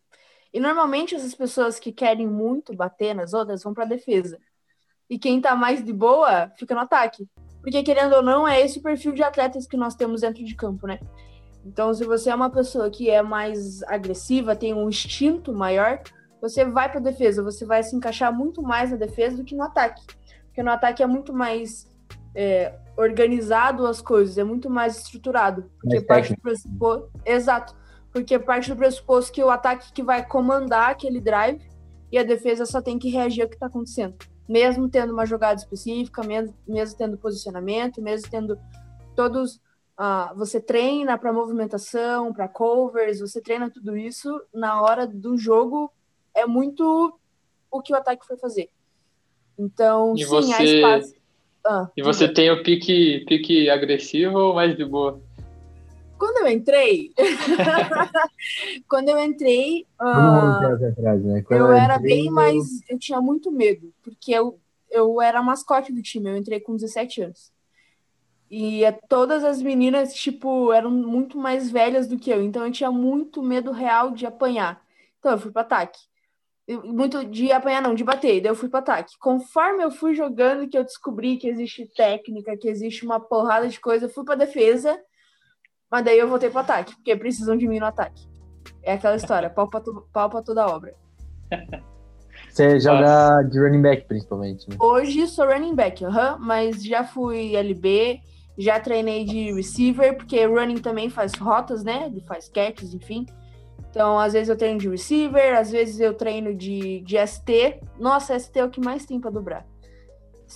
E 0.53 0.59
normalmente 0.59 1.15
essas 1.15 1.33
pessoas 1.33 1.79
que 1.79 1.91
querem 1.91 2.27
muito 2.27 2.75
bater 2.75 3.13
nas 3.15 3.33
outras 3.33 3.63
vão 3.63 3.73
para 3.73 3.85
defesa. 3.85 4.37
E 5.09 5.17
quem 5.17 5.39
tá 5.39 5.55
mais 5.55 5.83
de 5.83 5.93
boa 5.93 6.51
fica 6.57 6.75
no 6.75 6.81
ataque. 6.81 7.27
Porque, 7.61 7.83
querendo 7.83 8.15
ou 8.15 8.21
não, 8.21 8.47
é 8.47 8.61
esse 8.61 8.79
o 8.79 8.81
perfil 8.81 9.11
de 9.11 9.23
atletas 9.23 9.67
que 9.67 9.77
nós 9.77 9.95
temos 9.95 10.21
dentro 10.21 10.43
de 10.43 10.55
campo, 10.55 10.87
né? 10.87 10.99
Então, 11.65 11.93
se 11.93 12.05
você 12.05 12.29
é 12.29 12.35
uma 12.35 12.49
pessoa 12.49 12.89
que 12.89 13.09
é 13.09 13.21
mais 13.21 13.83
agressiva, 13.83 14.55
tem 14.55 14.73
um 14.73 14.87
instinto 14.87 15.53
maior, 15.53 16.01
você 16.41 16.63
vai 16.63 16.89
para 16.89 17.01
defesa, 17.01 17.43
você 17.43 17.65
vai 17.65 17.83
se 17.83 17.95
encaixar 17.95 18.33
muito 18.33 18.61
mais 18.61 18.91
na 18.91 18.97
defesa 18.97 19.37
do 19.37 19.43
que 19.43 19.55
no 19.55 19.63
ataque. 19.63 20.01
Porque 20.49 20.63
no 20.63 20.71
ataque 20.71 21.01
é 21.01 21.07
muito 21.07 21.33
mais 21.33 21.89
é, 22.35 22.73
organizado 22.97 23.87
as 23.87 24.01
coisas, 24.01 24.37
é 24.37 24.43
muito 24.43 24.69
mais 24.69 24.97
estruturado. 24.97 25.71
Porque 25.81 26.01
parte 26.01 26.33
do 26.33 26.41
pressuposto. 26.41 27.09
Exato. 27.25 27.75
Porque 28.11 28.37
parte 28.37 28.69
do 28.69 28.75
pressuposto 28.75 29.31
que 29.31 29.43
o 29.43 29.49
ataque 29.49 29.93
que 29.93 30.03
vai 30.03 30.25
comandar 30.25 30.89
aquele 30.89 31.21
drive 31.21 31.61
e 32.11 32.17
a 32.17 32.23
defesa 32.23 32.65
só 32.65 32.81
tem 32.81 32.97
que 32.97 33.09
reagir 33.09 33.43
ao 33.43 33.49
que 33.49 33.55
está 33.55 33.67
acontecendo. 33.67 34.15
Mesmo 34.47 34.89
tendo 34.89 35.13
uma 35.13 35.25
jogada 35.25 35.59
específica, 35.59 36.23
mesmo, 36.23 36.55
mesmo 36.67 36.97
tendo 36.97 37.17
posicionamento, 37.17 38.01
mesmo 38.01 38.29
tendo 38.29 38.59
todos 39.15 39.61
Uh, 39.99 40.33
você 40.33 40.61
treina 40.61 41.17
para 41.17 41.33
movimentação, 41.33 42.31
para 42.31 42.47
covers, 42.47 43.19
você 43.19 43.41
treina 43.41 43.69
tudo 43.69 43.97
isso. 43.97 44.41
Na 44.53 44.81
hora 44.81 45.05
do 45.05 45.37
jogo, 45.37 45.91
é 46.33 46.45
muito 46.45 47.19
o 47.69 47.81
que 47.81 47.91
o 47.91 47.97
ataque 47.97 48.25
foi 48.25 48.37
fazer. 48.37 48.69
Então, 49.59 50.13
e 50.15 50.19
sim, 50.19 50.25
você... 50.25 50.53
há 50.53 50.63
espaço. 50.63 51.13
Ah, 51.67 51.89
e 51.95 52.01
você 52.01 52.31
tem 52.31 52.49
o 52.49 52.63
pique, 52.63 53.25
pique 53.27 53.69
agressivo 53.69 54.37
ou 54.37 54.55
mais 54.55 54.75
de 54.77 54.85
boa? 54.85 55.21
Quando 56.17 56.37
eu 56.37 56.47
entrei, 56.47 57.11
quando 58.87 59.09
eu 59.09 59.19
entrei, 59.19 59.85
uh, 60.01 60.89
atrás, 60.89 61.23
né? 61.23 61.43
eu, 61.49 61.57
eu 61.57 61.71
era 61.71 61.95
entrei, 61.95 62.15
bem 62.15 62.29
mais, 62.29 62.81
eu 62.89 62.97
tinha 62.97 63.21
muito 63.21 63.51
medo, 63.51 63.93
porque 64.01 64.31
eu, 64.31 64.59
eu 64.89 65.21
era 65.21 65.41
mascote 65.41 65.93
do 65.93 66.01
time, 66.01 66.29
eu 66.29 66.37
entrei 66.37 66.59
com 66.59 66.75
17 66.75 67.21
anos. 67.21 67.51
E 68.49 68.83
é, 68.83 68.91
todas 68.91 69.43
as 69.43 69.61
meninas, 69.61 70.13
tipo, 70.13 70.73
eram 70.73 70.89
muito 70.89 71.37
mais 71.37 71.69
velhas 71.69 72.07
do 72.07 72.17
que 72.17 72.31
eu. 72.31 72.41
Então 72.41 72.65
eu 72.65 72.71
tinha 72.71 72.91
muito 72.91 73.43
medo 73.43 73.71
real 73.71 74.11
de 74.11 74.25
apanhar. 74.25 74.83
Então 75.19 75.33
eu 75.33 75.37
fui 75.37 75.51
para 75.51 75.61
ataque. 75.61 75.99
Muito 76.83 77.25
de 77.25 77.51
apanhar, 77.51 77.81
não, 77.81 77.95
de 77.95 78.03
bater. 78.03 78.41
Daí 78.41 78.51
eu 78.51 78.55
fui 78.55 78.69
para 78.69 78.79
ataque. 78.79 79.17
Conforme 79.19 79.83
eu 79.83 79.89
fui 79.89 80.13
jogando, 80.13 80.67
que 80.67 80.77
eu 80.77 80.83
descobri 80.83 81.37
que 81.37 81.47
existe 81.47 81.85
técnica, 81.95 82.55
que 82.55 82.67
existe 82.67 83.03
uma 83.03 83.19
porrada 83.19 83.67
de 83.67 83.79
coisa, 83.79 84.05
eu 84.05 84.09
fui 84.09 84.23
para 84.23 84.35
defesa. 84.35 84.99
Mas 85.91 86.05
daí 86.05 86.19
eu 86.19 86.27
voltei 86.27 86.49
para 86.49 86.61
ataque, 86.61 86.95
porque 86.95 87.15
precisam 87.15 87.57
de 87.57 87.67
mim 87.67 87.79
no 87.79 87.87
ataque. 87.87 88.27
É 88.83 88.93
aquela 88.93 89.15
história, 89.15 89.49
pau 89.49 89.67
pra, 89.67 89.81
pau 90.13 90.29
pra 90.29 90.41
toda 90.43 90.67
obra. 90.67 90.93
Você 92.49 92.79
joga 92.79 93.43
de 93.43 93.59
running 93.59 93.81
back, 93.81 94.07
principalmente, 94.07 94.69
né? 94.69 94.75
Hoje 94.79 95.27
sou 95.27 95.45
running 95.45 95.75
back, 95.75 96.03
uhum, 96.03 96.37
mas 96.39 96.83
já 96.83 97.03
fui 97.03 97.55
LB, 97.55 98.21
já 98.57 98.79
treinei 98.79 99.25
de 99.25 99.53
receiver, 99.53 100.15
porque 100.17 100.45
running 100.45 100.77
também 100.77 101.09
faz 101.09 101.33
rotas, 101.33 101.83
né? 101.83 102.05
Ele 102.07 102.21
faz 102.21 102.49
catches, 102.49 102.93
enfim. 102.93 103.25
Então, 103.89 104.19
às 104.19 104.33
vezes 104.33 104.49
eu 104.49 104.57
treino 104.57 104.79
de 104.79 104.89
receiver, 104.89 105.57
às 105.57 105.71
vezes 105.71 105.99
eu 105.99 106.13
treino 106.13 106.53
de, 106.53 107.01
de 107.01 107.15
ST. 107.25 107.81
Nossa, 107.99 108.37
ST 108.37 108.59
é 108.59 108.63
o 108.63 108.69
que 108.69 108.79
mais 108.79 109.05
tem 109.05 109.19
pra 109.19 109.31
dobrar. 109.31 109.65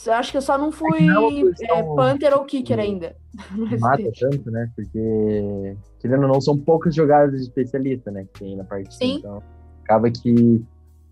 Acho 0.08 0.32
que 0.32 0.38
eu 0.38 0.42
só 0.42 0.58
não 0.58 0.72
fui 0.72 1.08
é, 1.08 1.80
é, 1.80 1.84
Panther 1.96 2.34
ou 2.34 2.46
Kicker 2.46 2.80
ainda. 2.80 3.16
Mata 3.80 4.12
tanto, 4.20 4.50
né? 4.50 4.72
Porque, 4.76 5.78
querendo 6.00 6.24
ou 6.24 6.30
não, 6.30 6.42
são 6.42 6.58
poucas 6.58 6.96
jogadas 6.96 7.42
de 7.42 7.48
especialista, 7.48 8.10
né? 8.10 8.26
Que 8.26 8.40
tem 8.40 8.56
na 8.56 8.64
parte 8.64 8.96
Sim. 8.96 9.18
Então, 9.18 9.44
acaba 9.84 10.10
que, 10.10 10.64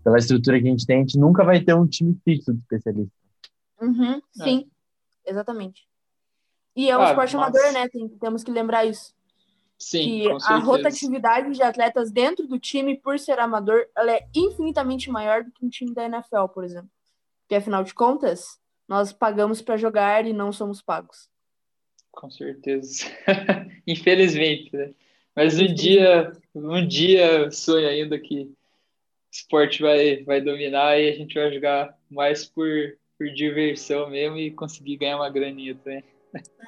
pela 0.02 0.18
estrutura 0.18 0.60
que 0.60 0.66
a 0.66 0.70
gente 0.70 0.86
tem, 0.86 0.96
a 0.96 1.00
gente 1.00 1.18
nunca 1.18 1.44
vai 1.44 1.60
ter 1.60 1.74
um 1.74 1.86
time 1.86 2.18
fixo 2.24 2.52
de 2.52 2.58
especialista. 2.58 3.12
Uhum, 3.80 4.20
sim, 4.32 4.68
é. 5.26 5.30
exatamente. 5.30 5.86
E 6.74 6.90
é 6.90 6.96
um 6.96 7.02
ah, 7.02 7.10
esporte 7.10 7.36
mas... 7.36 7.54
amador, 7.54 7.72
né? 7.72 7.88
Tem, 7.88 8.08
temos 8.08 8.42
que 8.42 8.50
lembrar 8.50 8.84
isso. 8.84 9.14
Sim, 9.82 10.20
que 10.20 10.28
a 10.44 10.58
rotatividade 10.58 11.52
de 11.52 11.60
atletas 11.60 12.12
dentro 12.12 12.46
do 12.46 12.56
time, 12.56 12.96
por 12.96 13.18
ser 13.18 13.40
amador, 13.40 13.84
ela 13.96 14.12
é 14.12 14.28
infinitamente 14.32 15.10
maior 15.10 15.42
do 15.42 15.50
que 15.50 15.66
um 15.66 15.68
time 15.68 15.92
da 15.92 16.04
NFL, 16.04 16.46
por 16.54 16.62
exemplo. 16.62 16.88
Porque, 17.40 17.56
afinal 17.56 17.82
de 17.82 17.92
contas, 17.92 18.60
nós 18.86 19.12
pagamos 19.12 19.60
para 19.60 19.76
jogar 19.76 20.24
e 20.24 20.32
não 20.32 20.52
somos 20.52 20.80
pagos. 20.80 21.28
Com 22.12 22.30
certeza. 22.30 23.06
Infelizmente, 23.84 24.74
né? 24.76 24.94
Mas 25.34 25.58
um 25.58 25.74
dia, 25.74 26.32
um 26.54 26.86
dia 26.86 27.50
sonho 27.50 27.88
ainda 27.88 28.20
que 28.20 28.42
o 28.42 28.56
esporte 29.32 29.82
vai, 29.82 30.22
vai 30.22 30.40
dominar 30.40 30.96
e 31.00 31.08
a 31.10 31.16
gente 31.16 31.34
vai 31.34 31.52
jogar 31.52 31.98
mais 32.08 32.44
por, 32.44 32.68
por 33.18 33.28
diversão 33.30 34.08
mesmo 34.08 34.36
e 34.36 34.52
conseguir 34.52 34.98
ganhar 34.98 35.16
uma 35.16 35.28
graninha 35.28 35.74
também. 35.74 36.04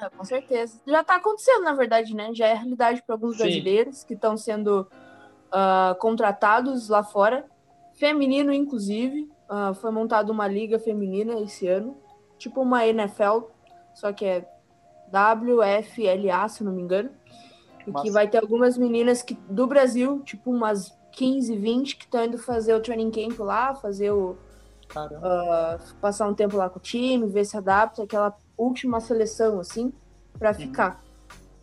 É, 0.01 0.09
com 0.09 0.23
certeza. 0.23 0.79
Já 0.85 1.01
está 1.01 1.15
acontecendo, 1.15 1.63
na 1.63 1.73
verdade, 1.73 2.15
né? 2.15 2.33
Já 2.33 2.47
é 2.47 2.53
realidade 2.53 3.01
para 3.05 3.15
alguns 3.15 3.37
Sim. 3.37 3.43
brasileiros 3.43 4.03
que 4.03 4.13
estão 4.13 4.37
sendo 4.37 4.87
uh, 5.51 5.95
contratados 5.99 6.89
lá 6.89 7.03
fora. 7.03 7.45
Feminino, 7.93 8.53
inclusive. 8.53 9.29
Uh, 9.49 9.73
foi 9.75 9.91
montada 9.91 10.31
uma 10.31 10.47
liga 10.47 10.79
feminina 10.79 11.39
esse 11.39 11.67
ano. 11.67 11.97
Tipo 12.37 12.61
uma 12.61 12.85
NFL, 12.85 13.45
só 13.93 14.11
que 14.11 14.25
é 14.25 14.45
WFLA, 15.07 16.49
se 16.49 16.63
não 16.63 16.73
me 16.73 16.81
engano. 16.81 17.09
E 17.87 17.91
Nossa. 17.91 18.03
que 18.03 18.11
vai 18.11 18.27
ter 18.27 18.39
algumas 18.39 18.77
meninas 18.77 19.21
que, 19.21 19.35
do 19.49 19.65
Brasil, 19.67 20.21
tipo 20.23 20.51
umas 20.51 20.97
15, 21.13 21.55
20, 21.55 21.95
que 21.95 22.05
estão 22.05 22.25
indo 22.25 22.37
fazer 22.37 22.73
o 22.73 22.81
training 22.81 23.11
camp 23.11 23.39
lá, 23.39 23.73
fazer 23.73 24.11
o. 24.11 24.37
Uh, 24.95 25.95
passar 25.99 26.27
um 26.27 26.33
tempo 26.33 26.57
lá 26.57 26.69
com 26.69 26.77
o 26.77 26.81
time, 26.81 27.27
ver 27.27 27.45
se 27.45 27.57
adapta, 27.57 28.03
aquela 28.03 28.37
última 28.57 28.99
seleção, 28.99 29.59
assim, 29.59 29.93
para 30.37 30.53
ficar. 30.53 31.03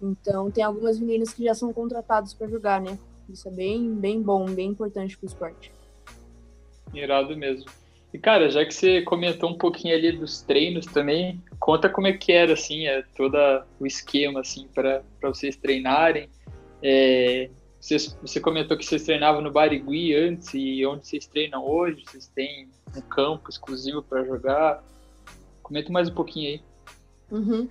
Então, 0.00 0.50
tem 0.50 0.64
algumas 0.64 0.98
meninas 0.98 1.32
que 1.32 1.44
já 1.44 1.54
são 1.54 1.72
contratadas 1.72 2.34
para 2.34 2.48
jogar, 2.48 2.80
né? 2.80 2.98
Isso 3.28 3.48
é 3.48 3.52
bem, 3.52 3.94
bem 3.94 4.20
bom, 4.20 4.46
bem 4.46 4.70
importante 4.70 5.16
para 5.16 5.26
o 5.26 5.28
esporte. 5.28 5.72
Irado 6.92 7.36
mesmo. 7.36 7.70
E, 8.12 8.18
cara, 8.18 8.50
já 8.50 8.64
que 8.64 8.74
você 8.74 9.00
comentou 9.02 9.50
um 9.50 9.56
pouquinho 9.56 9.94
ali 9.94 10.12
dos 10.12 10.42
treinos 10.42 10.84
também, 10.84 11.42
conta 11.58 11.88
como 11.88 12.08
é 12.08 12.12
que 12.12 12.30
era, 12.32 12.52
assim, 12.52 12.86
é, 12.86 13.02
todo 13.16 13.38
o 13.80 13.86
esquema, 13.86 14.40
assim, 14.40 14.68
para 14.74 15.02
vocês 15.22 15.56
treinarem. 15.56 16.28
É, 16.82 17.48
vocês, 17.80 18.16
você 18.20 18.38
comentou 18.38 18.76
que 18.76 18.84
vocês 18.84 19.04
treinavam 19.04 19.40
no 19.40 19.50
Barigui 19.50 20.14
antes 20.14 20.52
e 20.52 20.84
onde 20.84 21.06
vocês 21.06 21.26
treinam 21.26 21.66
hoje? 21.66 22.04
Vocês 22.06 22.26
têm 22.26 22.68
um 22.94 23.00
campo 23.00 23.48
exclusivo 23.48 24.02
para 24.02 24.24
jogar? 24.24 24.84
Comenta 25.62 25.90
mais 25.90 26.10
um 26.10 26.14
pouquinho 26.14 26.50
aí. 26.50 26.71
Uhum. 27.32 27.66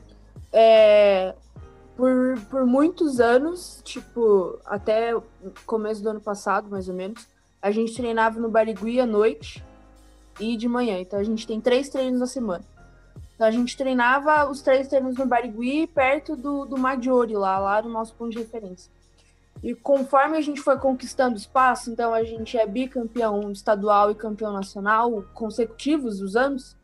É, 0.52 1.36
por, 1.96 2.40
por 2.50 2.66
muitos 2.66 3.20
anos, 3.20 3.80
tipo, 3.86 4.60
até 4.66 5.14
começo 5.66 6.02
do 6.02 6.10
ano 6.10 6.20
passado, 6.20 6.68
mais 6.70 6.90
ou 6.90 6.96
menos, 6.96 7.28
a 7.62 7.70
gente 7.70 7.94
treinava 7.94 8.40
no 8.40 8.50
Barigui 8.50 9.00
à 9.00 9.06
noite 9.06 9.64
e 10.40 10.58
de 10.58 10.68
manhã. 10.68 11.00
Então 11.00 11.20
a 11.20 11.24
gente 11.24 11.46
tem 11.46 11.62
três 11.62 11.90
treinos 11.90 12.20
na 12.20 12.26
semana. 12.26 12.66
Então 13.36 13.48
a 13.48 13.52
gente 13.52 13.78
treinava 13.78 14.50
os 14.50 14.62
três 14.62 14.88
treinos 14.88 15.16
no 15.16 15.26
Barigui, 15.26 15.88
perto 15.88 16.36
do, 16.36 16.66
do 16.66 16.78
Maggiore, 16.78 17.36
lá, 17.36 17.60
lá 17.60 17.82
no 17.82 17.90
nosso 17.90 18.16
ponto 18.16 18.32
de 18.32 18.40
referência. 18.40 18.92
E 19.64 19.76
conforme 19.76 20.38
a 20.38 20.42
gente 20.42 20.60
foi 20.60 20.78
conquistando 20.80 21.38
espaço, 21.38 21.92
então 21.92 22.14
a 22.14 22.24
gente 22.24 22.58
é 22.58 22.66
bicampeão 22.66 23.52
estadual 23.52 24.10
e 24.10 24.16
campeão 24.16 24.52
nacional 24.52 25.24
consecutivos 25.36 26.20
os 26.20 26.36
anos, 26.36 26.76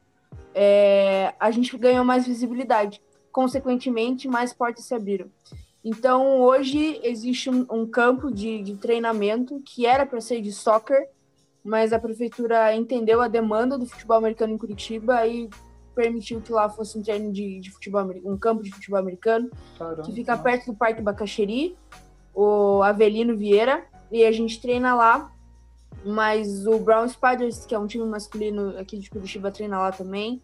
é, 0.59 1.35
a 1.39 1.51
gente 1.51 1.77
ganhou 1.77 2.03
mais 2.03 2.25
visibilidade. 2.25 2.99
Consequentemente, 3.31 4.27
mais 4.27 4.51
portas 4.51 4.85
se 4.85 4.95
abriram. 4.95 5.27
Então, 5.85 6.41
hoje 6.41 6.99
existe 7.03 7.47
um, 7.49 7.65
um 7.71 7.85
campo 7.85 8.31
de, 8.31 8.63
de, 8.63 8.75
treinamento 8.75 9.61
que 9.63 9.85
era 9.85 10.03
para 10.03 10.19
ser 10.19 10.41
de 10.41 10.51
soccer, 10.51 11.07
mas 11.63 11.93
a 11.93 11.99
prefeitura 11.99 12.75
entendeu 12.75 13.21
a 13.21 13.27
demanda 13.27 13.77
do 13.77 13.85
futebol 13.85 14.17
americano 14.17 14.53
em 14.53 14.57
Curitiba 14.57 15.25
e 15.27 15.47
permitiu 15.93 16.41
que 16.41 16.51
lá 16.51 16.67
fosse 16.67 16.97
um 16.97 17.03
treino 17.03 17.31
de, 17.31 17.59
de 17.59 17.71
futebol 17.71 18.01
um 18.25 18.37
campo 18.37 18.63
de 18.63 18.71
futebol 18.71 18.99
americano 18.99 19.49
Caramba. 19.77 20.01
que 20.03 20.11
fica 20.11 20.35
perto 20.35 20.71
do 20.71 20.75
Parque 20.75 21.01
Bacaxeri, 21.01 21.77
o 22.33 22.81
Avelino 22.81 23.37
Vieira, 23.37 23.85
e 24.11 24.25
a 24.25 24.31
gente 24.31 24.59
treina 24.59 24.95
lá 24.95 25.31
mas 26.05 26.65
o 26.65 26.79
Brown 26.79 27.07
Spiders, 27.07 27.65
que 27.65 27.75
é 27.75 27.79
um 27.79 27.87
time 27.87 28.05
masculino 28.05 28.77
aqui 28.77 28.97
de 28.97 29.09
Curitiba, 29.09 29.51
treina 29.51 29.79
lá 29.79 29.91
também. 29.91 30.41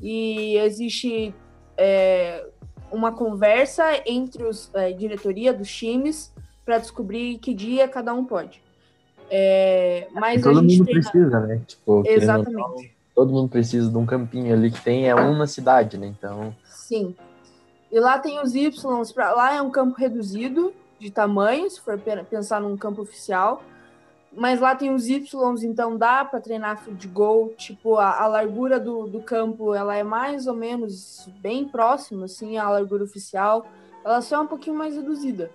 E 0.00 0.56
existe 0.56 1.34
é, 1.76 2.46
uma 2.90 3.12
conversa 3.12 3.84
entre 4.06 4.44
os 4.44 4.70
é, 4.74 4.92
diretoria 4.92 5.52
dos 5.52 5.70
times 5.70 6.32
para 6.64 6.78
descobrir 6.78 7.38
que 7.38 7.54
dia 7.54 7.88
cada 7.88 8.14
um 8.14 8.24
pode. 8.24 8.62
É, 9.30 10.08
mas 10.12 10.42
todo 10.42 10.62
mundo 10.62 10.84
treina... 10.84 11.00
precisa, 11.00 11.40
né? 11.40 11.60
Tipo, 11.66 12.02
Exatamente. 12.06 12.94
todo 13.14 13.32
mundo 13.32 13.48
precisa 13.48 13.90
de 13.90 13.96
um 13.96 14.04
campinho 14.04 14.52
ali 14.54 14.70
que 14.70 14.80
tem 14.80 15.08
é 15.08 15.14
um 15.14 15.36
na 15.36 15.46
cidade, 15.46 15.96
né? 15.96 16.06
Então. 16.06 16.54
Sim. 16.64 17.14
E 17.90 17.98
lá 17.98 18.18
tem 18.18 18.40
os 18.42 18.54
Y, 18.54 18.70
lá 19.16 19.54
é 19.54 19.62
um 19.62 19.70
campo 19.70 19.96
reduzido 19.96 20.72
de 20.98 21.10
tamanho, 21.10 21.68
se 21.68 21.80
for 21.80 21.98
pensar 21.98 22.60
num 22.60 22.76
campo 22.76 23.02
oficial 23.02 23.62
mas 24.34 24.60
lá 24.60 24.74
tem 24.74 24.94
os 24.94 25.08
Y, 25.08 25.26
então 25.64 25.96
dá 25.96 26.24
para 26.24 26.40
treinar 26.40 26.82
de 26.90 27.06
gol. 27.06 27.52
Tipo, 27.56 27.96
a, 27.96 28.22
a, 28.22 28.26
largura 28.26 28.80
do, 28.80 29.06
do 29.06 29.20
campo 29.20 29.74
ela 29.74 29.94
é 29.94 30.02
mais 30.02 30.46
ou 30.46 30.54
menos 30.54 31.28
bem 31.40 31.68
próxima, 31.68 32.24
assim, 32.24 32.56
à 32.56 32.68
largura 32.68 33.04
oficial. 33.04 33.66
Ela 34.04 34.20
só 34.22 34.36
é 34.36 34.40
um 34.40 34.46
pouquinho 34.46 34.76
mais 34.76 34.96
reduzida. 34.96 35.50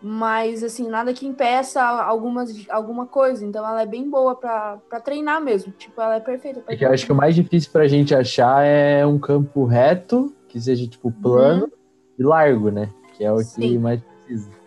Mas, 0.00 0.64
assim, 0.64 0.88
nada 0.88 1.12
que 1.12 1.26
impeça 1.26 1.80
algumas, 1.80 2.52
alguma 2.68 3.06
coisa. 3.06 3.44
Então, 3.44 3.66
ela 3.66 3.82
é 3.82 3.86
bem 3.86 4.08
boa 4.08 4.34
para 4.34 5.00
treinar 5.04 5.40
mesmo. 5.40 5.72
Tipo, 5.72 6.00
ela 6.00 6.16
é 6.16 6.20
perfeita 6.20 6.60
pra 6.60 6.74
é 6.74 6.76
que 6.76 6.84
eu 6.84 6.90
acho 6.90 7.06
que 7.06 7.12
o 7.12 7.14
mais 7.14 7.34
difícil 7.34 7.70
pra 7.70 7.86
gente 7.86 8.14
achar 8.14 8.64
é 8.64 9.06
um 9.06 9.18
campo 9.18 9.64
reto, 9.64 10.34
que 10.48 10.60
seja, 10.60 10.88
tipo, 10.88 11.10
plano 11.12 11.64
uhum. 11.64 11.70
e 12.18 12.22
largo, 12.22 12.70
né? 12.70 12.88
Que 13.16 13.24
é 13.24 13.32
o 13.32 13.38
Sim. 13.38 13.60
que 13.60 13.78
mais 13.78 14.00
precisa. 14.00 14.61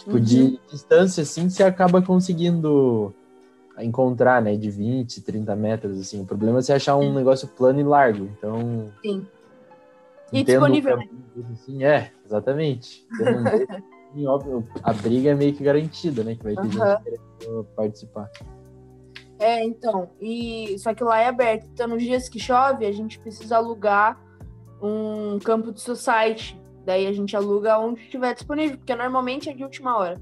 Tipo, 0.00 0.12
uhum. 0.12 0.20
de 0.20 0.58
distância, 0.70 1.22
assim, 1.22 1.50
você 1.50 1.62
acaba 1.62 2.00
conseguindo 2.00 3.14
encontrar, 3.78 4.40
né? 4.40 4.56
De 4.56 4.70
20, 4.70 5.20
30 5.20 5.54
metros, 5.54 6.00
assim. 6.00 6.22
O 6.22 6.24
problema 6.24 6.58
é 6.58 6.62
você 6.62 6.72
achar 6.72 6.96
um 6.96 7.12
negócio 7.12 7.46
plano 7.46 7.80
e 7.80 7.84
largo. 7.84 8.24
Então. 8.24 8.90
Sim. 9.02 9.26
E 10.32 10.42
disponível, 10.42 10.96
né? 10.96 11.08
Assim, 11.52 11.84
é, 11.84 12.12
exatamente. 12.24 13.06
Um 14.14 14.24
óbvio, 14.26 14.66
a 14.82 14.92
briga 14.92 15.30
é 15.30 15.34
meio 15.34 15.52
que 15.52 15.62
garantida, 15.62 16.24
né? 16.24 16.34
Que 16.34 16.44
vai 16.44 16.54
ter 16.54 16.60
uhum. 16.60 16.70
gente 16.70 17.02
querendo 17.38 17.64
participar. 17.76 18.30
É, 19.38 19.62
então. 19.64 20.08
E 20.20 20.76
só 20.78 20.94
que 20.94 21.04
lá 21.04 21.20
é 21.20 21.28
aberto. 21.28 21.66
Então, 21.72 21.88
nos 21.88 22.02
dias 22.02 22.26
que 22.26 22.38
chove, 22.38 22.86
a 22.86 22.92
gente 22.92 23.18
precisa 23.18 23.56
alugar 23.56 24.18
um 24.80 25.38
campo 25.40 25.72
de 25.72 25.80
society 25.82 26.59
Daí 26.90 27.06
a 27.06 27.12
gente 27.12 27.36
aluga 27.36 27.78
onde 27.78 28.00
estiver 28.00 28.34
disponível, 28.34 28.76
porque 28.76 28.96
normalmente 28.96 29.48
é 29.48 29.52
de 29.52 29.62
última 29.62 29.96
hora. 29.96 30.20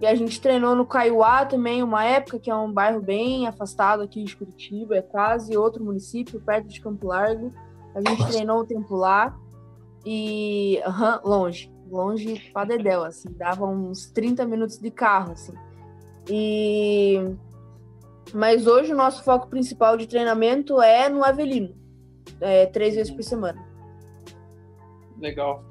E 0.00 0.06
a 0.06 0.14
gente 0.14 0.40
treinou 0.40 0.74
no 0.74 0.86
Caiuá 0.86 1.44
também, 1.44 1.82
uma 1.82 2.02
época, 2.02 2.38
que 2.38 2.50
é 2.50 2.54
um 2.54 2.72
bairro 2.72 3.02
bem 3.02 3.46
afastado 3.46 4.02
aqui 4.02 4.24
de 4.24 4.34
Curitiba, 4.34 4.96
é 4.96 5.02
quase 5.02 5.54
outro 5.54 5.84
município, 5.84 6.40
perto 6.40 6.68
de 6.68 6.80
Campo 6.80 7.08
Largo. 7.08 7.52
A 7.94 7.98
gente 7.98 8.20
Nossa. 8.20 8.32
treinou 8.32 8.60
o 8.60 8.64
tempo 8.64 8.96
lá. 8.96 9.38
E 10.02 10.80
uhum, 10.86 11.30
longe, 11.30 11.70
longe 11.90 12.50
pra 12.54 12.64
Dedéu, 12.64 13.04
assim, 13.04 13.28
dava 13.32 13.66
uns 13.66 14.06
30 14.06 14.46
minutos 14.46 14.78
de 14.78 14.90
carro, 14.90 15.32
assim. 15.32 15.52
E 16.26 17.36
mas 18.32 18.66
hoje 18.66 18.94
o 18.94 18.96
nosso 18.96 19.22
foco 19.22 19.46
principal 19.48 19.94
de 19.98 20.06
treinamento 20.06 20.80
é 20.80 21.10
no 21.10 21.22
Avelino, 21.22 21.74
é, 22.40 22.64
três 22.64 22.94
vezes 22.94 23.12
por 23.12 23.22
semana. 23.22 23.75
Legal. 25.18 25.64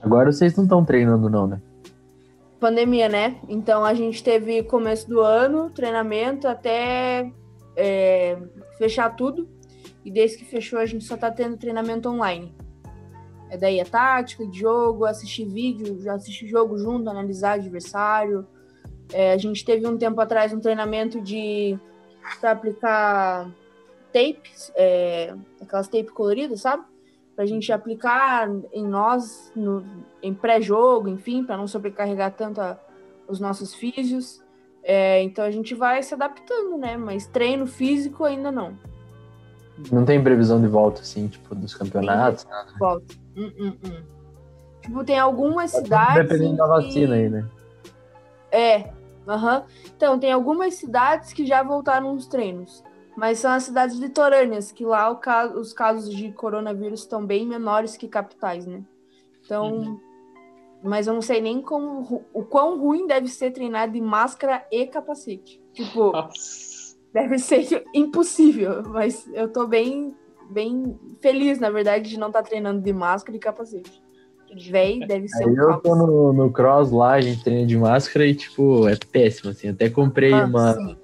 Agora 0.00 0.32
vocês 0.32 0.56
não 0.56 0.64
estão 0.64 0.84
treinando, 0.84 1.30
não, 1.30 1.46
né? 1.46 1.60
Pandemia, 2.60 3.08
né? 3.08 3.38
Então 3.48 3.84
a 3.84 3.94
gente 3.94 4.22
teve 4.22 4.62
começo 4.62 5.08
do 5.08 5.20
ano, 5.20 5.70
treinamento 5.70 6.48
até 6.48 7.30
é, 7.76 8.38
fechar 8.78 9.10
tudo. 9.16 9.48
E 10.04 10.10
desde 10.10 10.38
que 10.38 10.44
fechou, 10.44 10.78
a 10.78 10.86
gente 10.86 11.04
só 11.04 11.16
tá 11.16 11.30
tendo 11.30 11.56
treinamento 11.56 12.08
online. 12.08 12.54
É 13.50 13.56
daí 13.56 13.80
a 13.80 13.84
tática 13.84 14.46
de 14.46 14.58
jogo, 14.58 15.04
assistir 15.04 15.46
vídeo, 15.46 16.00
já 16.00 16.14
assistir 16.14 16.46
jogo 16.46 16.76
junto, 16.76 17.08
analisar 17.08 17.52
adversário. 17.52 18.46
É, 19.12 19.32
a 19.32 19.38
gente 19.38 19.64
teve 19.64 19.86
um 19.86 19.96
tempo 19.96 20.20
atrás 20.20 20.52
um 20.52 20.60
treinamento 20.60 21.20
de 21.20 21.78
para 22.40 22.52
aplicar 22.52 23.50
tapes, 24.12 24.72
é, 24.74 25.34
aquelas 25.60 25.88
tape 25.88 26.10
coloridas, 26.10 26.62
sabe? 26.62 26.84
Pra 27.34 27.46
gente 27.46 27.72
aplicar 27.72 28.48
em 28.72 28.86
nós, 28.86 29.52
no, 29.56 29.84
em 30.22 30.32
pré-jogo, 30.32 31.08
enfim, 31.08 31.44
para 31.44 31.56
não 31.56 31.66
sobrecarregar 31.66 32.32
tanto 32.32 32.60
a, 32.60 32.78
os 33.28 33.40
nossos 33.40 33.74
físios. 33.74 34.42
É, 34.82 35.22
então 35.22 35.44
a 35.44 35.50
gente 35.50 35.74
vai 35.74 36.02
se 36.02 36.14
adaptando, 36.14 36.76
né? 36.76 36.96
Mas 36.96 37.26
treino 37.26 37.66
físico 37.66 38.24
ainda 38.24 38.52
não. 38.52 38.78
Não 39.90 40.04
tem 40.04 40.22
previsão 40.22 40.60
de 40.60 40.68
volta, 40.68 41.00
assim, 41.00 41.26
tipo, 41.26 41.54
dos 41.54 41.74
campeonatos? 41.74 42.44
Nada. 42.44 42.72
Volta. 42.78 43.14
Hum, 43.36 43.52
hum, 43.58 43.76
hum. 43.84 44.02
Tipo, 44.80 45.04
tem 45.04 45.18
algumas 45.18 45.70
cidades. 45.70 46.28
Dependendo 46.28 46.56
da 46.58 46.66
vacina 46.66 47.14
aí, 47.14 47.28
né? 47.28 47.48
É. 48.52 48.92
Uhum. 49.26 49.62
Então, 49.96 50.18
tem 50.18 50.30
algumas 50.30 50.74
cidades 50.74 51.32
que 51.32 51.46
já 51.46 51.62
voltaram 51.62 52.14
os 52.14 52.26
treinos. 52.26 52.84
Mas 53.16 53.38
são 53.38 53.52
as 53.52 53.64
cidades 53.64 53.96
litorâneas, 53.96 54.72
que 54.72 54.84
lá 54.84 55.14
caso, 55.14 55.58
os 55.58 55.72
casos 55.72 56.14
de 56.14 56.32
coronavírus 56.32 57.00
estão 57.00 57.24
bem 57.24 57.46
menores 57.46 57.96
que 57.96 58.08
capitais, 58.08 58.66
né? 58.66 58.82
Então. 59.44 59.78
Uhum. 59.78 60.00
Mas 60.82 61.06
eu 61.06 61.14
não 61.14 61.22
sei 61.22 61.40
nem 61.40 61.62
como 61.62 62.26
o 62.30 62.44
quão 62.44 62.78
ruim 62.78 63.06
deve 63.06 63.26
ser 63.28 63.52
treinar 63.52 63.90
de 63.90 64.02
máscara 64.02 64.66
e 64.70 64.86
capacete. 64.86 65.58
Tipo, 65.72 66.12
Nossa. 66.12 66.94
deve 67.10 67.38
ser 67.38 67.84
impossível. 67.94 68.82
Mas 68.90 69.26
eu 69.32 69.50
tô 69.50 69.66
bem, 69.66 70.14
bem 70.50 70.98
feliz, 71.22 71.58
na 71.58 71.70
verdade, 71.70 72.10
de 72.10 72.18
não 72.18 72.26
estar 72.26 72.42
tá 72.42 72.48
treinando 72.50 72.82
de 72.82 72.92
máscara 72.92 73.34
e 73.34 73.40
capacete. 73.40 74.02
Véi, 74.54 75.00
deve 75.06 75.26
ser 75.26 75.44
Aí 75.44 75.50
um 75.50 75.70
eu 75.70 75.80
tô 75.80 75.96
no, 75.96 76.32
no, 76.34 76.52
cross 76.52 76.90
lá, 76.90 77.12
a 77.12 77.20
gente 77.20 77.42
treina 77.42 77.66
de 77.66 77.76
máscara 77.78 78.26
e, 78.26 78.34
tipo, 78.34 78.86
é 78.86 78.96
péssimo, 79.10 79.50
assim. 79.50 79.70
Até 79.70 79.88
comprei 79.88 80.32
ah, 80.32 80.44
uma. 80.44 80.74
Sim. 80.74 80.96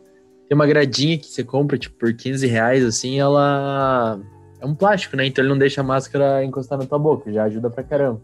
Tem 0.51 0.57
uma 0.57 0.67
gradinha 0.67 1.17
que 1.17 1.29
você 1.29 1.45
compra, 1.45 1.79
tipo, 1.79 1.97
por 1.97 2.13
15 2.13 2.45
reais, 2.45 2.85
assim, 2.85 3.21
ela. 3.21 4.21
É 4.61 4.67
um 4.67 4.75
plástico, 4.75 5.17
né? 5.17 5.25
Então 5.25 5.45
ele 5.45 5.49
não 5.49 5.57
deixa 5.57 5.81
a 5.81 5.85
máscara 5.85 6.45
encostar 6.45 6.77
na 6.77 6.85
tua 6.85 6.99
boca, 6.99 7.33
já 7.33 7.45
ajuda 7.45 7.71
pra 7.71 7.85
caramba. 7.85 8.21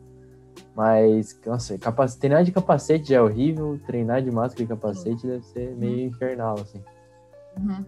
Mas, 0.75 1.41
nossa, 1.47 1.79
capac... 1.79 2.19
treinar 2.19 2.43
de 2.43 2.51
capacete 2.51 3.11
já 3.11 3.19
é 3.19 3.21
horrível, 3.21 3.79
treinar 3.87 4.23
de 4.23 4.33
máscara 4.33 4.65
e 4.65 4.67
capacete 4.67 5.25
deve 5.25 5.45
ser 5.45 5.77
meio 5.77 5.99
uhum. 5.99 6.07
infernal, 6.07 6.55
assim. 6.59 6.83
Uhum. 7.61 7.85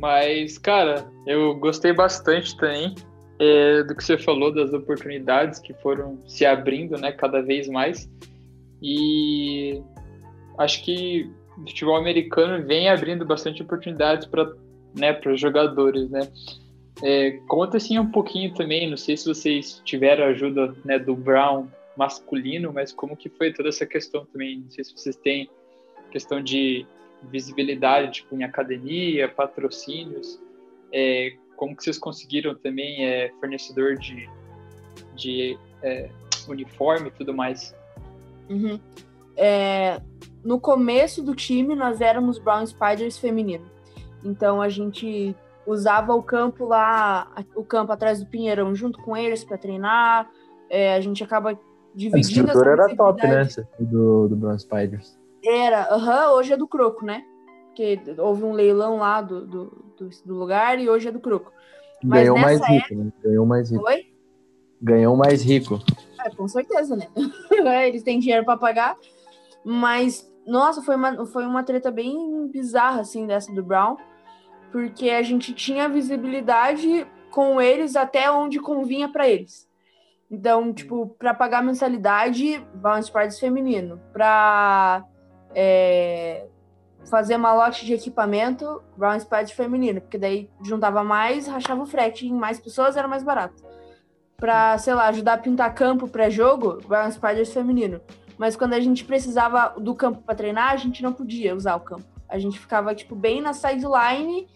Mas, 0.00 0.58
cara, 0.58 1.06
eu 1.24 1.54
gostei 1.60 1.92
bastante 1.92 2.56
também 2.56 2.96
é, 3.38 3.84
do 3.84 3.94
que 3.94 4.02
você 4.02 4.18
falou, 4.18 4.52
das 4.52 4.72
oportunidades 4.72 5.60
que 5.60 5.72
foram 5.74 6.18
se 6.26 6.44
abrindo 6.44 6.98
né, 6.98 7.12
cada 7.12 7.40
vez 7.42 7.68
mais. 7.68 8.10
E 8.82 9.80
acho 10.58 10.84
que 10.84 11.30
o 11.56 11.60
futebol 11.60 11.96
americano 11.96 12.64
vem 12.64 12.88
abrindo 12.88 13.24
bastante 13.24 13.62
oportunidades 13.62 14.26
para 14.26 14.52
né, 14.94 15.18
os 15.26 15.40
jogadores. 15.40 16.10
Né? 16.10 16.20
É, 17.02 17.32
conta 17.48 17.76
assim 17.76 17.98
um 17.98 18.10
pouquinho 18.10 18.54
também, 18.54 18.88
não 18.88 18.96
sei 18.96 19.16
se 19.16 19.26
vocês 19.26 19.80
tiveram 19.84 20.24
ajuda 20.24 20.74
né, 20.84 20.98
do 20.98 21.14
Brown 21.14 21.68
masculino, 21.96 22.72
mas 22.72 22.92
como 22.92 23.16
que 23.16 23.28
foi 23.28 23.52
toda 23.52 23.70
essa 23.70 23.86
questão 23.86 24.26
também? 24.26 24.60
Não 24.60 24.70
sei 24.70 24.84
se 24.84 24.92
vocês 24.92 25.16
têm 25.16 25.48
questão 26.10 26.42
de 26.42 26.86
visibilidade, 27.30 28.12
tipo 28.12 28.36
em 28.36 28.44
academia, 28.44 29.28
patrocínios. 29.28 30.38
É, 30.92 31.34
como 31.56 31.74
que 31.74 31.82
vocês 31.82 31.98
conseguiram 31.98 32.54
também 32.54 33.04
é, 33.04 33.32
fornecedor 33.40 33.96
de, 33.96 34.28
de 35.14 35.58
é, 35.82 36.10
uniforme 36.48 37.08
e 37.08 37.12
tudo 37.12 37.34
mais? 37.34 37.74
Uhum. 38.48 38.78
É, 39.36 40.00
no 40.46 40.60
começo 40.60 41.24
do 41.24 41.34
time, 41.34 41.74
nós 41.74 42.00
éramos 42.00 42.38
Brown 42.38 42.64
Spiders 42.64 43.18
feminino. 43.18 43.66
Então 44.24 44.62
a 44.62 44.68
gente 44.68 45.34
usava 45.66 46.14
o 46.14 46.22
campo 46.22 46.64
lá, 46.64 47.34
o 47.56 47.64
campo 47.64 47.90
atrás 47.90 48.20
do 48.20 48.26
Pinheirão, 48.26 48.72
junto 48.72 49.02
com 49.02 49.16
eles 49.16 49.42
para 49.42 49.58
treinar. 49.58 50.30
É, 50.70 50.94
a 50.94 51.00
gente 51.00 51.24
acaba 51.24 51.58
dividindo. 51.92 52.16
A 52.16 52.52
estrutura 52.52 52.70
era 52.70 52.94
top, 52.94 53.26
né? 53.26 53.48
Do, 53.80 54.28
do 54.28 54.36
Brown 54.36 54.56
Spiders. 54.56 55.18
Era, 55.44 55.92
aham, 55.92 56.28
uhum, 56.28 56.34
hoje 56.36 56.52
é 56.52 56.56
do 56.56 56.68
Croco, 56.68 57.04
né? 57.04 57.24
Porque 57.66 58.00
houve 58.16 58.44
um 58.44 58.52
leilão 58.52 58.98
lá 58.98 59.20
do, 59.20 59.44
do, 59.44 59.64
do, 59.98 60.10
do 60.24 60.34
lugar 60.34 60.78
e 60.78 60.88
hoje 60.88 61.08
é 61.08 61.12
do 61.12 61.18
Croco. 61.18 61.50
Mas 62.04 62.20
Ganhou 62.20 62.38
mais 62.38 62.60
rico, 62.60 62.74
época... 62.76 62.94
né? 62.94 63.12
Ganhou 63.20 63.46
mais 63.46 63.70
rico. 63.72 63.84
Oi? 63.84 64.06
Ganhou 64.80 65.16
mais 65.16 65.42
rico. 65.42 65.80
É, 66.24 66.30
com 66.30 66.46
certeza, 66.46 66.94
né? 66.94 67.08
Eles 67.88 68.04
têm 68.04 68.20
dinheiro 68.20 68.44
para 68.44 68.56
pagar. 68.56 68.96
Mas, 69.64 70.32
nossa, 70.46 70.80
foi 70.82 70.96
uma, 70.96 71.26
foi 71.26 71.46
uma 71.46 71.62
treta 71.62 71.90
bem 71.90 72.48
bizarra, 72.48 73.00
assim, 73.00 73.26
dessa 73.26 73.52
do 73.52 73.62
Brown. 73.62 73.96
Porque 74.70 75.10
a 75.10 75.22
gente 75.22 75.52
tinha 75.52 75.88
visibilidade 75.88 77.06
com 77.30 77.60
eles 77.60 77.96
até 77.96 78.30
onde 78.30 78.60
convinha 78.60 79.08
para 79.08 79.28
eles. 79.28 79.68
Então, 80.30 80.72
tipo, 80.72 81.14
para 81.18 81.34
pagar 81.34 81.62
mensalidade, 81.62 82.58
Brown 82.74 83.00
Sparks 83.02 83.38
feminino. 83.38 84.00
Para 84.12 85.04
é, 85.54 86.46
fazer 87.08 87.36
malote 87.36 87.86
de 87.86 87.94
equipamento, 87.94 88.82
Brown 88.96 89.18
Spide 89.18 89.54
feminino, 89.54 90.00
porque 90.00 90.18
daí 90.18 90.50
juntava 90.62 91.02
mais, 91.04 91.46
rachava 91.46 91.82
o 91.82 91.86
frete 91.86 92.26
em 92.26 92.32
mais 92.32 92.58
pessoas, 92.58 92.96
era 92.96 93.08
mais 93.08 93.22
barato. 93.22 93.64
Pra, 94.36 94.76
sei 94.78 94.94
lá, 94.94 95.06
ajudar 95.06 95.34
a 95.34 95.38
pintar 95.38 95.74
campo 95.74 96.08
pré-jogo, 96.08 96.78
Brown 96.86 97.10
Spiders 97.10 97.52
feminino. 97.52 98.00
Mas 98.38 98.56
quando 98.56 98.74
a 98.74 98.80
gente 98.80 99.04
precisava 99.04 99.74
do 99.80 99.94
campo 99.94 100.22
para 100.22 100.34
treinar, 100.34 100.72
a 100.72 100.76
gente 100.76 101.02
não 101.02 101.12
podia 101.12 101.54
usar 101.54 101.76
o 101.76 101.80
campo. 101.80 102.04
A 102.28 102.38
gente 102.38 102.58
ficava, 102.58 102.94
tipo, 102.94 103.14
bem 103.14 103.40
na 103.40 103.52
sideline 103.52 104.48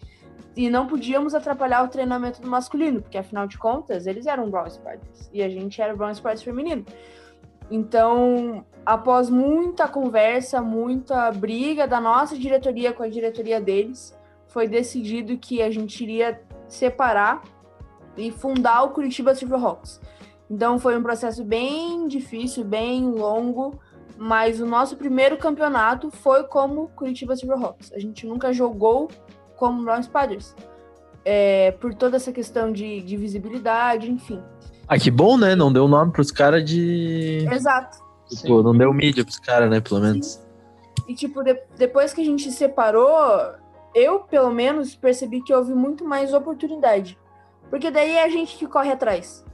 e 0.55 0.69
não 0.69 0.85
podíamos 0.87 1.33
atrapalhar 1.33 1.83
o 1.83 1.87
treinamento 1.87 2.41
do 2.41 2.47
masculino, 2.47 3.01
porque 3.01 3.17
afinal 3.17 3.47
de 3.47 3.57
contas, 3.57 4.05
eles 4.05 4.25
eram 4.25 4.49
Brown 4.49 4.69
Spiders 4.69 5.29
e 5.33 5.41
a 5.41 5.49
gente 5.49 5.81
era 5.81 5.95
Brown 5.95 6.13
Spiders 6.13 6.43
feminino. 6.43 6.85
Então, 7.69 8.65
após 8.85 9.29
muita 9.29 9.87
conversa, 9.87 10.61
muita 10.61 11.31
briga 11.31 11.87
da 11.87 12.01
nossa 12.01 12.37
diretoria 12.37 12.91
com 12.91 13.01
a 13.01 13.07
diretoria 13.07 13.61
deles, 13.61 14.17
foi 14.47 14.67
decidido 14.67 15.37
que 15.37 15.61
a 15.61 15.71
gente 15.71 16.03
iria 16.03 16.41
separar 16.67 17.41
e 18.17 18.29
fundar 18.29 18.83
o 18.83 18.89
Curitiba 18.89 19.33
Silverhawks. 19.33 20.01
Então 20.51 20.77
foi 20.77 20.97
um 20.97 21.01
processo 21.01 21.45
bem 21.45 22.09
difícil, 22.09 22.65
bem 22.65 23.09
longo, 23.09 23.79
mas 24.17 24.59
o 24.59 24.65
nosso 24.65 24.97
primeiro 24.97 25.37
campeonato 25.37 26.11
foi 26.11 26.43
como 26.43 26.89
Curitiba 26.89 27.37
Silverhawks. 27.37 27.93
A 27.93 27.99
gente 27.99 28.27
nunca 28.27 28.51
jogou 28.51 29.09
como 29.55 29.81
Brown 29.81 30.03
Spiders, 30.03 30.53
é, 31.23 31.71
por 31.79 31.93
toda 31.93 32.17
essa 32.17 32.33
questão 32.33 32.69
de, 32.69 33.01
de 33.01 33.15
visibilidade, 33.15 34.11
enfim. 34.11 34.43
Ah, 34.89 34.99
que 34.99 35.09
bom, 35.09 35.37
né? 35.37 35.55
Não 35.55 35.71
deu 35.71 35.87
nome 35.87 36.11
pros 36.11 36.31
caras 36.31 36.65
de. 36.65 37.47
Exato. 37.49 37.99
Tipo, 38.29 38.61
não 38.61 38.75
deu 38.75 38.93
mídia 38.93 39.23
pros 39.23 39.39
caras, 39.39 39.69
né? 39.69 39.79
Pelo 39.79 40.01
menos. 40.01 40.41
E, 41.07 41.15
tipo, 41.15 41.41
de, 41.43 41.57
depois 41.77 42.13
que 42.13 42.19
a 42.19 42.25
gente 42.25 42.51
separou, 42.51 43.07
eu, 43.95 44.19
pelo 44.19 44.51
menos, 44.51 44.95
percebi 44.95 45.41
que 45.41 45.53
houve 45.53 45.73
muito 45.73 46.03
mais 46.03 46.33
oportunidade. 46.33 47.17
Porque 47.69 47.89
daí 47.89 48.17
é 48.17 48.23
a 48.25 48.29
gente 48.29 48.57
que 48.57 48.67
corre 48.67 48.91
atrás. 48.91 49.45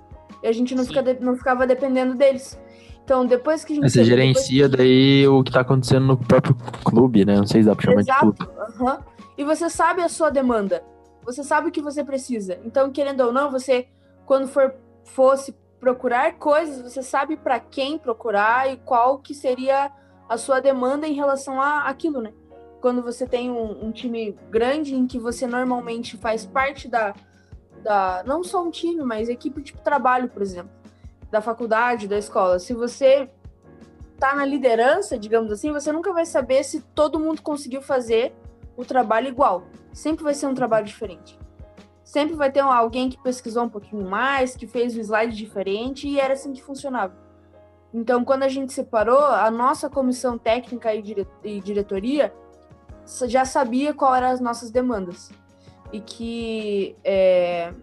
E 0.43 0.47
a 0.47 0.52
gente 0.52 0.76
não, 0.76 0.86
fica 0.86 1.02
de, 1.02 1.19
não 1.19 1.36
ficava 1.36 1.65
dependendo 1.65 2.15
deles. 2.15 2.60
Então, 3.04 3.26
depois 3.26 3.63
que 3.63 3.73
a 3.73 3.76
gente. 3.76 3.89
Você 3.89 4.04
gerencia 4.04 4.67
daí 4.67 5.28
o 5.28 5.43
que 5.43 5.52
tá 5.52 5.62
acontecendo 5.62 6.06
no 6.06 6.17
próprio 6.17 6.56
clube, 6.84 7.26
né? 7.26 7.38
Não 7.38 7.47
sei 7.47 7.62
se 7.62 7.67
dá 7.67 7.76
pra 7.76 7.86
chamar 7.86 8.02
Exato. 8.02 8.32
de 8.34 8.38
clube. 8.38 8.52
Uhum. 8.80 8.97
E 9.38 9.43
você 9.43 9.69
sabe 9.69 10.02
a 10.02 10.10
sua 10.10 10.30
demanda. 10.30 10.84
Você 11.23 11.43
sabe 11.43 11.69
o 11.69 11.71
que 11.71 11.82
você 11.82 12.04
precisa. 12.04 12.60
Então, 12.65 12.91
querendo 12.91 13.21
ou 13.21 13.32
não, 13.32 13.52
você, 13.52 13.88
quando 14.26 14.47
for 14.47 14.73
fosse 15.04 15.56
procurar 15.80 16.34
coisas, 16.34 16.82
você 16.82 17.02
sabe 17.02 17.38
para 17.38 17.60
quem 17.60 17.97
procurar 17.97 18.71
e 18.71 18.78
qual 18.78 19.19
que 19.19 19.34
seria 19.34 19.91
a 20.28 20.38
sua 20.38 20.60
demanda 20.60 21.08
em 21.08 21.13
relação 21.13 21.62
a 21.62 21.84
aquilo, 21.84 22.21
né? 22.21 22.34
Quando 22.82 23.02
você 23.02 23.26
tem 23.26 23.50
um, 23.50 23.88
um, 23.88 23.91
time 23.91 24.38
grande 24.50 24.95
em 24.95 25.08
que 25.08 25.17
você 25.17 25.47
normalmente 25.47 26.17
faz 26.17 26.45
parte 26.45 26.88
da, 26.88 27.13
da 27.84 28.24
não 28.26 28.44
só 28.44 28.63
um 28.63 28.72
time, 28.72 29.04
mas 29.04 29.30
equipe 29.30 29.62
tipo 29.62 29.82
trabalho, 29.82 30.30
por 30.30 30.42
exemplo, 30.42 30.72
da 31.32 31.42
faculdade, 31.42 32.08
da 32.08 32.18
escola. 32.18 32.60
Se 32.60 32.74
você 32.74 33.30
tá 34.20 34.36
na 34.36 34.46
liderança, 34.46 35.18
digamos 35.18 35.52
assim, 35.52 35.72
você 35.72 35.92
nunca 35.92 36.12
vai 36.12 36.26
saber 36.26 36.63
se 36.63 36.82
todo 36.82 37.20
mundo 37.20 37.42
conseguiu 37.42 37.82
fazer 37.82 38.34
o 38.76 38.84
trabalho 38.84 39.28
igual. 39.28 39.63
Sempre 39.94 40.24
vai 40.24 40.34
ser 40.34 40.48
um 40.48 40.54
trabalho 40.54 40.86
diferente. 40.86 41.38
Sempre 42.04 42.36
vai 42.36 42.52
ter 42.52 42.62
alguém 42.62 43.10
que 43.10 43.22
pesquisou 43.22 43.63
um 43.63 43.70
pouquinho 43.70 44.08
mais, 44.10 44.56
que 44.56 44.66
fez 44.66 44.96
um 44.96 45.02
slide 45.02 45.36
diferente 45.36 46.08
e 46.08 46.20
era 46.20 46.34
assim 46.34 46.54
que 46.54 46.63
funcionava. 46.63 47.16
Então, 47.94 48.24
quando 48.24 48.44
a 48.44 48.50
gente 48.50 48.74
separou, 48.74 49.24
a 49.24 49.50
nossa 49.52 49.90
comissão 49.90 50.38
técnica 50.38 50.94
e 50.94 51.62
diretoria 51.62 52.34
já 53.28 53.46
sabia 53.46 53.94
qual 53.94 54.13
eram 54.16 54.28
as 54.28 54.40
nossas 54.40 54.72
demandas 54.72 55.32
e 55.91 56.00
que 56.00 56.95
é, 57.04 57.73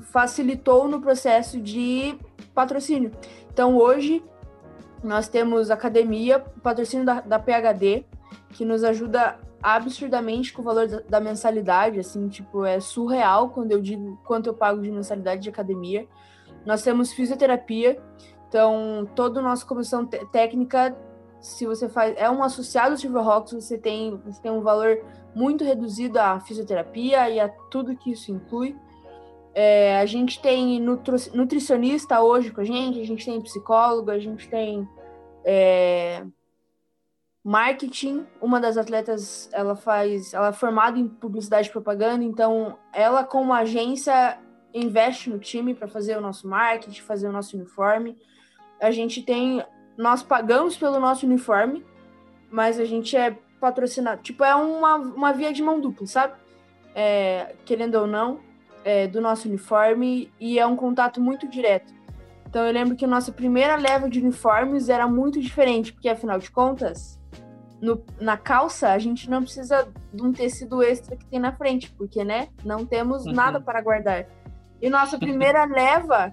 facilitou 0.00 0.88
no 0.88 1.00
processo 1.00 1.60
de 1.60 2.18
patrocínio. 2.54 3.12
Então, 3.52 3.76
hoje, 3.76 4.22
nós 5.02 5.28
temos 5.28 5.70
academia, 5.70 6.40
patrocínio 6.62 7.04
da, 7.04 7.20
da 7.20 7.38
PHD, 7.38 8.04
que 8.50 8.64
nos 8.64 8.84
ajuda 8.84 9.38
absurdamente 9.62 10.52
com 10.52 10.60
o 10.60 10.64
valor 10.64 10.88
da, 10.88 11.00
da, 11.00 11.20
mensalidade, 11.20 12.00
assim, 12.00 12.28
tipo, 12.28 12.64
é 12.64 12.80
surreal 12.80 13.50
quando 13.50 13.72
eu 13.72 13.80
digo 13.80 14.20
quanto 14.24 14.48
eu 14.48 14.54
pago 14.54 14.82
de 14.82 14.90
mensalidade 14.90 15.42
de 15.42 15.48
academia. 15.48 16.06
Nós 16.66 16.82
temos 16.82 17.12
fisioterapia, 17.12 18.00
então 18.48 19.08
toda 19.14 19.40
a 19.40 19.42
nossa 19.42 19.64
comissão 19.64 20.04
técnica, 20.06 20.96
se 21.40 21.66
você 21.66 21.88
faz, 21.88 22.14
é 22.16 22.28
um 22.30 22.42
associado 22.42 22.92
ao 22.92 22.96
Silverhawks, 22.96 23.52
você 23.52 23.78
tem, 23.78 24.20
você 24.24 24.40
tem 24.40 24.50
um 24.50 24.62
valor 24.62 24.98
muito 25.34 25.64
reduzido 25.64 26.18
à 26.18 26.38
fisioterapia 26.40 27.28
e 27.30 27.40
a 27.40 27.48
tudo 27.48 27.96
que 27.96 28.12
isso 28.12 28.30
inclui. 28.30 28.76
É, 29.54 29.98
a 29.98 30.06
gente 30.06 30.40
tem 30.40 30.80
nutri 30.80 31.16
nutricionista 31.34 32.20
hoje 32.22 32.50
com 32.50 32.60
a 32.60 32.64
gente, 32.64 33.00
a 33.00 33.04
gente 33.04 33.24
tem 33.24 33.40
psicólogo, 33.40 34.10
a 34.10 34.18
gente 34.18 34.48
tem 34.48 34.88
é, 35.44 36.24
marketing. 37.44 38.26
Uma 38.40 38.60
das 38.60 38.76
atletas, 38.76 39.50
ela 39.52 39.76
faz, 39.76 40.32
ela 40.32 40.48
é 40.48 40.52
formada 40.52 40.98
em 40.98 41.06
publicidade 41.06 41.68
e 41.68 41.72
propaganda, 41.72 42.24
então 42.24 42.78
ela 42.92 43.24
como 43.24 43.52
agência 43.52 44.38
investe 44.74 45.28
no 45.28 45.38
time 45.38 45.74
para 45.74 45.86
fazer 45.86 46.16
o 46.16 46.20
nosso 46.20 46.48
marketing, 46.48 47.00
fazer 47.02 47.28
o 47.28 47.32
nosso 47.32 47.56
uniforme. 47.56 48.16
A 48.80 48.90
gente 48.90 49.22
tem, 49.22 49.62
nós 49.98 50.22
pagamos 50.22 50.76
pelo 50.76 50.98
nosso 50.98 51.26
uniforme, 51.26 51.84
mas 52.50 52.80
a 52.80 52.84
gente 52.86 53.14
é 53.16 53.36
patrocinado. 53.62 54.20
Tipo, 54.22 54.42
é 54.42 54.56
uma, 54.56 54.96
uma 54.96 55.32
via 55.32 55.52
de 55.52 55.62
mão 55.62 55.80
dupla, 55.80 56.04
sabe? 56.08 56.34
É, 56.96 57.54
querendo 57.64 57.94
ou 57.94 58.06
não 58.08 58.40
é, 58.84 59.06
do 59.06 59.20
nosso 59.20 59.48
uniforme 59.48 60.32
e 60.40 60.58
é 60.58 60.66
um 60.66 60.74
contato 60.74 61.20
muito 61.20 61.46
direto. 61.48 61.94
Então 62.48 62.66
eu 62.66 62.72
lembro 62.72 62.96
que 62.96 63.04
a 63.04 63.08
nossa 63.08 63.30
primeira 63.30 63.76
leva 63.76 64.10
de 64.10 64.18
uniformes 64.18 64.88
era 64.88 65.06
muito 65.06 65.40
diferente, 65.40 65.92
porque 65.92 66.08
afinal 66.08 66.38
de 66.38 66.50
contas, 66.50 67.18
no, 67.80 68.04
na 68.20 68.36
calça 68.36 68.90
a 68.90 68.98
gente 68.98 69.30
não 69.30 69.42
precisa 69.42 69.88
de 70.12 70.22
um 70.22 70.32
tecido 70.32 70.82
extra 70.82 71.16
que 71.16 71.24
tem 71.26 71.38
na 71.38 71.52
frente, 71.52 71.90
porque 71.92 72.24
né, 72.24 72.48
não 72.64 72.84
temos 72.84 73.24
uhum. 73.24 73.32
nada 73.32 73.60
para 73.60 73.80
guardar. 73.80 74.26
E 74.82 74.90
nossa 74.90 75.18
primeira 75.18 75.64
leva 75.70 76.32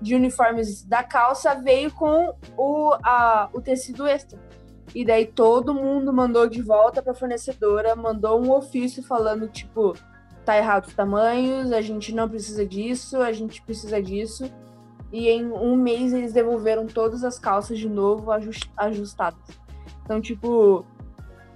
de 0.00 0.16
uniformes 0.16 0.82
da 0.84 1.04
calça 1.04 1.54
veio 1.54 1.92
com 1.92 2.34
o, 2.56 2.96
a, 3.04 3.48
o 3.52 3.60
tecido 3.60 4.06
extra. 4.06 4.40
E 4.94 5.04
daí 5.04 5.26
todo 5.26 5.74
mundo 5.74 6.12
mandou 6.12 6.46
de 6.46 6.60
volta 6.60 7.02
para 7.02 7.12
a 7.12 7.14
fornecedora, 7.14 7.96
mandou 7.96 8.44
um 8.44 8.52
ofício 8.52 9.02
falando 9.02 9.48
tipo, 9.48 9.94
tá 10.44 10.56
errado 10.56 10.86
os 10.86 10.94
tamanhos, 10.94 11.72
a 11.72 11.80
gente 11.80 12.14
não 12.14 12.28
precisa 12.28 12.66
disso, 12.66 13.22
a 13.22 13.32
gente 13.32 13.62
precisa 13.62 14.02
disso. 14.02 14.50
E 15.10 15.28
em 15.28 15.50
um 15.50 15.76
mês 15.76 16.12
eles 16.12 16.32
devolveram 16.32 16.86
todas 16.86 17.24
as 17.24 17.38
calças 17.38 17.78
de 17.78 17.88
novo 17.88 18.30
ajustadas. 18.76 19.40
Então, 20.04 20.20
tipo, 20.20 20.84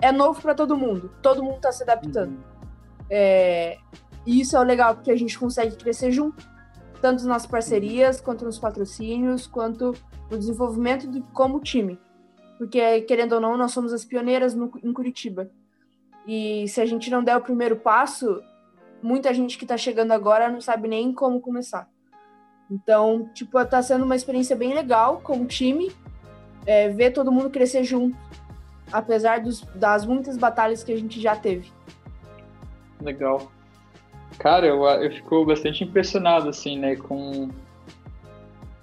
é 0.00 0.12
novo 0.12 0.40
para 0.40 0.54
todo 0.54 0.76
mundo. 0.76 1.10
Todo 1.22 1.42
mundo 1.42 1.60
tá 1.60 1.72
se 1.72 1.82
adaptando. 1.82 2.32
Uhum. 2.32 2.56
É, 3.08 3.78
e 4.26 4.40
isso 4.40 4.56
é 4.56 4.60
o 4.60 4.62
legal, 4.62 4.94
porque 4.94 5.10
a 5.10 5.16
gente 5.16 5.38
consegue 5.38 5.76
crescer 5.76 6.10
junto. 6.10 6.46
Tanto 7.00 7.26
nas 7.26 7.46
parcerias, 7.46 8.20
quanto 8.20 8.44
nos 8.44 8.58
patrocínios, 8.58 9.46
quanto 9.46 9.94
no 10.30 10.38
desenvolvimento 10.38 11.06
do, 11.06 11.22
como 11.32 11.60
time. 11.60 11.98
Porque, 12.58 13.02
querendo 13.02 13.34
ou 13.34 13.40
não, 13.40 13.56
nós 13.56 13.72
somos 13.72 13.92
as 13.92 14.04
pioneiras 14.04 14.54
no, 14.54 14.72
em 14.82 14.92
Curitiba. 14.92 15.50
E 16.26 16.66
se 16.68 16.80
a 16.80 16.86
gente 16.86 17.10
não 17.10 17.22
der 17.22 17.36
o 17.36 17.42
primeiro 17.42 17.76
passo, 17.76 18.42
muita 19.02 19.32
gente 19.32 19.56
que 19.58 19.64
está 19.64 19.76
chegando 19.76 20.12
agora 20.12 20.50
não 20.50 20.60
sabe 20.60 20.88
nem 20.88 21.12
como 21.12 21.40
começar. 21.40 21.88
Então, 22.70 23.30
tipo, 23.32 23.64
tá 23.64 23.80
sendo 23.80 24.04
uma 24.04 24.16
experiência 24.16 24.56
bem 24.56 24.74
legal 24.74 25.20
como 25.22 25.46
time, 25.46 25.92
é, 26.66 26.88
ver 26.88 27.12
todo 27.12 27.30
mundo 27.30 27.50
crescer 27.50 27.84
junto, 27.84 28.16
apesar 28.90 29.40
dos, 29.40 29.60
das 29.74 30.04
muitas 30.04 30.36
batalhas 30.36 30.82
que 30.82 30.92
a 30.92 30.96
gente 30.96 31.20
já 31.20 31.36
teve. 31.36 31.70
Legal. 33.00 33.52
Cara, 34.38 34.66
eu, 34.66 34.84
eu 34.84 35.10
fico 35.12 35.44
bastante 35.44 35.84
impressionado, 35.84 36.48
assim, 36.48 36.78
né, 36.78 36.96
com... 36.96 37.48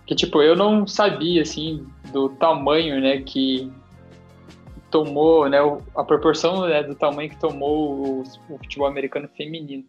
Que, 0.05 0.15
tipo, 0.15 0.41
eu 0.41 0.55
não 0.55 0.87
sabia, 0.87 1.41
assim, 1.41 1.85
do 2.13 2.29
tamanho, 2.29 3.01
né, 3.01 3.21
que 3.21 3.69
tomou, 4.89 5.49
né, 5.49 5.57
a 5.95 6.03
proporção 6.03 6.67
né, 6.67 6.83
do 6.83 6.93
tamanho 6.93 7.29
que 7.29 7.39
tomou 7.39 7.95
o, 7.95 8.21
o 8.21 8.57
futebol 8.59 8.87
americano 8.87 9.27
feminino. 9.35 9.83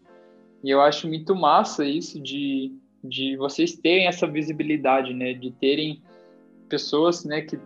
E 0.64 0.70
eu 0.70 0.80
acho 0.80 1.06
muito 1.06 1.36
massa 1.36 1.84
isso 1.84 2.18
de, 2.18 2.72
de 3.04 3.36
vocês 3.36 3.74
terem 3.74 4.06
essa 4.06 4.26
visibilidade, 4.26 5.12
né? 5.12 5.34
De 5.34 5.50
terem 5.50 6.02
pessoas, 6.70 7.22
né, 7.22 7.42
que, 7.42 7.58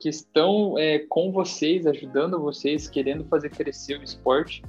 que 0.00 0.08
estão 0.08 0.76
é, 0.76 0.98
com 0.98 1.30
vocês, 1.30 1.86
ajudando 1.86 2.40
vocês, 2.40 2.88
querendo 2.90 3.24
fazer 3.26 3.50
crescer 3.50 4.00
o 4.00 4.02
esporte. 4.02 4.64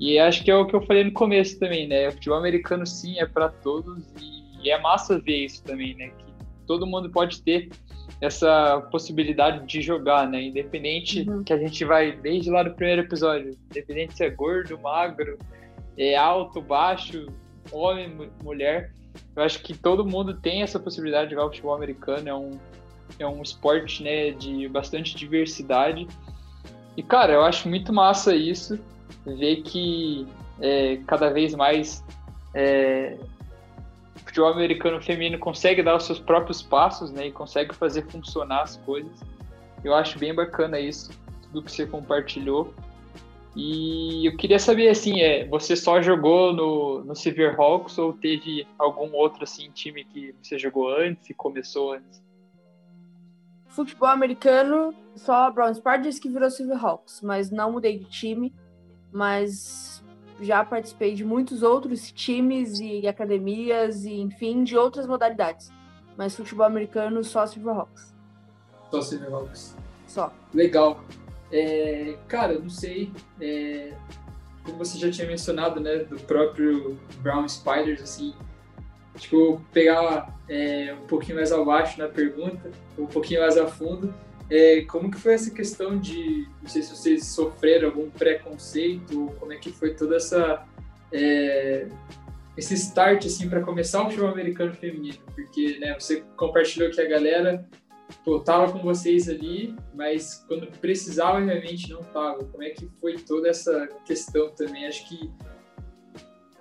E 0.00 0.18
acho 0.18 0.42
que 0.42 0.50
é 0.50 0.56
o 0.56 0.66
que 0.66 0.74
eu 0.74 0.82
falei 0.82 1.04
no 1.04 1.12
começo 1.12 1.56
também, 1.60 1.86
né? 1.86 2.08
O 2.08 2.12
futebol 2.12 2.38
americano 2.38 2.84
sim 2.84 3.20
é 3.20 3.26
para 3.26 3.48
todos 3.48 4.04
e, 4.20 4.64
e 4.64 4.70
é 4.70 4.80
massa 4.80 5.20
ver 5.20 5.44
isso 5.44 5.62
também, 5.62 5.94
né? 5.94 6.08
Que 6.08 6.34
todo 6.66 6.84
mundo 6.84 7.08
pode 7.10 7.40
ter 7.42 7.68
essa 8.20 8.86
possibilidade 8.90 9.66
de 9.66 9.82
jogar, 9.82 10.28
né? 10.28 10.42
Independente 10.42 11.28
uhum. 11.28 11.42
que 11.42 11.52
a 11.52 11.58
gente 11.58 11.84
vai 11.84 12.12
desde 12.12 12.50
lá 12.50 12.62
do 12.62 12.74
primeiro 12.74 13.02
episódio, 13.02 13.56
independente 13.70 14.14
se 14.14 14.24
é 14.24 14.30
gordo, 14.30 14.78
magro, 14.78 15.38
é 15.96 16.16
alto, 16.16 16.60
baixo, 16.60 17.26
homem, 17.70 18.30
mulher. 18.42 18.92
Eu 19.36 19.42
acho 19.42 19.62
que 19.62 19.76
todo 19.76 20.04
mundo 20.04 20.34
tem 20.34 20.62
essa 20.62 20.78
possibilidade 20.78 21.28
de 21.28 21.34
jogar 21.34 21.48
futebol 21.48 21.74
americano. 21.74 22.28
É 22.28 22.34
um, 22.34 22.58
é 23.18 23.26
um 23.26 23.42
esporte 23.42 24.02
né, 24.02 24.30
de 24.30 24.68
bastante 24.68 25.14
diversidade. 25.16 26.06
E, 26.96 27.02
cara, 27.02 27.32
eu 27.32 27.42
acho 27.42 27.68
muito 27.68 27.92
massa 27.92 28.34
isso, 28.34 28.78
ver 29.26 29.62
que 29.62 30.26
é, 30.60 30.98
cada 31.06 31.30
vez 31.30 31.54
mais 31.54 32.04
é, 32.54 33.16
futebol 34.34 34.50
americano 34.52 35.00
feminino 35.00 35.38
consegue 35.38 35.80
dar 35.80 35.94
os 35.94 36.06
seus 36.06 36.18
próprios 36.18 36.60
passos 36.60 37.12
né, 37.12 37.28
e 37.28 37.32
consegue 37.32 37.72
fazer 37.72 38.04
funcionar 38.10 38.62
as 38.62 38.76
coisas. 38.78 39.20
Eu 39.84 39.94
acho 39.94 40.18
bem 40.18 40.34
bacana 40.34 40.80
isso, 40.80 41.12
tudo 41.42 41.62
que 41.62 41.70
você 41.70 41.86
compartilhou. 41.86 42.74
E 43.54 44.26
eu 44.26 44.36
queria 44.36 44.58
saber, 44.58 44.88
assim, 44.88 45.20
é, 45.20 45.46
você 45.46 45.76
só 45.76 46.02
jogou 46.02 46.52
no, 46.52 47.04
no 47.04 47.14
Silverhawks 47.14 47.96
ou 47.96 48.12
teve 48.12 48.66
algum 48.76 49.14
outro, 49.14 49.44
assim, 49.44 49.70
time 49.70 50.04
que 50.04 50.34
você 50.42 50.58
jogou 50.58 50.88
antes 50.92 51.30
e 51.30 51.34
começou 51.34 51.92
antes? 51.92 52.20
Futebol 53.68 54.08
americano, 54.08 54.92
só 55.14 55.48
Brown 55.52 55.72
Spartans 55.72 56.18
que 56.18 56.28
virou 56.28 56.50
Silverhawks, 56.50 57.20
mas 57.22 57.52
não 57.52 57.70
mudei 57.70 58.00
de 58.00 58.06
time, 58.06 58.52
mas 59.12 60.04
já 60.40 60.64
participei 60.64 61.14
de 61.14 61.24
muitos 61.24 61.62
outros 61.62 62.10
times 62.12 62.80
e 62.80 63.06
academias 63.06 64.04
e, 64.04 64.14
enfim, 64.14 64.64
de 64.64 64.76
outras 64.76 65.06
modalidades. 65.06 65.70
Mas 66.16 66.36
futebol 66.36 66.66
americano, 66.66 67.22
só 67.24 67.46
Silverhawks. 67.46 68.14
Só 68.90 69.00
Silverhawks. 69.00 69.76
Só. 70.06 70.32
Legal. 70.52 71.02
É, 71.50 72.16
cara, 72.28 72.58
não 72.58 72.70
sei. 72.70 73.12
É, 73.40 73.92
como 74.64 74.78
você 74.78 74.98
já 74.98 75.10
tinha 75.10 75.26
mencionado, 75.26 75.80
né, 75.80 75.98
do 75.98 76.16
próprio 76.16 76.98
Brown 77.20 77.48
Spiders, 77.48 78.02
assim, 78.02 78.34
tipo, 79.16 79.60
pegar 79.72 80.34
é, 80.48 80.94
um 81.00 81.06
pouquinho 81.06 81.36
mais 81.36 81.52
abaixo 81.52 81.98
na 81.98 82.08
pergunta, 82.08 82.70
um 82.98 83.06
pouquinho 83.06 83.40
mais 83.40 83.56
a 83.56 83.66
fundo, 83.66 84.12
é, 84.50 84.82
como 84.82 85.10
que 85.10 85.18
foi 85.18 85.34
essa 85.34 85.50
questão 85.50 85.98
de, 85.98 86.46
não 86.62 86.68
sei 86.68 86.82
se 86.82 86.94
vocês 86.94 87.26
sofreram 87.26 87.88
algum 87.88 88.10
preconceito, 88.10 89.34
como 89.38 89.52
é 89.52 89.56
que 89.56 89.70
foi 89.70 89.94
toda 89.94 90.16
essa 90.16 90.66
é, 91.12 91.88
esse 92.56 92.74
start 92.74 93.26
assim 93.26 93.48
para 93.48 93.62
começar 93.62 94.02
o 94.02 94.04
futebol 94.06 94.30
americano 94.30 94.74
feminino, 94.74 95.18
porque 95.34 95.78
né, 95.78 95.94
você 95.98 96.22
compartilhou 96.36 96.90
que 96.90 97.00
a 97.00 97.08
galera 97.08 97.66
pô, 98.24 98.38
tava 98.40 98.72
com 98.72 98.80
vocês 98.80 99.28
ali, 99.28 99.74
mas 99.94 100.44
quando 100.46 100.66
precisava 100.78 101.40
realmente 101.40 101.90
não 101.90 102.02
tava. 102.02 102.44
Como 102.44 102.62
é 102.62 102.70
que 102.70 102.88
foi 103.00 103.16
toda 103.16 103.48
essa 103.48 103.88
questão 104.04 104.50
também? 104.50 104.86
Acho 104.86 105.08
que 105.08 105.30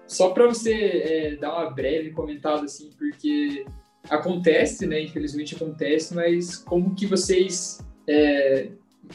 só 0.08 0.30
para 0.30 0.48
você 0.48 0.74
é, 0.74 1.36
dar 1.36 1.54
uma 1.54 1.70
breve 1.72 2.12
comentada, 2.12 2.66
assim, 2.66 2.92
porque 2.98 3.66
acontece, 4.10 4.86
né? 4.86 5.01
Infelizmente 5.01 5.56
acontece, 5.56 6.14
mas 6.14 6.58
como 6.58 6.95
que 6.95 7.06
vocês 7.06 7.80
é, 8.08 8.72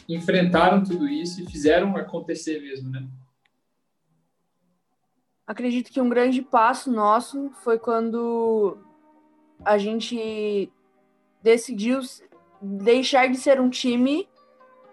enfrentaram 0.07 0.83
tudo 0.83 1.07
isso 1.07 1.41
e 1.41 1.45
fizeram 1.45 1.95
acontecer 1.95 2.59
mesmo, 2.61 2.89
né? 2.89 3.07
Acredito 5.45 5.91
que 5.91 5.99
um 5.99 6.09
grande 6.09 6.41
passo 6.41 6.91
nosso 6.91 7.49
foi 7.63 7.79
quando 7.79 8.77
a 9.65 9.77
gente 9.77 10.71
decidiu 11.41 12.01
deixar 12.61 13.27
de 13.29 13.37
ser 13.37 13.59
um 13.59 13.69
time. 13.69 14.27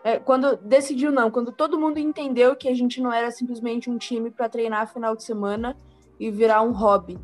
É, 0.02 0.18
quando 0.18 0.56
decidiu 0.56 1.10
não, 1.10 1.30
quando 1.30 1.52
todo 1.52 1.78
mundo 1.78 1.98
entendeu 1.98 2.56
que 2.56 2.68
a 2.68 2.74
gente 2.74 3.00
não 3.00 3.12
era 3.12 3.30
simplesmente 3.30 3.90
um 3.90 3.98
time 3.98 4.30
para 4.30 4.48
treinar 4.48 4.92
final 4.92 5.16
de 5.16 5.24
semana 5.24 5.76
e 6.18 6.30
virar 6.30 6.62
um 6.62 6.72
hobby, 6.72 7.18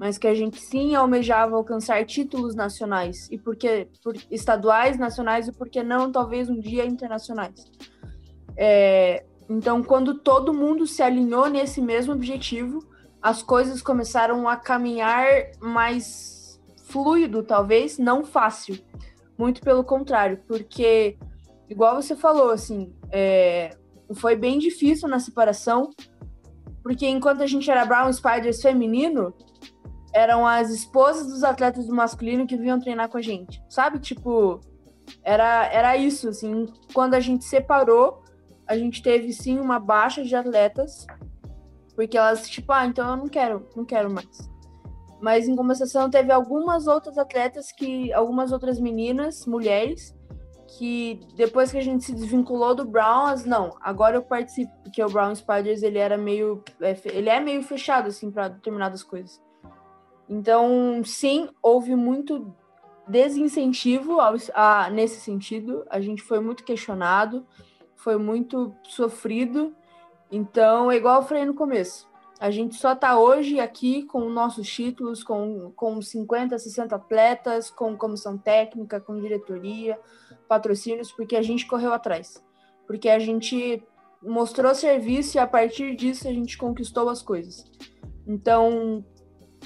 mas 0.00 0.16
que 0.16 0.26
a 0.26 0.34
gente 0.34 0.58
sim 0.58 0.94
almejava 0.94 1.54
alcançar 1.54 2.06
títulos 2.06 2.54
nacionais 2.54 3.28
e 3.30 3.36
porque 3.36 3.86
por 4.02 4.16
estaduais, 4.30 4.96
nacionais 4.96 5.46
e 5.46 5.52
porque 5.52 5.82
não 5.82 6.10
talvez 6.10 6.48
um 6.48 6.58
dia 6.58 6.86
internacionais. 6.86 7.66
É, 8.56 9.26
então, 9.46 9.82
quando 9.82 10.14
todo 10.14 10.54
mundo 10.54 10.86
se 10.86 11.02
alinhou 11.02 11.50
nesse 11.50 11.82
mesmo 11.82 12.14
objetivo, 12.14 12.82
as 13.20 13.42
coisas 13.42 13.82
começaram 13.82 14.48
a 14.48 14.56
caminhar 14.56 15.26
mais 15.60 16.58
fluido, 16.86 17.42
talvez, 17.42 17.98
não 17.98 18.24
fácil. 18.24 18.78
Muito 19.36 19.60
pelo 19.60 19.84
contrário, 19.84 20.40
porque, 20.48 21.18
igual 21.68 22.00
você 22.00 22.16
falou, 22.16 22.48
assim, 22.48 22.90
é, 23.12 23.76
foi 24.14 24.34
bem 24.34 24.58
difícil 24.58 25.06
na 25.10 25.20
separação, 25.20 25.90
porque 26.82 27.06
enquanto 27.06 27.42
a 27.42 27.46
gente 27.46 27.70
era 27.70 27.84
Brown 27.84 28.10
Spiders 28.10 28.62
feminino, 28.62 29.34
eram 30.12 30.46
as 30.46 30.70
esposas 30.70 31.26
dos 31.28 31.44
atletas 31.44 31.86
do 31.86 31.94
masculino 31.94 32.46
que 32.46 32.56
vinham 32.56 32.80
treinar 32.80 33.08
com 33.08 33.18
a 33.18 33.22
gente, 33.22 33.62
sabe? 33.68 33.98
Tipo, 33.98 34.60
era, 35.22 35.66
era 35.66 35.96
isso, 35.96 36.28
assim. 36.28 36.66
Quando 36.92 37.14
a 37.14 37.20
gente 37.20 37.44
separou, 37.44 38.22
a 38.66 38.76
gente 38.76 39.02
teve 39.02 39.32
sim 39.32 39.58
uma 39.58 39.78
baixa 39.78 40.22
de 40.22 40.34
atletas, 40.34 41.06
porque 41.94 42.16
elas, 42.16 42.48
tipo, 42.48 42.72
ah, 42.72 42.86
então 42.86 43.10
eu 43.10 43.16
não 43.16 43.28
quero, 43.28 43.68
não 43.76 43.84
quero 43.84 44.10
mais. 44.10 44.50
Mas 45.20 45.46
em 45.46 45.54
compensação 45.54 46.08
teve 46.08 46.32
algumas 46.32 46.86
outras 46.86 47.18
atletas 47.18 47.70
que, 47.72 48.12
algumas 48.12 48.52
outras 48.52 48.80
meninas, 48.80 49.44
mulheres, 49.44 50.14
que 50.78 51.20
depois 51.36 51.70
que 51.70 51.78
a 51.78 51.82
gente 51.82 52.04
se 52.04 52.14
desvinculou 52.14 52.74
do 52.74 52.84
Brown, 52.84 53.26
as, 53.26 53.44
não, 53.44 53.76
agora 53.80 54.16
eu 54.16 54.22
participo, 54.22 54.72
porque 54.82 55.02
o 55.02 55.08
Brown 55.08 55.34
Spiders 55.34 55.82
ele 55.82 55.98
era 55.98 56.16
meio, 56.16 56.62
é, 56.80 56.96
ele 57.06 57.28
é 57.28 57.40
meio 57.40 57.62
fechado 57.62 58.08
assim 58.08 58.30
para 58.30 58.48
determinadas 58.48 59.02
coisas. 59.02 59.40
Então, 60.30 61.02
sim, 61.04 61.48
houve 61.60 61.96
muito 61.96 62.54
desincentivo 63.08 64.20
ao, 64.20 64.36
a, 64.54 64.88
nesse 64.88 65.20
sentido. 65.20 65.84
A 65.90 66.00
gente 66.00 66.22
foi 66.22 66.38
muito 66.38 66.62
questionado, 66.62 67.44
foi 67.96 68.16
muito 68.16 68.72
sofrido. 68.84 69.74
Então, 70.30 70.88
é 70.88 70.96
igual 70.96 71.20
eu 71.20 71.26
falei 71.26 71.44
no 71.44 71.54
começo. 71.54 72.08
A 72.38 72.48
gente 72.48 72.76
só 72.76 72.92
está 72.92 73.18
hoje 73.18 73.58
aqui 73.58 74.04
com 74.04 74.30
nossos 74.30 74.72
títulos, 74.72 75.24
com, 75.24 75.72
com 75.74 76.00
50, 76.00 76.56
60 76.56 76.94
atletas, 76.94 77.68
com 77.68 77.96
comissão 77.96 78.38
técnica, 78.38 79.00
com 79.00 79.20
diretoria, 79.20 79.98
patrocínios, 80.48 81.10
porque 81.10 81.34
a 81.34 81.42
gente 81.42 81.66
correu 81.66 81.92
atrás. 81.92 82.40
Porque 82.86 83.08
a 83.08 83.18
gente 83.18 83.82
mostrou 84.22 84.76
serviço 84.76 85.36
e 85.36 85.40
a 85.40 85.46
partir 85.46 85.96
disso 85.96 86.28
a 86.28 86.32
gente 86.32 86.56
conquistou 86.56 87.08
as 87.08 87.20
coisas. 87.20 87.64
Então, 88.26 89.04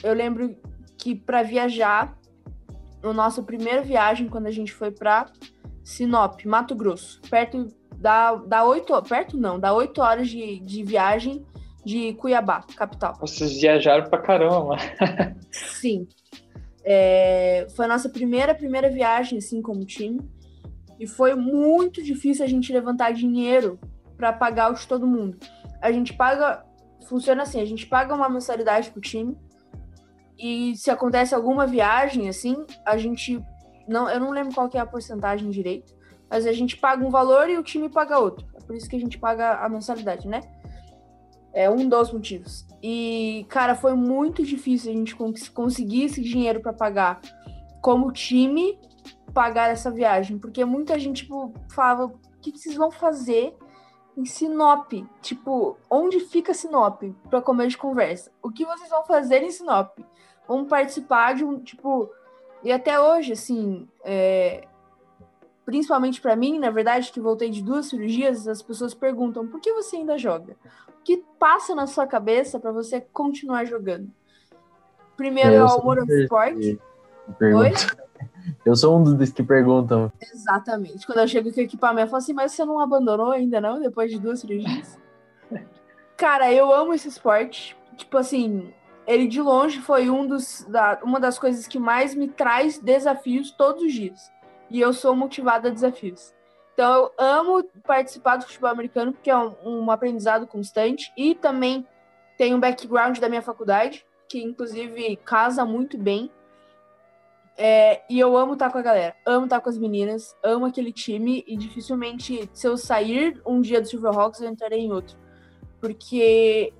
eu 0.02 0.12
lembro 0.12 0.56
que 0.98 1.14
para 1.14 1.42
viajar, 1.42 2.16
no 3.02 3.12
nosso 3.12 3.42
primeira 3.42 3.82
viagem, 3.82 4.28
quando 4.28 4.46
a 4.46 4.50
gente 4.50 4.72
foi 4.72 4.90
para 4.90 5.26
Sinop, 5.82 6.44
Mato 6.44 6.74
Grosso, 6.74 7.20
perto 7.28 7.68
da, 7.96 8.34
da 8.34 8.64
8, 8.64 9.02
perto 9.02 9.36
não, 9.36 9.58
dá 9.58 9.72
8 9.72 10.00
horas 10.00 10.28
de, 10.28 10.60
de 10.60 10.82
viagem 10.82 11.44
de 11.84 12.14
Cuiabá, 12.14 12.64
capital. 12.74 13.14
Vocês 13.20 13.60
viajaram 13.60 14.08
pra 14.08 14.18
caramba. 14.18 14.76
Sim. 15.52 16.08
É, 16.82 17.66
foi 17.76 17.84
a 17.84 17.88
nossa 17.88 18.08
primeira, 18.08 18.54
primeira 18.54 18.90
viagem, 18.90 19.38
assim, 19.38 19.60
como 19.60 19.84
time. 19.84 20.20
E 20.98 21.06
foi 21.06 21.34
muito 21.34 22.02
difícil 22.02 22.44
a 22.44 22.48
gente 22.48 22.72
levantar 22.72 23.12
dinheiro 23.12 23.78
para 24.16 24.32
pagar 24.32 24.70
o 24.70 24.74
de 24.74 24.86
todo 24.86 25.06
mundo. 25.06 25.38
A 25.80 25.92
gente 25.92 26.14
paga. 26.14 26.64
Funciona 27.08 27.42
assim: 27.42 27.60
a 27.60 27.64
gente 27.64 27.86
paga 27.86 28.14
uma 28.14 28.28
mensalidade 28.28 28.90
pro 28.90 29.00
time. 29.00 29.36
E 30.38 30.76
se 30.76 30.90
acontece 30.90 31.34
alguma 31.34 31.66
viagem, 31.66 32.28
assim, 32.28 32.56
a 32.84 32.96
gente. 32.96 33.42
não 33.88 34.08
Eu 34.08 34.20
não 34.20 34.30
lembro 34.30 34.54
qual 34.54 34.70
é 34.72 34.78
a 34.78 34.86
porcentagem 34.86 35.50
direito. 35.50 35.94
Mas 36.30 36.46
a 36.46 36.52
gente 36.52 36.76
paga 36.76 37.04
um 37.04 37.10
valor 37.10 37.48
e 37.48 37.56
o 37.56 37.62
time 37.62 37.88
paga 37.88 38.18
outro. 38.18 38.46
É 38.54 38.60
por 38.60 38.74
isso 38.74 38.88
que 38.88 38.96
a 38.96 39.00
gente 39.00 39.18
paga 39.18 39.64
a 39.64 39.68
mensalidade, 39.68 40.26
né? 40.26 40.40
É 41.52 41.70
um 41.70 41.88
dos 41.88 42.12
motivos. 42.12 42.66
E, 42.82 43.46
cara, 43.48 43.76
foi 43.76 43.94
muito 43.94 44.42
difícil 44.42 44.90
a 44.90 44.94
gente 44.94 45.14
conseguir 45.52 46.04
esse 46.04 46.20
dinheiro 46.20 46.60
para 46.60 46.72
pagar 46.72 47.20
como 47.80 48.10
time 48.10 48.76
pagar 49.34 49.70
essa 49.70 49.90
viagem, 49.90 50.38
porque 50.38 50.64
muita 50.64 50.98
gente 50.98 51.24
tipo, 51.24 51.52
falava: 51.68 52.06
o 52.06 52.18
que 52.40 52.52
vocês 52.52 52.76
vão 52.76 52.90
fazer 52.90 53.54
em 54.16 54.24
Sinop? 54.24 54.92
Tipo, 55.20 55.76
onde 55.90 56.20
fica 56.20 56.54
Sinop 56.54 57.02
para 57.28 57.42
comer 57.42 57.66
de 57.66 57.76
conversa? 57.76 58.30
O 58.40 58.50
que 58.50 58.64
vocês 58.64 58.88
vão 58.88 59.04
fazer 59.04 59.42
em 59.42 59.50
Sinop? 59.50 59.98
Vamos 60.46 60.68
participar 60.68 61.34
de 61.34 61.44
um, 61.44 61.58
tipo. 61.58 62.10
E 62.62 62.72
até 62.72 62.98
hoje, 62.98 63.32
assim, 63.32 63.88
é, 64.02 64.66
principalmente 65.64 66.20
para 66.20 66.36
mim, 66.36 66.58
na 66.58 66.70
verdade, 66.70 67.12
que 67.12 67.20
voltei 67.20 67.50
de 67.50 67.62
duas 67.62 67.86
cirurgias, 67.86 68.48
as 68.48 68.62
pessoas 68.62 68.94
perguntam: 68.94 69.46
por 69.46 69.60
que 69.60 69.72
você 69.72 69.96
ainda 69.96 70.16
joga? 70.18 70.56
que 71.04 71.22
passa 71.38 71.74
na 71.74 71.86
sua 71.86 72.06
cabeça 72.06 72.58
para 72.58 72.72
você 72.72 73.00
continuar 73.00 73.66
jogando? 73.66 74.10
Primeiro 75.16 75.50
é, 75.50 75.56
é 75.56 75.62
o 75.62 75.68
amor 75.68 75.98
ao 75.98 76.06
esporte. 76.06 76.80
Oi? 77.40 77.72
Eu 78.64 78.74
sou 78.74 78.98
um 78.98 79.02
dos 79.02 79.30
que 79.30 79.42
perguntam. 79.42 80.12
Exatamente. 80.20 81.06
Quando 81.06 81.18
eu 81.18 81.28
chego 81.28 81.50
com 81.50 81.60
o 81.60 81.62
equipamento, 81.62 82.06
eu 82.06 82.10
falo 82.10 82.18
assim, 82.22 82.34
mas 82.34 82.52
você 82.52 82.62
não 82.64 82.78
abandonou 82.78 83.30
ainda 83.30 83.58
não, 83.58 83.80
depois 83.80 84.10
de 84.10 84.18
duas 84.18 84.40
cirurgias? 84.40 84.98
Cara, 86.16 86.52
eu 86.52 86.72
amo 86.74 86.92
esse 86.92 87.08
esporte. 87.08 87.74
Tipo 87.96 88.18
assim, 88.18 88.72
ele 89.06 89.26
de 89.26 89.40
longe 89.40 89.80
foi 89.80 90.08
um 90.08 90.26
dos, 90.26 90.64
da, 90.68 90.98
uma 91.02 91.20
das 91.20 91.38
coisas 91.38 91.66
que 91.66 91.78
mais 91.78 92.14
me 92.14 92.28
traz 92.28 92.78
desafios 92.78 93.50
todos 93.50 93.82
os 93.82 93.92
dias. 93.92 94.32
E 94.70 94.80
eu 94.80 94.92
sou 94.92 95.14
motivada 95.14 95.68
a 95.68 95.72
desafios. 95.72 96.32
Então, 96.72 96.92
eu 96.92 97.12
amo 97.18 97.64
participar 97.86 98.36
do 98.36 98.46
futebol 98.46 98.70
americano, 98.70 99.12
porque 99.12 99.30
é 99.30 99.36
um, 99.36 99.54
um 99.64 99.90
aprendizado 99.90 100.46
constante. 100.46 101.12
E 101.16 101.34
também 101.34 101.86
tem 102.36 102.54
um 102.54 102.60
background 102.60 103.18
da 103.18 103.28
minha 103.28 103.42
faculdade, 103.42 104.04
que 104.28 104.42
inclusive 104.42 105.16
casa 105.16 105.64
muito 105.64 105.96
bem. 105.96 106.30
É, 107.56 108.02
e 108.10 108.18
eu 108.18 108.36
amo 108.36 108.54
estar 108.54 108.72
com 108.72 108.78
a 108.78 108.82
galera, 108.82 109.14
amo 109.24 109.44
estar 109.44 109.60
com 109.60 109.68
as 109.68 109.78
meninas, 109.78 110.36
amo 110.42 110.66
aquele 110.66 110.92
time. 110.92 111.44
E 111.46 111.56
dificilmente, 111.56 112.50
se 112.52 112.66
eu 112.66 112.76
sair 112.76 113.40
um 113.46 113.60
dia 113.60 113.80
do 113.80 113.86
Silverhawks, 113.86 114.40
eu 114.40 114.48
entrarei 114.48 114.80
em 114.80 114.92
outro. 114.92 115.16
Porque 115.80 116.72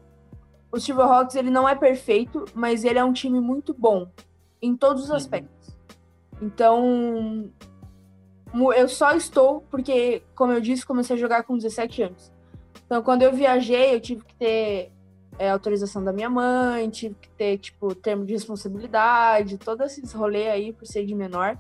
o 0.75 0.81
Silverhawks 0.81 1.37
ele 1.37 1.51
não 1.51 1.69
é 1.69 1.75
perfeito, 1.75 2.45
mas 2.53 2.85
ele 2.85 2.99
é 2.99 3.05
um 3.05 3.13
time 3.13 3.41
muito 3.41 3.73
bom 3.73 4.09
em 4.61 4.77
todos 4.77 5.05
os 5.05 5.11
uhum. 5.11 5.17
aspectos. 5.17 5.77
Então, 6.43 7.49
eu 8.77 8.89
só 8.89 9.13
estou 9.13 9.65
porque, 9.71 10.23
como 10.35 10.53
eu 10.53 10.61
disse, 10.61 10.85
comecei 10.85 11.15
a 11.15 11.19
jogar 11.19 11.45
com 11.45 11.57
17 11.57 12.03
anos. 12.03 12.33
Então, 12.85 13.03
quando 13.03 13.23
eu 13.23 13.33
viajei, 13.33 13.95
eu 13.95 14.01
tive 14.01 14.25
que 14.25 14.35
ter 14.35 14.91
é, 15.39 15.49
autorização 15.49 16.03
da 16.03 16.13
minha 16.13 16.29
mãe, 16.29 16.91
tive 16.91 17.15
que 17.15 17.29
ter, 17.31 17.57
tipo, 17.59 17.95
termo 17.95 18.27
de 18.27 18.33
responsabilidade, 18.33 19.59
todos 19.59 19.87
esses 19.87 20.13
rolês 20.13 20.49
aí 20.49 20.73
por 20.73 20.87
ser 20.87 21.07
de 21.07 21.15
menor. 21.15 21.57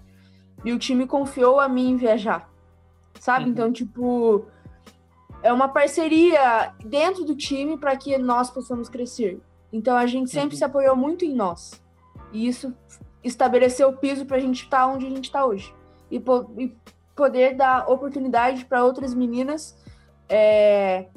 E 0.64 0.72
o 0.72 0.78
time 0.78 1.06
confiou 1.06 1.60
a 1.60 1.68
mim 1.68 1.90
em 1.90 1.96
viajar, 1.96 2.50
sabe? 3.20 3.44
Uhum. 3.44 3.50
Então, 3.52 3.72
tipo, 3.72 4.46
é 5.44 5.52
uma 5.52 5.68
parceria 5.68 6.74
dentro 6.82 7.22
do 7.22 7.36
time 7.36 7.76
para 7.76 7.94
que 7.98 8.16
nós 8.16 8.50
possamos 8.50 8.88
crescer. 8.88 9.38
Então, 9.70 9.94
a 9.94 10.06
gente 10.06 10.30
sempre 10.30 10.54
uhum. 10.54 10.58
se 10.58 10.64
apoiou 10.64 10.96
muito 10.96 11.22
em 11.22 11.34
nós. 11.34 11.84
E 12.32 12.48
isso 12.48 12.74
estabeleceu 13.22 13.90
o 13.90 13.96
piso 13.96 14.24
para 14.24 14.38
a 14.38 14.40
gente 14.40 14.64
estar 14.64 14.78
tá 14.78 14.86
onde 14.86 15.06
a 15.06 15.10
gente 15.10 15.26
está 15.26 15.44
hoje 15.44 15.74
e, 16.10 16.18
po 16.18 16.50
e 16.58 16.74
poder 17.14 17.56
dar 17.56 17.90
oportunidade 17.90 18.64
para 18.64 18.84
outras 18.84 19.14
meninas 19.14 19.76
é, 20.30 21.08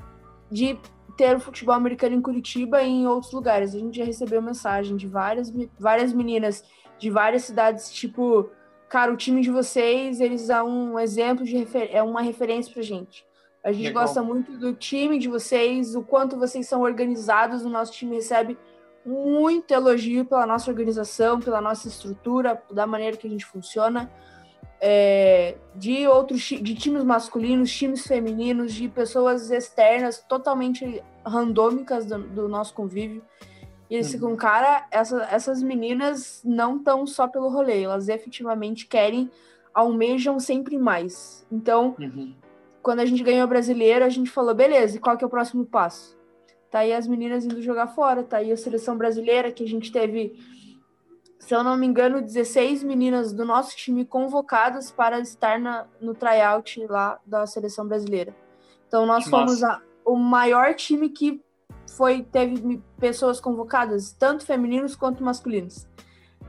de 0.51 0.77
ter 1.15 1.37
o 1.37 1.39
futebol 1.39 1.73
americano 1.73 2.15
em 2.15 2.21
Curitiba 2.21 2.83
e 2.83 2.89
em 2.89 3.07
outros 3.07 3.31
lugares. 3.31 3.73
A 3.73 3.79
gente 3.79 3.97
já 3.97 4.03
recebeu 4.03 4.41
mensagem 4.41 4.97
de 4.97 5.07
várias, 5.07 5.53
várias 5.79 6.11
meninas 6.11 6.65
de 6.99 7.09
várias 7.09 7.43
cidades, 7.43 7.93
tipo, 7.93 8.49
cara, 8.89 9.13
o 9.13 9.17
time 9.17 9.41
de 9.41 9.51
vocês, 9.51 10.19
eles 10.19 10.41
são 10.41 10.67
um 10.67 10.99
exemplo 10.99 11.45
de 11.45 11.55
refer 11.55 11.89
é 11.93 12.03
uma 12.03 12.21
referência 12.21 12.73
pra 12.73 12.83
gente. 12.83 13.25
A 13.63 13.71
gente 13.71 13.87
Legal. 13.87 14.03
gosta 14.03 14.21
muito 14.23 14.57
do 14.57 14.73
time 14.73 15.19
de 15.19 15.27
vocês, 15.27 15.95
o 15.95 16.01
quanto 16.01 16.37
vocês 16.37 16.67
são 16.67 16.81
organizados. 16.81 17.63
O 17.63 17.69
nosso 17.69 17.91
time 17.91 18.15
recebe 18.15 18.57
muito 19.05 19.73
elogio 19.73 20.25
pela 20.25 20.45
nossa 20.45 20.69
organização, 20.69 21.39
pela 21.39 21.61
nossa 21.61 21.87
estrutura, 21.87 22.61
da 22.71 22.85
maneira 22.85 23.17
que 23.17 23.27
a 23.27 23.29
gente 23.29 23.45
funciona. 23.45 24.11
É, 24.79 25.55
de 25.73 26.07
outros 26.07 26.41
de 26.41 26.75
times 26.75 27.03
masculinos, 27.03 27.71
times 27.75 28.05
femininos, 28.05 28.73
de 28.73 28.87
pessoas 28.87 29.49
externas 29.49 30.23
totalmente 30.27 31.03
randômicas 31.25 32.05
do, 32.05 32.19
do 32.19 32.47
nosso 32.47 32.73
convívio. 32.75 33.23
E 33.89 33.95
eles 33.95 34.11
ficam, 34.11 34.35
cara, 34.35 34.85
essa, 34.91 35.23
essas 35.31 35.63
meninas 35.63 36.41
não 36.43 36.77
estão 36.77 37.07
só 37.07 37.27
pelo 37.27 37.47
rolê, 37.47 37.83
elas 37.83 38.09
efetivamente 38.09 38.85
querem, 38.85 39.31
almejam 39.73 40.39
sempre 40.39 40.77
mais. 40.77 41.45
Então, 41.51 41.95
Uhum. 41.97 42.35
Quando 42.87 43.01
a 43.01 43.05
gente 43.05 43.21
ganhou 43.21 43.43
o 43.43 43.49
brasileiro, 43.49 44.05
a 44.05 44.09
gente 44.09 44.29
falou, 44.31 44.55
beleza, 44.55 44.95
e 44.95 44.99
qual 45.01 45.17
que 45.17 45.23
é 45.25 45.27
o 45.27 45.29
próximo 45.29 45.65
passo? 45.65 46.17
Tá 46.71 46.79
aí 46.79 46.93
as 46.93 47.05
meninas 47.05 47.43
indo 47.43 47.61
jogar 47.61 47.87
fora, 47.87 48.23
tá 48.23 48.37
aí 48.37 48.49
a 48.49 48.55
seleção 48.55 48.97
brasileira, 48.97 49.51
que 49.51 49.61
a 49.61 49.67
gente 49.67 49.91
teve, 49.91 50.39
se 51.37 51.53
eu 51.53 51.65
não 51.65 51.75
me 51.75 51.85
engano, 51.85 52.21
16 52.21 52.83
meninas 52.83 53.33
do 53.33 53.43
nosso 53.43 53.75
time 53.75 54.05
convocadas 54.05 54.89
para 54.89 55.19
estar 55.19 55.59
na, 55.59 55.85
no 55.99 56.13
tryout 56.15 56.79
lá 56.87 57.19
da 57.25 57.45
seleção 57.45 57.85
brasileira. 57.85 58.33
Então 58.87 59.05
nós 59.05 59.25
fomos 59.31 59.61
a- 59.65 59.81
o 60.05 60.15
maior 60.15 60.73
time 60.73 61.09
que 61.09 61.41
foi 61.97 62.23
teve 62.23 62.81
pessoas 62.97 63.41
convocadas, 63.41 64.13
tanto 64.13 64.45
femininos 64.45 64.95
quanto 64.95 65.21
masculinos. 65.21 65.85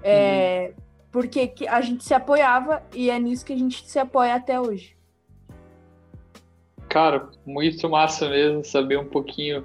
É, 0.05 0.73
Porque 1.11 1.49
que 1.49 1.67
a 1.67 1.81
gente 1.81 2.05
se 2.05 2.15
apoiava 2.15 2.81
e 2.95 3.11
é 3.11 3.19
nisso 3.19 3.45
que 3.45 3.53
a 3.53 3.59
gente 3.59 3.89
se 3.91 3.99
apoia 3.99 4.37
até 4.37 4.61
hoje. 4.61 4.98
Cara, 6.89 7.29
muito 7.45 7.89
massa 7.89 8.29
mesmo 8.29 8.65
saber 8.65 8.99
um 8.99 9.07
pouquinho 9.07 9.65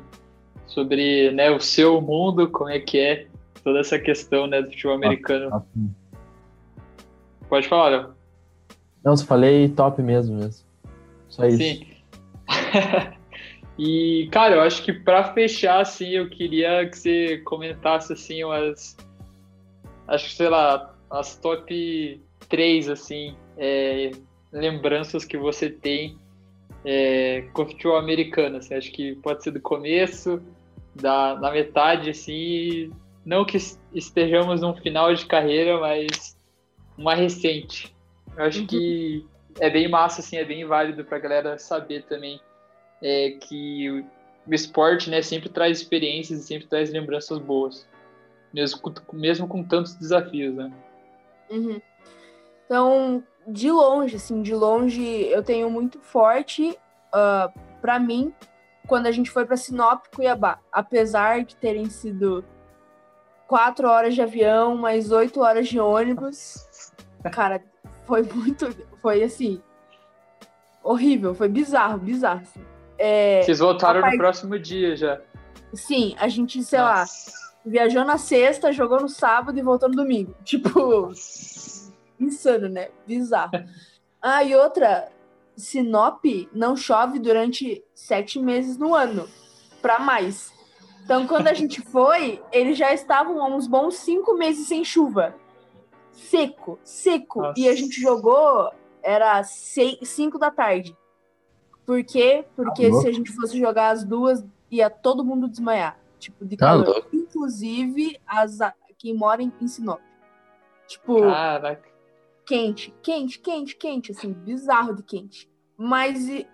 sobre 0.67 1.32
né, 1.32 1.51
o 1.51 1.59
seu 1.59 2.01
mundo, 2.01 2.49
como 2.49 2.69
é 2.69 2.80
que 2.80 2.99
é 2.99 3.28
toda 3.63 3.80
essa 3.80 3.97
questão 3.97 4.45
né, 4.47 4.61
do 4.61 4.69
futebol 4.69 4.95
americano. 4.95 5.55
Assim. 5.55 5.95
Pode 7.47 7.67
falar, 7.67 7.89
Léo. 7.89 8.13
Não, 9.03 9.15
se 9.15 9.26
falei 9.26 9.69
top 9.69 10.01
mesmo 10.01 10.38
mesmo. 10.38 10.65
Só 11.30 11.45
isso. 11.45 11.57
Sim. 11.57 11.88
e, 13.78 14.28
cara, 14.32 14.55
eu 14.55 14.61
acho 14.61 14.84
que 14.84 14.91
para 14.91 15.34
fechar, 15.34 15.82
assim, 15.82 16.09
eu 16.09 16.30
queria 16.30 16.88
que 16.89 16.97
você 16.97 17.38
comentasse, 17.39 18.13
assim, 18.13 18.43
umas. 18.43 18.97
Acho 20.07 20.26
que, 20.30 20.36
sei 20.36 20.49
lá, 20.49 20.93
as 21.09 21.38
top 21.38 22.21
3, 22.49 22.89
assim, 22.89 23.36
é, 23.57 24.11
lembranças 24.51 25.24
que 25.24 25.38
você 25.38 25.69
tem 25.69 26.17
é, 26.86 27.45
com 27.53 27.63
o 27.63 27.65
futebol 27.67 27.97
americano. 27.97 28.57
Assim, 28.57 28.75
acho 28.75 28.91
que 28.91 29.15
pode 29.15 29.43
ser 29.43 29.51
do 29.51 29.61
começo, 29.61 30.41
da, 30.95 31.36
da 31.36 31.51
metade, 31.51 32.09
assim. 32.09 32.91
Não 33.25 33.45
que 33.45 33.57
estejamos 33.93 34.61
num 34.61 34.75
final 34.75 35.13
de 35.13 35.25
carreira, 35.25 35.79
mas 35.79 36.38
uma 36.97 37.15
recente. 37.15 37.95
Eu 38.36 38.43
acho 38.45 38.61
Uhum. 38.61 38.67
que 38.67 39.25
é 39.59 39.69
bem 39.69 39.88
massa, 39.88 40.21
assim, 40.21 40.38
é 40.38 40.45
bem 40.45 40.65
válido 40.65 41.05
pra 41.05 41.19
galera 41.19 41.57
saber 41.57 42.03
também 42.03 42.39
é, 43.01 43.31
que 43.31 43.89
o, 43.89 44.05
o 44.49 44.53
esporte, 44.53 45.09
né, 45.09 45.21
sempre 45.21 45.49
traz 45.49 45.79
experiências 45.79 46.39
e 46.39 46.43
sempre 46.43 46.67
traz 46.67 46.91
lembranças 46.91 47.39
boas. 47.39 47.88
Mesmo 48.53 48.79
com, 48.81 48.93
mesmo 49.15 49.47
com 49.47 49.63
tantos 49.63 49.95
desafios, 49.95 50.55
né? 50.55 50.71
Uhum. 51.49 51.81
Então, 52.65 53.23
de 53.47 53.69
longe, 53.71 54.15
assim, 54.15 54.41
de 54.41 54.53
longe, 54.53 55.03
eu 55.27 55.43
tenho 55.43 55.69
muito 55.69 55.99
forte 55.99 56.77
ah, 57.11 57.51
pra 57.81 57.99
mim 57.99 58.33
quando 58.87 59.07
a 59.07 59.11
gente 59.11 59.29
foi 59.31 59.45
pra 59.45 59.55
Sinop 59.57 60.05
e 60.05 60.15
Cuiabá. 60.15 60.59
Apesar 60.71 61.43
de 61.43 61.55
terem 61.55 61.89
sido 61.89 62.43
quatro 63.47 63.87
horas 63.87 64.13
de 64.15 64.21
avião, 64.21 64.75
mais 64.75 65.11
oito 65.11 65.41
horas 65.41 65.67
de 65.67 65.79
ônibus, 65.79 66.91
cara, 67.31 67.63
foi 68.05 68.23
muito. 68.23 68.75
Foi 69.01 69.23
assim. 69.23 69.61
Horrível, 70.83 71.33
foi 71.33 71.47
bizarro, 71.47 71.97
bizarro. 71.97 72.41
assim. 72.41 72.61
É, 72.97 73.41
Vocês 73.41 73.59
voltaram 73.59 74.01
no 74.01 74.17
próximo 74.17 74.59
dia 74.59 74.95
já. 74.95 75.19
sim, 75.73 76.15
a 76.19 76.27
gente, 76.27 76.61
sei 76.63 76.79
lá, 76.79 76.99
Nossa. 76.99 77.31
viajou 77.65 78.03
na 78.05 78.17
sexta, 78.17 78.71
jogou 78.71 78.99
no 79.01 79.09
sábado 79.09 79.57
e 79.57 79.61
voltou 79.61 79.89
no 79.89 79.95
domingo. 79.95 80.35
Tipo, 80.43 81.11
insano, 82.20 82.68
né? 82.70 82.89
Bizarro. 83.07 83.51
Ah, 84.26 84.41
e 84.41 84.55
outra, 84.55 85.11
Sinop 85.53 86.24
não 86.53 86.78
chove 86.78 87.20
durante 87.20 87.84
sete 87.93 88.39
meses 88.39 88.78
no 88.78 88.95
ano, 88.95 89.28
pra 89.82 89.99
mais. 89.99 90.53
Então, 91.03 91.28
quando 91.28 91.49
a 91.49 91.53
gente 91.53 91.82
foi, 91.91 92.41
eles 92.49 92.78
já 92.78 92.93
estavam 92.93 93.43
há 93.43 93.47
uns 93.47 93.68
bons 93.68 93.95
cinco 93.95 94.34
meses 94.38 94.66
sem 94.66 94.82
chuva. 94.86 95.36
Seco, 96.14 96.80
seco. 96.86 97.41
Nossa. 97.41 97.59
E 97.59 97.68
a 97.68 97.76
gente 97.76 97.99
jogou, 97.99 98.72
era 99.03 99.43
seis, 99.43 99.97
cinco 100.07 100.39
da 100.39 100.49
tarde. 100.49 100.95
Por 101.86 102.01
quê? 102.05 102.45
Porque 102.55 102.89
Tá 102.89 103.01
se 103.01 103.07
a 103.09 103.11
gente 103.11 103.30
fosse 103.34 103.59
jogar 103.59 103.89
às 103.89 104.05
duas, 104.05 104.41
ia 104.72 104.89
todo 104.89 105.26
mundo 105.26 105.49
desmaiar. 105.49 105.99
Tipo, 106.18 106.45
de 106.45 106.55
Tá 106.55 106.68
calor. 106.68 106.86
louco. 106.88 107.09
Inclusive, 107.14 108.18
as, 108.26 108.57
quem 108.97 109.14
mora 109.14 109.43
em, 109.43 109.51
em 109.59 109.68
Sinop. 109.68 109.99
Tipo, 110.88 111.20
Caraca. 111.24 111.91
Quente, 112.45 112.93
quente, 113.01 113.39
quente, 113.39 113.75
quente, 113.75 114.11
assim, 114.11 114.33
bizarro 114.33 114.95
de 114.95 115.03
quente. 115.03 115.49
Mas 115.77 116.27
e, 116.27 116.47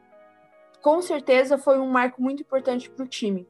com 0.81 1.01
certeza 1.01 1.57
foi 1.57 1.79
um 1.79 1.89
marco 1.89 2.21
muito 2.21 2.41
importante 2.41 2.89
para 2.89 3.03
o 3.03 3.07
time. 3.07 3.47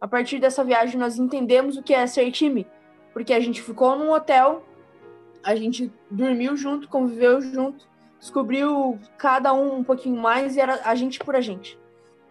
A 0.00 0.08
partir 0.08 0.38
dessa 0.38 0.64
viagem 0.64 0.98
nós 0.98 1.18
entendemos 1.18 1.76
o 1.76 1.82
que 1.82 1.92
é 1.92 2.06
ser 2.06 2.30
time, 2.30 2.66
porque 3.12 3.32
a 3.32 3.40
gente 3.40 3.60
ficou 3.60 3.96
num 3.96 4.12
hotel, 4.12 4.64
a 5.42 5.54
gente 5.54 5.92
dormiu 6.10 6.56
junto, 6.56 6.88
conviveu 6.88 7.40
junto, 7.40 7.88
descobriu 8.18 8.98
cada 9.18 9.52
um 9.52 9.76
um 9.78 9.84
pouquinho 9.84 10.20
mais 10.20 10.56
e 10.56 10.60
era 10.60 10.80
a 10.84 10.94
gente 10.94 11.18
por 11.18 11.36
a 11.36 11.40
gente. 11.40 11.78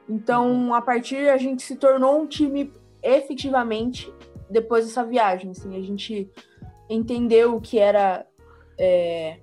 Então, 0.07 0.73
a 0.73 0.81
partir 0.81 1.29
a 1.29 1.37
gente 1.37 1.61
se 1.61 1.75
tornou 1.75 2.19
um 2.19 2.25
time 2.25 2.73
efetivamente 3.03 4.11
depois 4.49 4.85
dessa 4.85 5.03
viagem, 5.03 5.51
assim, 5.51 5.77
a 5.77 5.81
gente 5.81 6.29
entendeu 6.89 7.55
o 7.55 7.61
que 7.61 7.77
era 7.77 8.25
é, 8.79 9.39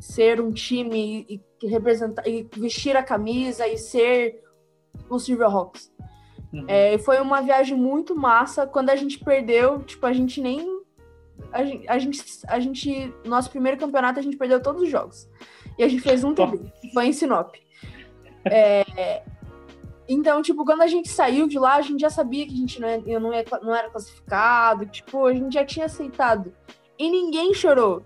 ser 0.00 0.40
um 0.40 0.50
time 0.50 1.26
e, 1.28 1.40
e 1.62 1.68
representar 1.68 2.26
e 2.26 2.48
vestir 2.56 2.96
a 2.96 3.02
camisa 3.02 3.68
e 3.68 3.76
ser 3.76 4.42
o 5.08 5.18
Silverhawks. 5.18 5.92
Uhum. 6.52 6.64
É, 6.66 6.98
foi 6.98 7.20
uma 7.20 7.42
viagem 7.42 7.76
muito 7.76 8.16
massa. 8.16 8.66
Quando 8.66 8.90
a 8.90 8.96
gente 8.96 9.18
perdeu, 9.18 9.82
tipo, 9.82 10.04
a 10.06 10.12
gente 10.12 10.40
nem. 10.40 10.80
A 11.52 11.64
gente, 11.64 11.88
a 11.88 11.98
gente, 11.98 12.24
a 12.48 12.58
gente. 12.58 13.14
Nosso 13.24 13.50
primeiro 13.50 13.78
campeonato, 13.78 14.18
a 14.18 14.22
gente 14.22 14.36
perdeu 14.36 14.60
todos 14.60 14.82
os 14.82 14.88
jogos. 14.88 15.28
E 15.78 15.84
a 15.84 15.88
gente 15.88 16.02
fez 16.02 16.24
um 16.24 16.34
que 16.34 16.92
foi 16.92 17.06
em 17.06 17.12
Sinop. 17.12 17.54
É, 18.44 19.22
então, 20.08 20.42
tipo, 20.42 20.64
quando 20.64 20.82
a 20.82 20.86
gente 20.86 21.08
saiu 21.08 21.46
de 21.46 21.58
lá, 21.58 21.76
a 21.76 21.82
gente 21.82 22.00
já 22.00 22.10
sabia 22.10 22.46
que 22.46 22.52
a 22.52 22.56
gente 22.56 22.80
não, 22.80 22.88
ia, 22.88 23.20
não, 23.20 23.32
ia, 23.32 23.44
não 23.62 23.74
era 23.74 23.90
classificado. 23.90 24.86
Tipo, 24.86 25.26
a 25.26 25.32
gente 25.32 25.54
já 25.54 25.64
tinha 25.64 25.86
aceitado. 25.86 26.52
E 26.98 27.08
ninguém 27.10 27.54
chorou. 27.54 28.04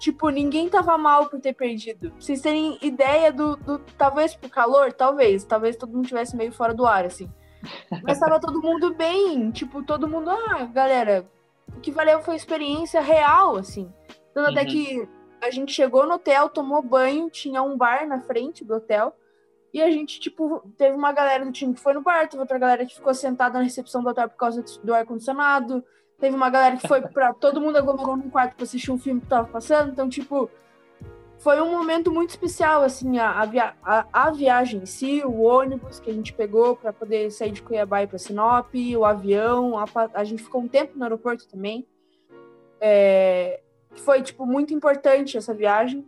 Tipo, 0.00 0.30
ninguém 0.30 0.66
tava 0.68 0.96
mal 0.96 1.26
por 1.26 1.38
ter 1.38 1.52
perdido. 1.52 2.10
Pra 2.10 2.20
vocês 2.20 2.40
terem 2.40 2.78
ideia 2.80 3.30
do, 3.30 3.54
do. 3.56 3.78
Talvez 3.98 4.34
por 4.34 4.48
calor, 4.48 4.92
talvez. 4.94 5.44
Talvez 5.44 5.76
todo 5.76 5.92
mundo 5.92 6.08
tivesse 6.08 6.34
meio 6.34 6.50
fora 6.52 6.72
do 6.72 6.86
ar, 6.86 7.04
assim. 7.04 7.30
Mas 8.02 8.18
tava 8.18 8.40
todo 8.40 8.62
mundo 8.62 8.94
bem. 8.94 9.50
Tipo, 9.50 9.82
todo 9.84 10.08
mundo. 10.08 10.30
Ah, 10.30 10.64
galera, 10.64 11.28
o 11.76 11.80
que 11.80 11.90
valeu 11.90 12.20
foi 12.22 12.32
a 12.32 12.36
experiência 12.38 13.00
real, 13.02 13.56
assim. 13.56 13.92
Tanto 14.32 14.50
até 14.50 14.62
Uhum. 14.62 14.66
que 14.68 15.08
a 15.42 15.50
gente 15.50 15.70
chegou 15.72 16.06
no 16.06 16.14
hotel, 16.14 16.48
tomou 16.48 16.82
banho, 16.82 17.28
tinha 17.28 17.62
um 17.62 17.76
bar 17.76 18.06
na 18.08 18.20
frente 18.22 18.64
do 18.64 18.76
hotel. 18.76 19.14
E 19.72 19.82
a 19.82 19.90
gente, 19.90 20.18
tipo, 20.18 20.62
teve 20.78 20.96
uma 20.96 21.12
galera 21.12 21.44
do 21.44 21.52
time 21.52 21.74
que 21.74 21.80
foi 21.80 21.92
no 21.92 22.00
bar, 22.02 22.26
teve 22.26 22.40
outra 22.40 22.58
galera 22.58 22.86
que 22.86 22.94
ficou 22.94 23.12
sentada 23.12 23.58
na 23.58 23.64
recepção 23.64 24.02
do 24.02 24.08
hotel 24.08 24.30
por 24.30 24.36
causa 24.36 24.64
do 24.82 24.94
ar-condicionado. 24.94 25.84
Teve 26.20 26.36
uma 26.36 26.50
galera 26.50 26.76
que 26.76 26.86
foi 26.86 27.00
pra. 27.00 27.32
Todo 27.32 27.60
mundo 27.60 27.78
aglomerou 27.78 28.14
num 28.16 28.28
quarto 28.30 28.54
pra 28.54 28.62
assistir 28.64 28.92
um 28.92 28.98
filme 28.98 29.20
que 29.22 29.26
tava 29.26 29.48
passando. 29.48 29.90
Então, 29.90 30.06
tipo, 30.08 30.48
foi 31.38 31.58
um 31.62 31.70
momento 31.70 32.12
muito 32.12 32.28
especial, 32.30 32.82
assim, 32.82 33.18
a, 33.18 33.42
via- 33.46 33.74
a- 33.82 34.06
a 34.12 34.30
viagem 34.30 34.82
em 34.82 34.86
si, 34.86 35.22
o 35.24 35.40
ônibus 35.40 35.98
que 35.98 36.10
a 36.10 36.12
gente 36.12 36.34
pegou 36.34 36.76
para 36.76 36.92
poder 36.92 37.30
sair 37.30 37.52
de 37.52 37.62
Cuiabá 37.62 38.06
para 38.06 38.18
Sinop, 38.18 38.68
o 38.98 39.04
avião, 39.06 39.78
a, 39.78 39.86
a 40.12 40.22
gente 40.24 40.42
ficou 40.42 40.60
um 40.60 40.68
tempo 40.68 40.92
no 40.98 41.04
aeroporto 41.04 41.48
também. 41.48 41.86
É, 42.78 43.60
foi, 43.94 44.20
tipo, 44.22 44.44
muito 44.44 44.74
importante 44.74 45.38
essa 45.38 45.54
viagem, 45.54 46.06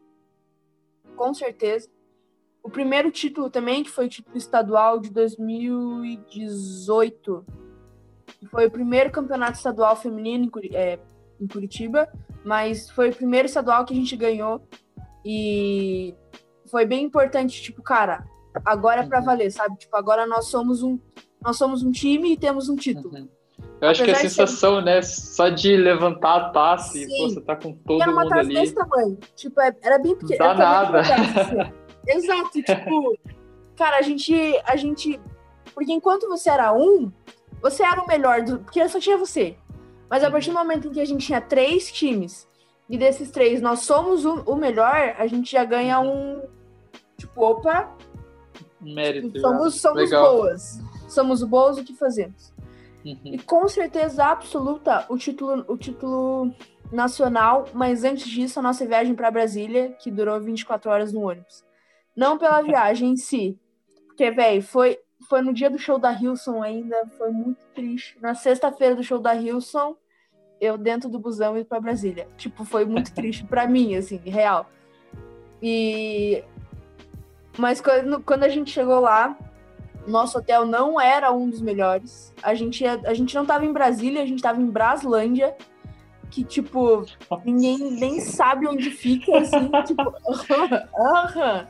com 1.16 1.32
certeza. 1.32 1.88
O 2.62 2.68
primeiro 2.70 3.10
título 3.10 3.48
também, 3.50 3.82
que 3.82 3.90
foi 3.90 4.04
o 4.06 4.10
título 4.10 4.36
estadual 4.36 5.00
de 5.00 5.10
2018, 5.10 7.44
que 7.46 7.61
foi 8.50 8.66
o 8.66 8.70
primeiro 8.70 9.10
campeonato 9.10 9.56
estadual 9.58 9.96
feminino 9.96 10.50
em, 10.62 10.74
é, 10.76 10.98
em 11.40 11.46
Curitiba, 11.46 12.08
mas 12.44 12.90
foi 12.90 13.10
o 13.10 13.14
primeiro 13.14 13.46
estadual 13.46 13.84
que 13.84 13.92
a 13.92 13.96
gente 13.96 14.16
ganhou 14.16 14.60
e 15.24 16.14
foi 16.70 16.84
bem 16.86 17.04
importante, 17.04 17.62
tipo, 17.62 17.82
cara, 17.82 18.24
agora 18.64 19.02
é 19.02 19.06
pra 19.06 19.18
Uhum. 19.20 19.24
valer, 19.24 19.50
sabe? 19.50 19.76
Tipo, 19.76 19.96
agora 19.96 20.26
nós 20.26 20.46
somos 20.46 20.82
um 20.82 20.98
nós 21.44 21.56
somos 21.58 21.82
um 21.82 21.90
time 21.90 22.32
e 22.32 22.36
temos 22.36 22.68
um 22.68 22.76
título. 22.76 23.12
Uhum. 23.16 23.28
Eu 23.80 23.88
acho 23.88 24.02
Apesar 24.02 24.04
que 24.04 24.10
a 24.26 24.28
de 24.28 24.34
ser- 24.34 24.46
sensação, 24.46 24.80
né? 24.80 25.02
Só 25.02 25.48
de 25.48 25.76
levantar 25.76 26.36
a 26.36 26.50
taça 26.50 26.96
e 26.96 27.04
Sim. 27.04 27.16
pô, 27.16 27.28
você 27.30 27.40
tá 27.40 27.56
com 27.56 27.74
todo 27.74 28.00
era 28.00 28.12
uma 28.12 28.20
mundo 28.22 28.28
taça 28.30 28.40
ali. 28.42 28.54
desse 28.54 28.74
tamanho. 28.74 29.18
Tipo, 29.34 29.60
é- 29.60 29.76
era 29.82 29.98
bem 29.98 30.14
pequeno. 30.14 30.38
Dá 30.38 30.44
era 30.50 30.56
tamanho 30.56 31.02
de 31.02 31.08
nada. 31.10 31.40
assim. 31.40 31.72
Exato, 32.06 32.62
tipo, 32.62 33.18
cara, 33.76 33.98
a 33.98 34.02
gente, 34.02 34.32
a 34.64 34.76
gente. 34.76 35.20
Porque 35.74 35.92
enquanto 35.92 36.28
você 36.28 36.48
era 36.48 36.72
um, 36.72 37.10
você 37.62 37.84
era 37.84 38.02
o 38.02 38.06
melhor 38.06 38.42
do. 38.42 38.58
Porque 38.58 38.86
só 38.88 38.98
tinha 38.98 39.16
você. 39.16 39.56
Mas 40.10 40.24
a 40.24 40.30
partir 40.30 40.50
do 40.50 40.58
momento 40.58 40.88
em 40.88 40.92
que 40.92 41.00
a 41.00 41.04
gente 41.04 41.24
tinha 41.24 41.40
três 41.40 41.90
times, 41.90 42.46
e 42.88 42.98
desses 42.98 43.30
três 43.30 43.62
nós 43.62 43.80
somos 43.80 44.24
o, 44.24 44.42
o 44.42 44.56
melhor, 44.56 45.14
a 45.16 45.26
gente 45.26 45.50
já 45.52 45.64
ganha 45.64 46.00
um. 46.00 46.42
Tipo, 47.16 47.42
opa, 47.42 47.96
Mérito. 48.80 49.38
já. 49.38 49.48
somos, 49.48 49.80
somos 49.80 50.02
Legal. 50.02 50.36
boas. 50.36 50.80
Somos 51.08 51.42
boas 51.42 51.78
o 51.78 51.84
que 51.84 51.94
fazemos. 51.94 52.52
Uhum. 53.04 53.18
E 53.24 53.38
com 53.38 53.66
certeza 53.68 54.24
absoluta 54.24 55.06
o 55.08 55.16
título, 55.16 55.64
o 55.68 55.76
título 55.76 56.52
nacional, 56.90 57.64
mas 57.72 58.04
antes 58.04 58.26
disso 58.28 58.58
a 58.58 58.62
nossa 58.62 58.84
viagem 58.86 59.14
para 59.14 59.30
Brasília, 59.30 59.92
que 59.98 60.10
durou 60.10 60.40
24 60.40 60.90
horas 60.90 61.12
no 61.12 61.22
ônibus. 61.22 61.64
Não 62.14 62.36
pela 62.38 62.60
viagem 62.62 63.12
em 63.12 63.16
si, 63.16 63.58
porque 64.06 64.30
velho, 64.30 64.62
foi 64.62 64.98
foi 65.28 65.42
no 65.42 65.52
dia 65.52 65.70
do 65.70 65.78
show 65.78 65.98
da 65.98 66.12
Hilson 66.12 66.62
ainda, 66.62 67.06
foi 67.18 67.30
muito 67.30 67.64
triste. 67.74 68.18
Na 68.20 68.34
sexta-feira 68.34 68.94
do 68.94 69.02
show 69.02 69.18
da 69.18 69.34
Hilson, 69.34 69.96
eu 70.60 70.78
dentro 70.78 71.08
do 71.08 71.18
busão 71.18 71.56
indo 71.56 71.66
para 71.66 71.80
Brasília. 71.80 72.28
Tipo, 72.36 72.64
foi 72.64 72.84
muito 72.84 73.12
triste 73.14 73.44
para 73.44 73.66
mim 73.66 73.96
assim, 73.96 74.16
real. 74.16 74.70
E 75.62 76.44
mas 77.58 77.80
quando, 77.80 78.20
quando 78.22 78.44
a 78.44 78.48
gente 78.48 78.70
chegou 78.70 79.00
lá, 79.00 79.36
nosso 80.06 80.38
hotel 80.38 80.64
não 80.66 81.00
era 81.00 81.30
um 81.32 81.48
dos 81.48 81.60
melhores. 81.60 82.32
A 82.42 82.54
gente, 82.54 82.84
a 82.86 83.14
gente 83.14 83.34
não 83.34 83.44
tava 83.44 83.64
em 83.64 83.72
Brasília, 83.72 84.22
a 84.22 84.26
gente 84.26 84.42
tava 84.42 84.60
em 84.60 84.66
Braslândia, 84.66 85.54
que, 86.30 86.42
tipo, 86.42 87.04
ninguém 87.44 87.78
nem 87.78 88.20
sabe 88.20 88.66
onde 88.66 88.90
fica, 88.90 89.38
assim, 89.38 89.70
tipo, 89.84 90.14
aham. 90.98 91.68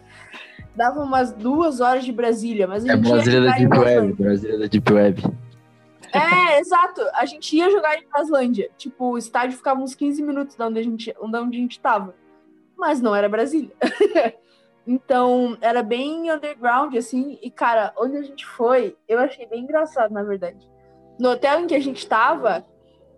Dava 0.75 1.01
umas 1.01 1.33
duas 1.33 1.81
horas 1.81 2.05
de 2.05 2.13
Brasília, 2.13 2.67
mas 2.67 2.85
a 2.85 2.93
É 2.93 2.97
gente 2.97 3.07
ia 3.07 3.13
Brasília 3.15 3.41
da 3.43 3.53
Deep 3.53 3.79
Web. 3.79 4.13
Brasília 4.15 4.59
da 4.59 4.67
Deep 4.67 4.93
Web. 4.93 5.23
É, 6.13 6.59
exato. 6.61 7.03
A 7.15 7.27
gente 7.27 7.57
ia 7.57 7.71
jogar 7.71 7.97
em 7.99 8.09
Braslândia. 8.09 8.71
Tipo, 8.77 9.13
o 9.13 9.19
estádio 9.19 9.57
ficava 9.57 9.81
uns 9.81 9.95
15 9.95 10.23
minutos 10.23 10.57
de 10.57 10.63
onde 10.63 10.79
a 10.79 10.83
gente, 10.83 11.13
de 11.13 11.19
onde 11.21 11.57
a 11.57 11.61
gente 11.61 11.81
tava. 11.81 12.15
Mas 12.77 13.01
não 13.01 13.15
era 13.15 13.29
Brasília. 13.29 13.73
então, 14.87 15.57
era 15.61 15.83
bem 15.83 16.33
underground, 16.33 16.95
assim. 16.97 17.39
E, 17.43 17.51
cara, 17.51 17.93
onde 17.99 18.17
a 18.17 18.23
gente 18.23 18.47
foi, 18.47 18.97
eu 19.07 19.19
achei 19.19 19.47
bem 19.47 19.63
engraçado, 19.63 20.13
na 20.13 20.23
verdade. 20.23 20.67
No 21.21 21.31
hotel 21.31 21.61
em 21.61 21.67
que 21.67 21.75
a 21.75 21.81
gente 21.81 22.07
tava, 22.09 22.65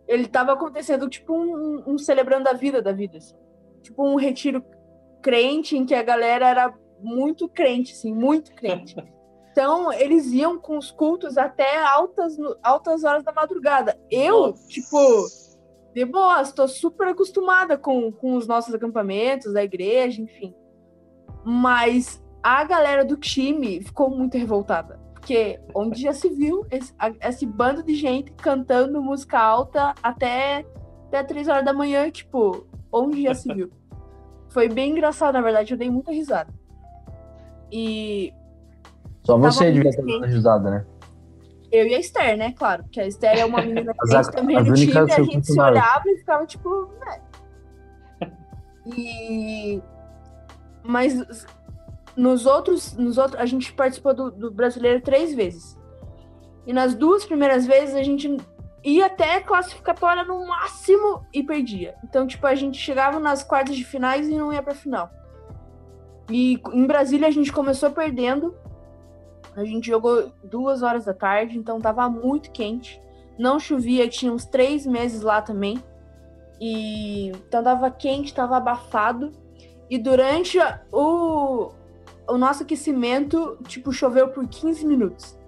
ele 0.09 0.27
tava 0.27 0.53
acontecendo, 0.53 1.09
tipo, 1.09 1.33
um, 1.33 1.83
um 1.87 1.99
celebrando 1.99 2.49
a 2.49 2.53
vida 2.53 2.83
da 2.83 2.93
vida, 2.93 3.19
assim. 3.19 3.37
Tipo, 3.81 4.05
um 4.05 4.17
retiro 4.17 4.65
crente 5.23 5.77
em 5.77 5.87
que 5.87 5.95
a 5.95 6.03
galera 6.03 6.49
era 6.49 6.75
muito 7.05 7.49
crente, 7.49 7.93
assim, 7.93 8.13
muito 8.13 8.53
crente. 8.55 8.97
Então, 9.53 9.93
eles 9.93 10.33
iam 10.33 10.59
com 10.59 10.77
os 10.77 10.91
cultos 10.91 11.39
até 11.39 11.81
altas, 11.85 12.37
altas 12.61 13.05
horas 13.05 13.23
da 13.23 13.33
madrugada. 13.33 13.97
Eu, 14.11 14.49
Nossa. 14.49 14.67
tipo, 14.67 14.99
de 15.95 16.05
boas, 16.05 16.53
tô 16.53 16.67
super 16.67 17.09
acostumada 17.09 17.79
com, 17.79 18.11
com 18.11 18.35
os 18.35 18.49
nossos 18.49 18.75
acampamentos, 18.75 19.53
da 19.53 19.63
igreja, 19.63 20.21
enfim. 20.21 20.53
Mas 21.45 22.21
a 22.43 22.65
galera 22.65 23.05
do 23.05 23.17
time 23.17 23.81
ficou 23.81 24.11
muito 24.11 24.37
revoltada. 24.37 24.99
Porque 25.15 25.61
onde 25.73 26.03
já 26.03 26.13
se 26.13 26.29
viu 26.29 26.67
esse, 26.71 26.93
esse 27.23 27.47
bando 27.47 27.83
de 27.83 27.95
gente 27.95 28.33
cantando 28.33 29.01
música 29.01 29.39
alta 29.39 29.95
até, 30.03 30.67
até 31.07 31.23
3 31.23 31.47
horas 31.47 31.65
da 31.65 31.73
manhã, 31.73 32.11
tipo, 32.11 32.67
onde 32.93 33.23
já 33.23 33.35
se 33.35 33.55
viu. 33.55 33.71
Foi 34.51 34.69
bem 34.69 34.91
engraçado, 34.91 35.35
na 35.35 35.41
verdade, 35.41 35.73
eu 35.73 35.79
dei 35.79 35.91
muita 35.91 36.13
risada. 36.13 36.53
E 37.77 38.33
Só 39.25 39.37
você 39.37 39.73
devia 39.73 39.91
ter 39.91 39.97
dado 39.97 40.07
quente. 40.07 40.27
risada, 40.29 40.71
né? 40.71 40.87
eu 41.73 41.89
e 41.89 41.95
a 41.97 41.99
Esther, 41.99 42.37
né? 42.37 42.53
Claro, 42.53 42.85
porque 42.85 43.01
a 43.01 43.07
Esther 43.09 43.37
é 43.37 43.45
uma 43.45 43.61
menina 43.61 43.93
que 44.07 44.15
a- 44.15 44.23
também 44.23 44.55
no 44.57 44.63
time, 44.63 44.77
únicas 44.85 45.11
a 45.11 45.23
gente 45.25 45.45
se 45.45 45.61
olhava 45.61 46.05
e 46.09 46.19
ficava 46.19 46.47
tipo, 46.47 46.89
né? 47.01 47.21
E 48.87 49.83
mas 50.85 51.47
nos 52.17 52.47
outros, 52.47 52.95
nos 52.97 53.19
outros, 53.19 53.41
a 53.41 53.47
gente 53.47 53.73
participou 53.73 54.15
do, 54.15 54.31
do 54.31 54.51
brasileiro 54.53 55.01
três 55.01 55.35
vezes. 55.35 55.77
E 56.67 56.73
nas 56.73 56.95
duas 56.95 57.25
primeiras 57.25 57.67
vezes 57.67 57.95
a 57.97 58.03
gente 58.05 58.37
ia 58.85 59.07
até 59.07 59.41
classificatória 59.41 60.23
no 60.25 60.47
máximo 60.47 61.27
e 61.33 61.43
perdia. 61.43 61.95
Então, 62.05 62.25
tipo, 62.27 62.47
a 62.47 62.55
gente 62.55 62.79
chegava 62.79 63.19
nas 63.19 63.43
quartas 63.43 63.75
de 63.75 63.83
finais 63.85 64.29
e 64.29 64.37
não 64.37 64.53
ia 64.53 64.63
pra 64.63 64.75
final. 64.75 65.11
E 66.31 66.61
em 66.73 66.87
Brasília 66.87 67.29
a 67.29 67.31
gente 67.31 67.53
começou 67.53 67.91
perdendo. 67.91 68.55
A 69.57 69.65
gente 69.65 69.87
jogou 69.87 70.33
duas 70.43 70.83
horas 70.83 71.05
da 71.05 71.15
tarde, 71.15 71.59
então 71.59 71.81
tava 71.81 72.09
muito 72.09 72.51
quente. 72.51 73.01
Não 73.39 73.59
chovia, 73.59 74.09
tinha 74.09 74.33
uns 74.33 74.45
três 74.45 74.87
meses 74.87 75.23
lá 75.23 75.41
também. 75.41 75.83
E 76.61 77.29
então 77.29 77.63
tava 77.63 77.91
quente, 77.91 78.35
tava 78.35 78.57
abafado. 78.57 79.33
E 79.89 79.99
durante 79.99 80.59
o, 80.91 81.71
o 82.27 82.39
nosso 82.39 82.63
aquecimento, 82.63 83.59
tipo, 83.69 83.93
choveu 83.93 84.29
por 84.29 84.47
15 84.47 84.87
minutos. 84.87 85.39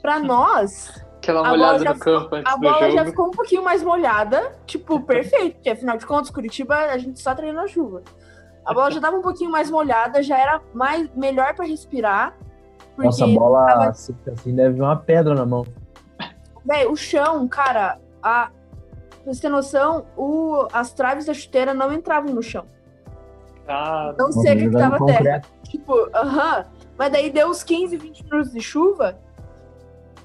Pra 0.00 0.18
nós, 0.18 0.90
Aquela 1.20 1.40
A 1.40 1.42
bola 1.42 1.56
molhada 1.56 1.84
já 1.84 1.94
no 1.94 2.00
campo 2.00 2.34
antes 2.34 2.52
a 2.52 2.56
bola 2.56 2.90
já 2.90 2.90
jogo. 2.90 3.10
ficou 3.10 3.26
um 3.26 3.30
pouquinho 3.30 3.62
mais 3.62 3.82
molhada, 3.82 4.58
tipo, 4.66 5.00
perfeito, 5.04 5.56
porque 5.56 5.68
afinal 5.68 5.98
de 5.98 6.06
contas, 6.06 6.30
Curitiba, 6.30 6.74
a 6.74 6.96
gente 6.96 7.20
só 7.20 7.34
treina 7.34 7.60
na 7.60 7.68
chuva. 7.68 8.02
A 8.64 8.74
bola 8.74 8.90
já 8.90 9.00
tava 9.00 9.16
um 9.16 9.22
pouquinho 9.22 9.50
mais 9.50 9.70
molhada, 9.70 10.22
já 10.22 10.38
era 10.38 10.60
mais, 10.74 11.08
melhor 11.14 11.54
pra 11.54 11.64
respirar. 11.64 12.36
Nossa, 12.96 13.24
a 13.24 13.28
bola 13.28 13.66
tava- 13.66 13.92
seca 13.94 14.32
assim 14.32 14.54
deve 14.54 14.74
vir 14.74 14.82
uma 14.82 14.96
pedra 14.96 15.34
na 15.34 15.46
mão. 15.46 15.64
véi, 16.64 16.86
o 16.86 16.94
chão, 16.96 17.48
cara, 17.48 17.98
a, 18.22 18.50
pra 19.24 19.32
você 19.32 19.40
ter 19.42 19.48
noção, 19.48 20.06
o, 20.16 20.66
as 20.72 20.92
traves 20.92 21.24
da 21.26 21.32
chuteira 21.34 21.72
não 21.72 21.92
entravam 21.92 22.34
no 22.34 22.42
chão. 22.42 22.66
Ah, 23.66 24.12
Tão 24.16 24.26
Nossa, 24.26 24.40
seca 24.42 24.60
que 24.68 24.70
tava 24.70 25.06
terra. 25.06 25.42
Tipo, 25.64 25.94
aham. 26.14 26.64
Mas 26.98 27.12
daí 27.12 27.30
deu 27.30 27.48
uns 27.48 27.62
15, 27.62 27.96
20 27.96 28.24
minutos 28.24 28.52
de 28.52 28.60
chuva. 28.60 29.18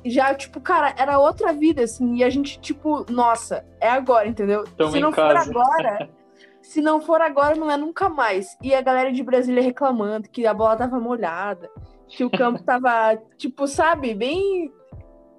E 0.03 0.09
já, 0.09 0.33
tipo, 0.35 0.59
cara, 0.59 0.93
era 0.97 1.17
outra 1.19 1.53
vida, 1.53 1.83
assim. 1.83 2.15
E 2.15 2.23
a 2.23 2.29
gente, 2.29 2.59
tipo, 2.59 3.05
nossa, 3.09 3.63
é 3.79 3.89
agora, 3.89 4.27
entendeu? 4.27 4.63
Tamo 4.77 4.91
se 4.91 4.99
não 4.99 5.11
casa. 5.11 5.45
for 5.45 5.57
agora, 5.57 6.09
se 6.65 6.81
não 6.81 6.99
for 7.01 7.21
agora, 7.21 7.55
não 7.55 7.69
é 7.69 7.77
nunca 7.77 8.09
mais. 8.09 8.57
E 8.61 8.73
a 8.73 8.81
galera 8.81 9.11
de 9.11 9.23
Brasília 9.23 9.61
reclamando 9.61 10.29
que 10.29 10.45
a 10.45 10.53
bola 10.53 10.75
tava 10.75 10.99
molhada, 10.99 11.69
que 12.07 12.23
o 12.23 12.29
campo 12.29 12.61
tava, 12.63 13.17
tipo, 13.37 13.67
sabe, 13.67 14.13
bem 14.13 14.71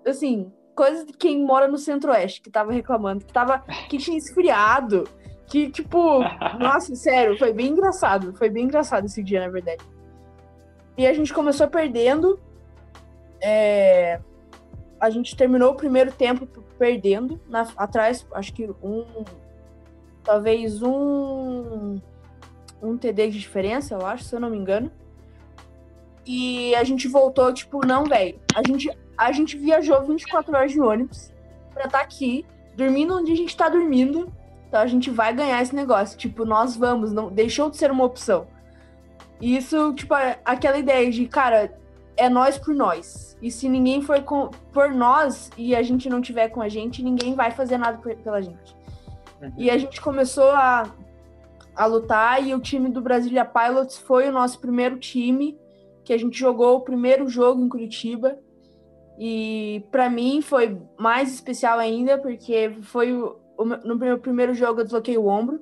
assim, 0.06 0.52
coisa 0.74 1.04
de 1.04 1.12
quem 1.12 1.44
mora 1.44 1.66
no 1.68 1.78
centro-oeste, 1.78 2.40
que 2.40 2.50
tava 2.50 2.72
reclamando, 2.72 3.24
que 3.24 3.32
tava, 3.32 3.58
que 3.88 3.98
tinha 3.98 4.16
esfriado, 4.16 5.04
que, 5.46 5.70
tipo, 5.70 6.20
nossa, 6.58 6.94
sério, 6.94 7.36
foi 7.38 7.52
bem 7.52 7.68
engraçado. 7.68 8.32
Foi 8.36 8.48
bem 8.50 8.64
engraçado 8.64 9.06
esse 9.06 9.22
dia, 9.22 9.40
na 9.40 9.48
verdade. 9.48 9.84
E 10.96 11.06
a 11.06 11.12
gente 11.12 11.32
começou 11.34 11.68
perdendo. 11.68 12.40
é, 13.40 14.20
A 15.00 15.10
gente 15.10 15.36
terminou 15.36 15.72
o 15.72 15.76
primeiro 15.76 16.10
tempo 16.12 16.46
perdendo. 16.78 17.40
na- 17.48 17.68
Atrás, 17.76 18.26
acho 18.32 18.52
que 18.54 18.68
um. 18.82 19.04
Talvez 20.26 20.82
um. 20.82 22.00
Um 22.82 22.98
TD 22.98 23.30
de 23.30 23.38
diferença, 23.38 23.94
eu 23.94 24.04
acho, 24.04 24.24
se 24.24 24.34
eu 24.34 24.40
não 24.40 24.50
me 24.50 24.58
engano. 24.58 24.90
E 26.26 26.74
a 26.74 26.84
gente 26.84 27.08
voltou, 27.08 27.52
tipo, 27.54 27.86
não, 27.86 28.04
velho. 28.04 28.38
A 28.54 28.60
gente, 28.66 28.90
a 29.16 29.32
gente 29.32 29.56
viajou 29.56 30.02
24 30.04 30.54
horas 30.54 30.72
de 30.72 30.80
ônibus 30.80 31.32
pra 31.72 31.84
estar 31.86 32.00
aqui, 32.00 32.44
dormindo 32.76 33.16
onde 33.16 33.32
a 33.32 33.36
gente 33.36 33.56
tá 33.56 33.68
dormindo. 33.68 34.30
Então 34.68 34.80
a 34.80 34.86
gente 34.86 35.08
vai 35.10 35.32
ganhar 35.32 35.62
esse 35.62 35.74
negócio. 35.74 36.18
Tipo, 36.18 36.44
nós 36.44 36.76
vamos, 36.76 37.12
não 37.12 37.30
deixou 37.30 37.70
de 37.70 37.76
ser 37.76 37.90
uma 37.90 38.04
opção. 38.04 38.46
E 39.40 39.56
isso, 39.56 39.94
tipo, 39.94 40.14
é 40.14 40.38
aquela 40.44 40.76
ideia 40.76 41.10
de, 41.10 41.26
cara, 41.26 41.78
é 42.16 42.28
nós 42.28 42.58
por 42.58 42.74
nós. 42.74 43.38
E 43.40 43.50
se 43.50 43.68
ninguém 43.68 44.02
for 44.02 44.20
com, 44.22 44.50
por 44.72 44.90
nós 44.90 45.50
e 45.56 45.74
a 45.74 45.82
gente 45.82 46.08
não 46.10 46.20
tiver 46.20 46.48
com 46.48 46.60
a 46.60 46.68
gente, 46.68 47.02
ninguém 47.02 47.34
vai 47.34 47.50
fazer 47.52 47.78
nada 47.78 47.98
por- 47.98 48.16
pela 48.16 48.42
gente. 48.42 48.75
E 49.56 49.70
a 49.70 49.78
gente 49.78 50.00
começou 50.00 50.50
a, 50.50 50.94
a 51.74 51.86
lutar 51.86 52.44
e 52.46 52.54
o 52.54 52.60
time 52.60 52.88
do 52.88 53.00
Brasília 53.00 53.44
Pilots 53.44 53.98
foi 53.98 54.28
o 54.28 54.32
nosso 54.32 54.58
primeiro 54.60 54.98
time 54.98 55.58
que 56.04 56.12
a 56.12 56.18
gente 56.18 56.38
jogou 56.38 56.76
o 56.76 56.80
primeiro 56.80 57.28
jogo 57.28 57.62
em 57.62 57.68
Curitiba. 57.68 58.38
E 59.18 59.84
para 59.90 60.08
mim 60.08 60.40
foi 60.40 60.80
mais 60.96 61.32
especial 61.32 61.78
ainda, 61.78 62.18
porque 62.18 62.76
foi 62.82 63.12
o, 63.12 63.38
no 63.58 63.96
meu 63.96 64.18
primeiro 64.18 64.54
jogo 64.54 64.80
eu 64.80 64.84
desloquei 64.84 65.18
o 65.18 65.26
ombro. 65.26 65.60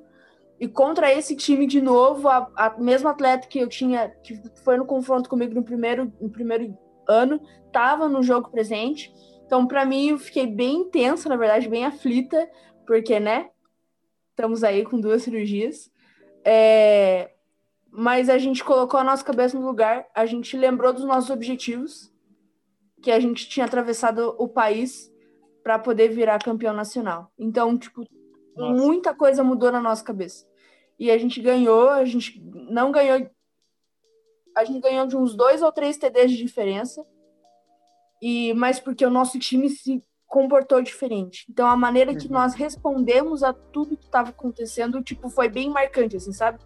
E 0.59 0.67
contra 0.67 1.11
esse 1.11 1.35
time 1.35 1.67
de 1.67 1.81
novo, 1.81 2.29
a, 2.29 2.49
a 2.55 2.69
mesma 2.77 3.11
atleta 3.11 3.47
que 3.47 3.59
eu 3.59 3.67
tinha, 3.67 4.09
que 4.23 4.39
foi 4.63 4.77
no 4.77 4.85
confronto 4.85 5.29
comigo 5.29 5.53
no 5.53 5.63
primeiro, 5.63 6.13
no 6.21 6.29
primeiro 6.29 6.77
ano, 7.07 7.41
estava 7.65 8.07
no 8.07 8.23
jogo 8.23 8.49
presente. 8.49 9.13
Então, 9.45 9.67
para 9.67 9.85
mim, 9.85 10.09
eu 10.09 10.17
fiquei 10.17 10.47
bem 10.47 10.89
tensa, 10.89 11.27
na 11.27 11.35
verdade, 11.35 11.67
bem 11.67 11.85
aflita, 11.85 12.49
porque, 12.85 13.19
né? 13.19 13.49
Estamos 14.35 14.65
aí 14.65 14.83
com 14.83 14.99
duas 14.99 15.23
cirurgias. 15.23 15.89
É... 16.43 17.31
Mas 17.89 18.27
a 18.29 18.37
gente 18.37 18.65
colocou 18.65 18.99
a 18.99 19.03
nossa 19.03 19.23
cabeça 19.23 19.57
no 19.57 19.65
lugar, 19.65 20.05
a 20.13 20.25
gente 20.25 20.57
lembrou 20.57 20.91
dos 20.91 21.05
nossos 21.05 21.29
objetivos, 21.29 22.11
que 23.01 23.09
a 23.09 23.17
gente 23.17 23.47
tinha 23.47 23.65
atravessado 23.65 24.35
o 24.37 24.45
país 24.49 25.09
para 25.63 25.79
poder 25.79 26.09
virar 26.09 26.43
campeão 26.43 26.73
nacional. 26.73 27.31
Então, 27.39 27.77
tipo, 27.77 28.05
nossa. 28.57 28.73
muita 28.73 29.13
coisa 29.13 29.41
mudou 29.41 29.71
na 29.71 29.79
nossa 29.79 30.03
cabeça. 30.03 30.45
E 30.99 31.09
a 31.09 31.17
gente 31.17 31.39
ganhou, 31.39 31.87
a 31.87 32.03
gente 32.03 32.37
não 32.53 32.91
ganhou. 32.91 33.29
A 34.53 34.65
gente 34.65 34.81
ganhou 34.81 35.07
de 35.07 35.15
uns 35.15 35.33
dois 35.33 35.61
ou 35.61 35.71
três 35.71 35.95
TDs 35.95 36.31
de 36.31 36.37
diferença. 36.37 37.05
E, 38.21 38.53
mas 38.53 38.81
porque 38.81 39.05
o 39.05 39.09
nosso 39.09 39.39
time 39.39 39.69
se 39.69 40.03
comportou 40.27 40.81
diferente. 40.81 41.45
Então 41.49 41.67
a 41.67 41.75
maneira 41.75 42.11
uhum. 42.11 42.17
que 42.17 42.31
nós 42.31 42.53
respondemos 42.53 43.43
a 43.43 43.53
tudo 43.53 43.97
que 43.97 44.05
estava 44.05 44.29
acontecendo, 44.29 45.01
tipo, 45.01 45.29
foi 45.29 45.49
bem 45.49 45.69
marcante, 45.69 46.17
assim, 46.17 46.33
sabe? 46.33 46.59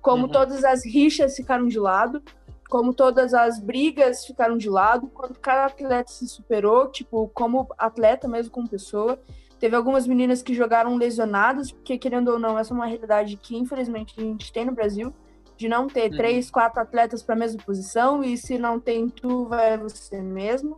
Como 0.00 0.24
uhum. 0.24 0.30
todas 0.30 0.64
as 0.64 0.84
rixas 0.84 1.36
ficaram 1.36 1.66
de 1.66 1.78
lado, 1.78 2.22
como 2.68 2.92
todas 2.92 3.32
as 3.32 3.58
brigas 3.58 4.24
ficaram 4.24 4.56
de 4.56 4.68
lado, 4.68 5.08
quando 5.08 5.38
cada 5.38 5.66
atleta 5.66 6.10
se 6.10 6.26
superou, 6.28 6.90
tipo, 6.90 7.28
como 7.28 7.66
atleta 7.78 8.28
mesmo 8.28 8.50
como 8.50 8.68
pessoa. 8.68 9.18
Teve 9.58 9.74
algumas 9.74 10.06
meninas 10.06 10.42
que 10.42 10.52
jogaram 10.52 10.96
lesionadas, 10.96 11.72
porque, 11.72 11.96
querendo 11.96 12.28
ou 12.28 12.38
não, 12.38 12.58
essa 12.58 12.74
é 12.74 12.76
uma 12.76 12.86
realidade 12.86 13.36
que, 13.36 13.56
infelizmente, 13.56 14.14
a 14.18 14.20
gente 14.20 14.52
tem 14.52 14.66
no 14.66 14.72
Brasil, 14.72 15.14
de 15.56 15.68
não 15.68 15.86
ter 15.86 16.10
uhum. 16.10 16.16
três, 16.16 16.50
quatro 16.50 16.80
atletas 16.80 17.22
para 17.22 17.34
a 17.34 17.38
mesma 17.38 17.62
posição, 17.64 18.22
e 18.22 18.36
se 18.36 18.58
não 18.58 18.78
tem 18.78 19.08
tu, 19.08 19.46
vai 19.46 19.78
você 19.78 20.20
mesmo. 20.20 20.76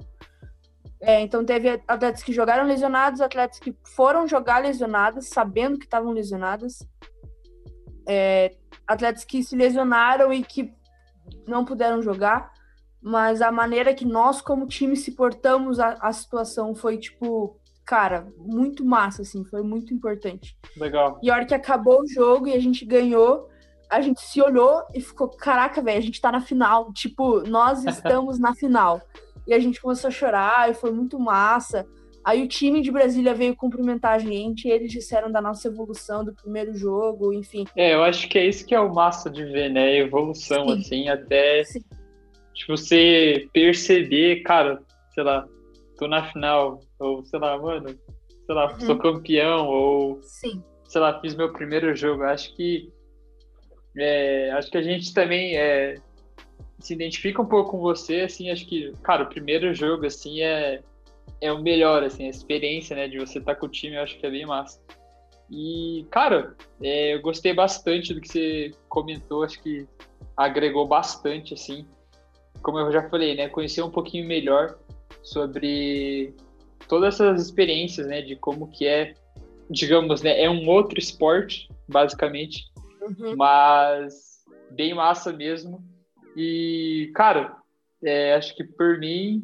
É, 1.00 1.20
então, 1.20 1.44
teve 1.44 1.80
atletas 1.86 2.22
que 2.22 2.32
jogaram 2.32 2.66
lesionados, 2.66 3.20
atletas 3.20 3.58
que 3.58 3.76
foram 3.94 4.26
jogar 4.26 4.62
lesionadas, 4.62 5.28
sabendo 5.28 5.78
que 5.78 5.84
estavam 5.84 6.12
lesionadas, 6.12 6.78
é, 8.08 8.56
atletas 8.86 9.24
que 9.24 9.42
se 9.42 9.54
lesionaram 9.54 10.32
e 10.32 10.42
que 10.42 10.74
não 11.46 11.64
puderam 11.64 12.02
jogar, 12.02 12.52
mas 13.00 13.40
a 13.40 13.52
maneira 13.52 13.94
que 13.94 14.04
nós, 14.04 14.40
como 14.40 14.66
time, 14.66 14.96
se 14.96 15.12
portamos 15.12 15.78
a, 15.78 15.96
a 16.00 16.12
situação 16.12 16.74
foi, 16.74 16.98
tipo, 16.98 17.60
cara, 17.84 18.26
muito 18.36 18.84
massa, 18.84 19.22
assim, 19.22 19.44
foi 19.44 19.62
muito 19.62 19.94
importante. 19.94 20.58
Legal. 20.76 21.18
E 21.22 21.30
a 21.30 21.34
hora 21.34 21.46
que 21.46 21.54
acabou 21.54 22.02
o 22.02 22.08
jogo 22.08 22.48
e 22.48 22.52
a 22.52 22.60
gente 22.60 22.84
ganhou, 22.84 23.48
a 23.88 24.00
gente 24.00 24.20
se 24.20 24.42
olhou 24.42 24.82
e 24.94 25.00
ficou, 25.00 25.28
caraca, 25.28 25.80
velho, 25.80 25.98
a 25.98 26.02
gente 26.02 26.20
tá 26.20 26.30
na 26.30 26.40
final. 26.40 26.92
Tipo, 26.92 27.40
nós 27.48 27.84
estamos 27.86 28.38
na 28.38 28.54
final. 28.54 29.00
E 29.48 29.54
a 29.54 29.58
gente 29.58 29.80
começou 29.80 30.08
a 30.08 30.12
chorar 30.12 30.70
e 30.70 30.74
foi 30.74 30.92
muito 30.92 31.18
massa. 31.18 31.86
Aí 32.24 32.42
o 32.42 32.48
time 32.48 32.82
de 32.82 32.92
Brasília 32.92 33.34
veio 33.34 33.56
cumprimentar 33.56 34.12
a 34.12 34.18
gente, 34.18 34.68
eles 34.68 34.92
disseram 34.92 35.32
da 35.32 35.40
nossa 35.40 35.66
evolução 35.66 36.22
do 36.22 36.34
primeiro 36.34 36.74
jogo, 36.74 37.32
enfim. 37.32 37.64
É, 37.74 37.94
eu 37.94 38.02
acho 38.02 38.28
que 38.28 38.38
é 38.38 38.46
isso 38.46 38.66
que 38.66 38.74
é 38.74 38.80
o 38.80 38.92
massa 38.92 39.30
de 39.30 39.44
ver, 39.46 39.70
né? 39.70 39.96
Evolução, 39.96 40.68
Sim. 40.68 40.78
assim, 40.78 41.08
até 41.08 41.64
Sim. 41.64 41.80
Tipo, 42.52 42.76
você 42.76 43.48
perceber, 43.52 44.42
cara, 44.42 44.82
sei 45.14 45.22
lá, 45.22 45.46
tô 45.96 46.06
na 46.06 46.30
final, 46.30 46.80
ou 46.98 47.24
sei 47.24 47.38
lá, 47.38 47.56
mano, 47.56 47.88
sei 47.88 48.54
lá, 48.54 48.72
uhum. 48.72 48.80
sou 48.80 48.98
campeão, 48.98 49.66
ou 49.66 50.22
Sim. 50.22 50.62
sei 50.84 51.00
lá, 51.00 51.18
fiz 51.20 51.34
meu 51.34 51.52
primeiro 51.52 51.94
jogo. 51.94 52.24
Acho 52.24 52.54
que 52.56 52.92
é, 53.96 54.50
acho 54.50 54.70
que 54.70 54.76
a 54.76 54.82
gente 54.82 55.14
também 55.14 55.56
é, 55.56 55.94
se 56.78 56.94
identifica 56.94 57.42
um 57.42 57.46
pouco 57.46 57.72
com 57.72 57.78
você, 57.78 58.20
assim, 58.20 58.50
acho 58.50 58.66
que, 58.66 58.92
cara, 59.02 59.24
o 59.24 59.28
primeiro 59.28 59.74
jogo, 59.74 60.06
assim, 60.06 60.40
é, 60.42 60.80
é 61.40 61.52
o 61.52 61.62
melhor, 61.62 62.02
assim, 62.02 62.26
a 62.26 62.30
experiência, 62.30 62.94
né, 62.94 63.08
de 63.08 63.18
você 63.18 63.38
estar 63.38 63.54
tá 63.54 63.60
com 63.60 63.66
o 63.66 63.70
time, 63.70 63.96
eu 63.96 64.02
acho 64.02 64.18
que 64.18 64.26
é 64.26 64.30
bem 64.30 64.46
massa. 64.46 64.80
E, 65.50 66.06
cara, 66.10 66.56
é, 66.80 67.14
eu 67.14 67.22
gostei 67.22 67.52
bastante 67.52 68.14
do 68.14 68.20
que 68.20 68.28
você 68.28 68.70
comentou, 68.88 69.42
acho 69.42 69.60
que 69.62 69.86
agregou 70.36 70.86
bastante, 70.86 71.54
assim, 71.54 71.86
como 72.62 72.78
eu 72.78 72.92
já 72.92 73.08
falei, 73.08 73.34
né, 73.34 73.48
conhecer 73.48 73.82
um 73.82 73.90
pouquinho 73.90 74.26
melhor 74.26 74.78
sobre 75.22 76.34
todas 76.86 77.14
essas 77.14 77.42
experiências, 77.42 78.06
né, 78.06 78.22
de 78.22 78.36
como 78.36 78.70
que 78.70 78.86
é, 78.86 79.14
digamos, 79.68 80.22
né, 80.22 80.40
é 80.40 80.48
um 80.48 80.68
outro 80.68 80.98
esporte, 80.98 81.68
basicamente, 81.88 82.64
uhum. 83.02 83.34
mas 83.36 84.44
bem 84.70 84.94
massa 84.94 85.32
mesmo. 85.32 85.82
E, 86.40 87.10
cara, 87.16 87.56
é, 88.00 88.36
acho 88.36 88.54
que 88.54 88.62
por 88.62 88.96
mim 88.96 89.42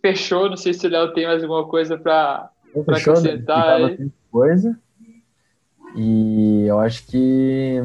fechou. 0.00 0.50
Não 0.50 0.56
sei 0.56 0.74
se 0.74 0.84
o 0.84 0.90
Léo 0.90 1.12
tem 1.12 1.24
mais 1.24 1.44
alguma 1.44 1.64
coisa 1.68 1.96
para 1.96 2.50
acrescentar. 2.74 3.78
Né? 3.78 4.10
Coisa. 4.28 4.76
E 5.94 6.64
eu 6.66 6.80
acho 6.80 7.06
que 7.06 7.80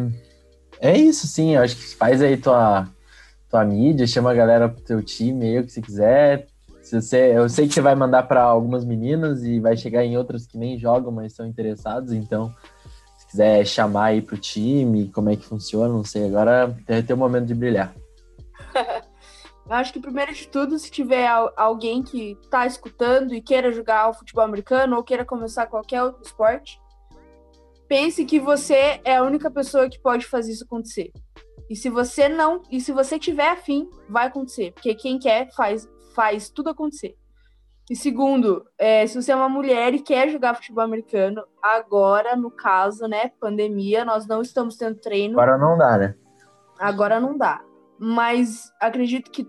é 0.79 0.97
isso, 0.97 1.27
sim. 1.27 1.55
Eu 1.55 1.61
acho 1.61 1.75
que 1.75 1.95
faz 1.95 2.19
aí 2.19 2.37
tua, 2.37 2.87
tua 3.51 3.63
mídia, 3.63 4.07
chama 4.07 4.31
a 4.31 4.35
galera 4.35 4.67
pro 4.67 4.81
teu 4.81 5.03
time 5.03 5.45
aí, 5.45 5.59
o 5.59 5.63
que 5.63 5.71
você 5.71 5.81
quiser. 5.83 6.47
Se 6.81 6.99
você, 6.99 7.37
eu 7.37 7.47
sei 7.47 7.67
que 7.67 7.73
você 7.75 7.81
vai 7.81 7.93
mandar 7.93 8.23
para 8.23 8.41
algumas 8.41 8.83
meninas 8.83 9.43
e 9.43 9.59
vai 9.59 9.77
chegar 9.77 10.03
em 10.03 10.17
outras 10.17 10.47
que 10.47 10.57
nem 10.57 10.79
jogam, 10.79 11.11
mas 11.11 11.33
estão 11.33 11.45
interessados. 11.45 12.13
Então, 12.13 12.51
se 13.19 13.27
quiser 13.27 13.63
chamar 13.67 14.05
aí 14.05 14.23
pro 14.23 14.37
time, 14.37 15.09
como 15.09 15.29
é 15.29 15.35
que 15.35 15.45
funciona, 15.45 15.93
não 15.93 16.03
sei. 16.03 16.25
Agora 16.25 16.75
é 16.87 17.03
teu 17.03 17.15
momento 17.15 17.45
de 17.45 17.53
brilhar. 17.53 17.93
Eu 19.69 19.75
acho 19.75 19.91
que, 19.91 19.99
primeiro 19.99 20.33
de 20.33 20.47
tudo, 20.47 20.79
se 20.79 20.89
tiver 20.89 21.27
alguém 21.57 22.01
que 22.01 22.37
está 22.41 22.65
escutando 22.65 23.33
e 23.33 23.41
queira 23.41 23.71
jogar 23.71 24.09
o 24.09 24.13
futebol 24.13 24.45
americano 24.45 24.95
ou 24.95 25.03
queira 25.03 25.25
começar 25.25 25.67
qualquer 25.67 26.03
outro 26.03 26.21
esporte, 26.23 26.79
pense 27.87 28.23
que 28.23 28.39
você 28.39 29.01
é 29.03 29.17
a 29.17 29.23
única 29.23 29.51
pessoa 29.51 29.89
que 29.89 29.99
pode 29.99 30.25
fazer 30.25 30.53
isso 30.53 30.63
acontecer. 30.63 31.11
E 31.69 31.75
se 31.75 31.89
você 31.89 32.29
não, 32.29 32.61
e 32.71 32.79
se 32.79 32.93
você 32.93 33.19
tiver 33.19 33.49
afim, 33.49 33.89
vai 34.07 34.27
acontecer, 34.27 34.71
porque 34.71 34.95
quem 34.95 35.19
quer 35.19 35.53
faz, 35.53 35.89
faz 36.15 36.49
tudo 36.49 36.69
acontecer. 36.69 37.17
E 37.89 37.95
segundo, 37.95 38.65
é, 38.77 39.05
se 39.05 39.21
você 39.21 39.33
é 39.33 39.35
uma 39.35 39.49
mulher 39.49 39.93
e 39.93 39.99
quer 39.99 40.29
jogar 40.29 40.55
futebol 40.55 40.83
americano, 40.83 41.43
agora, 41.61 42.37
no 42.37 42.51
caso, 42.51 43.05
né, 43.05 43.31
pandemia, 43.39 44.05
nós 44.05 44.25
não 44.25 44.41
estamos 44.41 44.77
tendo 44.77 44.95
treino. 44.95 45.37
Agora 45.39 45.57
não 45.57 45.77
dá, 45.77 45.97
né? 45.97 46.15
Agora 46.79 47.19
não 47.19 47.37
dá. 47.37 47.61
Mas 47.99 48.71
acredito 48.79 49.31
que 49.31 49.47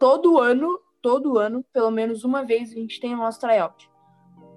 todo 0.00 0.38
ano, 0.38 0.80
todo 1.02 1.38
ano, 1.38 1.64
pelo 1.72 1.90
menos 1.90 2.24
uma 2.24 2.42
vez, 2.42 2.72
a 2.72 2.74
gente 2.74 2.98
tem 2.98 3.14
o 3.14 3.18
nosso 3.18 3.38
tryout. 3.38 3.88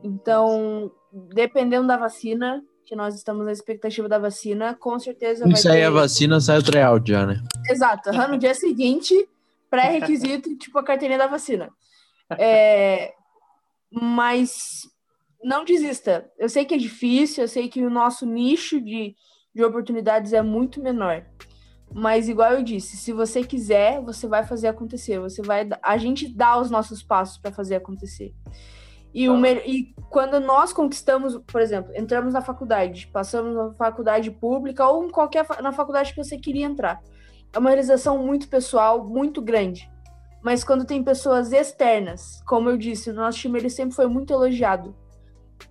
Então, 0.02 0.90
dependendo 1.34 1.86
da 1.86 1.98
vacina, 1.98 2.64
que 2.86 2.96
nós 2.96 3.14
estamos 3.16 3.46
na 3.46 3.52
expectativa 3.52 4.08
da 4.08 4.18
vacina, 4.18 4.74
com 4.74 4.98
certeza 4.98 5.46
vai 5.46 5.56
sair 5.56 5.82
ter... 5.82 5.84
a 5.84 5.90
vacina, 5.92 6.40
sai 6.40 6.60
o 6.60 6.64
tryout 6.64 7.10
já, 7.10 7.26
né? 7.26 7.44
Exato. 7.70 8.12
No 8.30 8.38
dia 8.38 8.56
seguinte, 8.56 9.14
pré-requisito, 9.70 10.56
tipo 10.58 10.80
a 10.80 10.84
carteirinha 10.84 11.20
da 11.20 11.28
vacina. 11.28 11.70
É... 12.40 13.14
Mas 13.92 14.90
não 15.44 15.66
desista. 15.66 16.30
Eu 16.40 16.48
sei 16.48 16.64
que 16.66 16.74
é 16.74 16.78
difícil, 16.78 17.44
eu 17.44 17.48
sei 17.48 17.68
que 17.68 17.86
o 17.86 17.90
nosso 17.90 18.26
nicho 18.26 18.82
de, 18.82 19.14
de 19.54 19.64
oportunidades 19.64 20.32
é 20.32 20.42
muito 20.42 20.82
menor. 20.82 21.26
Mas 21.94 22.28
igual 22.28 22.54
eu 22.54 22.64
disse, 22.64 22.98
se 22.98 23.14
você 23.14 23.44
quiser, 23.44 24.02
você 24.02 24.28
vai 24.28 24.44
fazer 24.44 24.68
acontecer. 24.68 25.20
Você 25.20 25.44
vai, 25.44 25.70
a 25.82 25.98
gente 25.98 26.28
dá 26.28 26.60
os 26.60 26.72
nossos 26.72 27.04
passos 27.04 27.38
para 27.38 27.52
fazer 27.52 27.76
acontecer. 27.76 28.34
E, 29.14 29.30
o, 29.30 29.46
e 29.46 29.94
quando 30.10 30.40
nós 30.40 30.74
conquistamos, 30.74 31.38
por 31.46 31.62
exemplo, 31.62 31.94
entramos 31.96 32.34
na 32.34 32.42
faculdade, 32.42 33.08
passamos 33.14 33.56
na 33.56 33.72
faculdade 33.74 34.32
pública 34.32 34.88
ou 34.88 35.06
em 35.06 35.10
qualquer 35.12 35.46
na 35.62 35.72
faculdade 35.72 36.16
que 36.16 36.24
você 36.24 36.36
queria 36.36 36.66
entrar, 36.66 37.00
é 37.54 37.60
uma 37.60 37.70
realização 37.70 38.18
muito 38.18 38.48
pessoal, 38.48 39.08
muito 39.08 39.40
grande. 39.40 39.88
Mas 40.42 40.64
quando 40.64 40.84
tem 40.84 41.04
pessoas 41.04 41.54
externas, 41.54 42.42
como 42.48 42.72
eu 42.72 42.78
disse, 42.78 43.12
o 43.12 43.14
nosso 43.14 43.38
time 43.38 43.60
ele 43.60 43.70
sempre 43.70 43.96
foi 43.96 44.08
muito 44.08 44.34
elogiado 44.34 44.96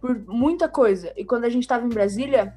por 0.00 0.24
muita 0.26 0.68
coisa. 0.68 1.12
E 1.16 1.24
quando 1.24 1.44
a 1.44 1.50
gente 1.50 1.64
estava 1.64 1.84
em 1.84 1.88
Brasília, 1.88 2.54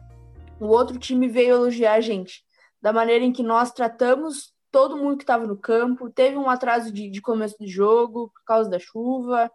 o 0.59 0.67
outro 0.67 0.99
time 0.99 1.27
veio 1.27 1.55
elogiar 1.55 1.93
a 1.93 1.99
gente 1.99 2.44
da 2.85 2.93
maneira 2.93 3.25
em 3.25 3.31
que 3.31 3.41
nós 3.41 3.71
tratamos 3.71 4.53
todo 4.69 4.95
mundo 4.95 5.17
que 5.17 5.23
estava 5.23 5.47
no 5.47 5.57
campo. 5.57 6.07
Teve 6.07 6.37
um 6.37 6.47
atraso 6.47 6.91
de, 6.93 7.09
de, 7.09 7.19
começo 7.19 7.55
de 7.59 7.65
jogo 7.65 8.29
por 8.31 8.43
causa 8.45 8.69
da 8.69 8.77
chuva, 8.77 9.51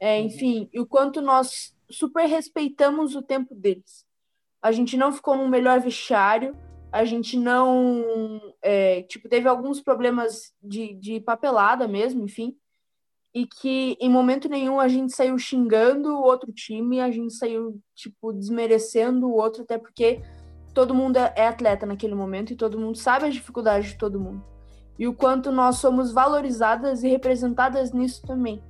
é, 0.00 0.18
uhum. 0.18 0.26
enfim, 0.26 0.68
e 0.72 0.80
o 0.80 0.86
quanto 0.86 1.20
nós 1.22 1.76
super 1.88 2.26
respeitamos 2.26 3.14
o 3.14 3.22
tempo 3.22 3.54
deles. 3.54 4.04
A 4.60 4.72
gente 4.72 4.96
não 4.96 5.12
ficou 5.12 5.36
no 5.36 5.48
melhor 5.48 5.78
vestiário, 5.78 6.56
a 6.90 7.04
gente 7.04 7.38
não. 7.38 8.52
É, 8.60 9.02
tipo, 9.02 9.28
teve 9.28 9.46
alguns 9.46 9.80
problemas 9.80 10.52
de, 10.60 10.92
de 10.94 11.20
papelada 11.20 11.86
mesmo, 11.86 12.24
enfim, 12.24 12.56
e 13.32 13.46
que 13.46 13.96
em 14.00 14.10
momento 14.10 14.48
nenhum 14.48 14.80
a 14.80 14.88
gente 14.88 15.14
saiu 15.14 15.38
xingando 15.38 16.16
o 16.16 16.24
outro 16.24 16.52
time, 16.52 17.00
a 17.00 17.12
gente 17.12 17.32
saiu, 17.32 17.80
tipo, 17.94 18.32
desmerecendo 18.32 19.28
o 19.28 19.36
outro, 19.36 19.62
até 19.62 19.78
porque 19.78 20.20
todo 20.72 20.94
mundo 20.94 21.16
é, 21.16 21.32
é 21.36 21.46
atleta 21.46 21.86
naquele 21.86 22.14
momento 22.14 22.52
e 22.52 22.56
todo 22.56 22.78
mundo 22.78 22.96
sabe 22.98 23.26
as 23.26 23.34
dificuldades 23.34 23.90
de 23.90 23.98
todo 23.98 24.20
mundo. 24.20 24.44
E 24.98 25.06
o 25.06 25.14
quanto 25.14 25.50
nós 25.50 25.76
somos 25.76 26.12
valorizadas 26.12 27.02
e 27.02 27.08
representadas 27.08 27.92
nisso 27.92 28.22
também. 28.26 28.62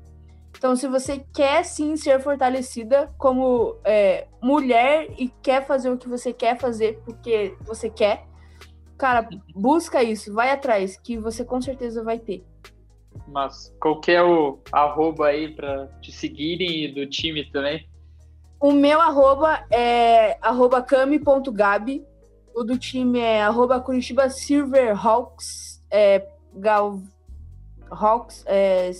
Então, 0.57 0.76
se 0.76 0.86
você 0.86 1.24
quer 1.34 1.64
sim 1.64 1.96
ser 1.96 2.20
fortalecida 2.20 3.12
como 3.18 3.76
é, 3.84 4.28
mulher 4.40 5.09
e 5.18 5.28
quer 5.42 5.66
fazer 5.66 5.90
o 5.90 5.98
que 5.98 6.09
você 6.09 6.32
quer 6.32 6.59
fazer 6.59 7.00
porque 7.05 7.57
você 7.62 7.90
quer, 7.90 8.26
cara, 8.96 9.28
busca 9.55 10.03
isso, 10.03 10.32
vai 10.32 10.50
atrás, 10.50 10.96
que 10.96 11.18
você 11.18 11.44
com 11.44 11.61
certeza 11.61 12.05
vai 12.05 12.18
ter. 12.18 12.44
Mas 13.26 13.74
qual 13.80 14.00
que 14.00 14.12
é 14.12 14.22
o 14.22 14.59
arroba 14.70 15.28
aí 15.28 15.53
para 15.55 15.86
te 16.00 16.12
seguirem 16.12 16.84
e 16.84 16.94
do 16.94 17.07
time 17.07 17.44
também? 17.50 17.88
O 18.62 18.70
meu 18.70 19.00
arroba 19.00 19.66
é 19.72 20.38
arroba 20.40 20.80
cami.gabi. 20.80 22.06
O 22.54 22.62
do 22.62 22.78
time 22.78 23.18
é 23.18 23.42
arroba 23.42 23.80
Curitiba 23.80 24.30
Silverhawks. 24.30 25.82
É, 25.90 26.28
Gal, 26.54 27.00
Hawks, 27.90 28.44
é, 28.46 28.92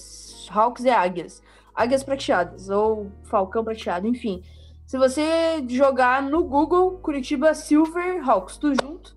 Hawks 0.51 0.85
e 0.85 0.91
Águias. 0.91 1.41
Águias 1.73 2.03
prateadas 2.03 2.71
ou 2.71 3.13
Falcão 3.23 3.63
prateado, 3.63 4.09
enfim. 4.09 4.43
Se 4.85 4.99
você 4.99 5.65
jogar 5.69 6.25
no 6.25 6.43
Google 6.43 6.99
Curitiba 6.99 7.55
Silverhawks, 7.55 8.57
tudo 8.57 8.83
junto, 8.83 9.17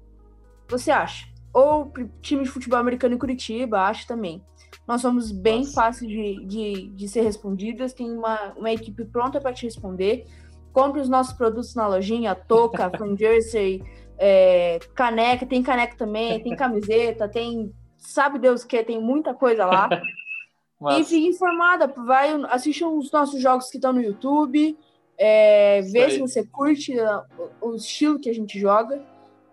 você 0.69 0.91
acha. 0.91 1.27
Ou 1.51 1.91
time 2.21 2.43
de 2.43 2.51
futebol 2.51 2.77
americano 2.77 3.15
em 3.15 3.17
Curitiba, 3.17 3.79
acha 3.79 4.07
também. 4.07 4.45
Nós 4.87 5.01
somos 5.01 5.31
bem 5.31 5.59
Nossa. 5.59 5.73
fáceis 5.73 6.09
de, 6.09 6.45
de, 6.45 6.87
de, 6.89 7.07
ser 7.07 7.21
respondidas, 7.21 7.93
tem 7.93 8.11
uma, 8.11 8.53
uma 8.55 8.71
equipe 8.71 9.03
pronta 9.05 9.41
para 9.41 9.53
te 9.53 9.65
responder. 9.65 10.27
Compre 10.71 11.01
os 11.01 11.09
nossos 11.09 11.33
produtos 11.33 11.73
na 11.73 11.87
lojinha, 11.87 12.35
touca, 12.35 12.91
fan 12.97 13.17
jersey, 13.17 13.83
é, 14.17 14.79
caneca, 14.93 15.45
tem 15.45 15.63
caneca 15.63 15.95
também, 15.97 16.41
tem 16.41 16.53
camiseta, 16.55 17.27
tem 17.27 17.73
sabe 17.97 18.37
Deus 18.37 18.63
o 18.63 18.67
que, 18.67 18.83
tem 18.83 19.01
muita 19.01 19.33
coisa 19.33 19.65
lá. 19.65 19.89
E 20.91 21.05
fique 21.05 21.25
informada, 21.25 21.87
vai, 21.87 22.33
assista 22.49 22.85
os 22.85 23.09
nossos 23.09 23.41
jogos 23.41 23.69
que 23.69 23.77
estão 23.77 23.93
no 23.93 24.01
YouTube, 24.01 24.77
é, 25.17 25.81
vê 25.81 26.09
se 26.09 26.19
você 26.19 26.45
curte 26.45 26.93
o, 27.61 27.69
o 27.69 27.75
estilo 27.75 28.19
que 28.19 28.29
a 28.29 28.33
gente 28.33 28.59
joga 28.59 29.01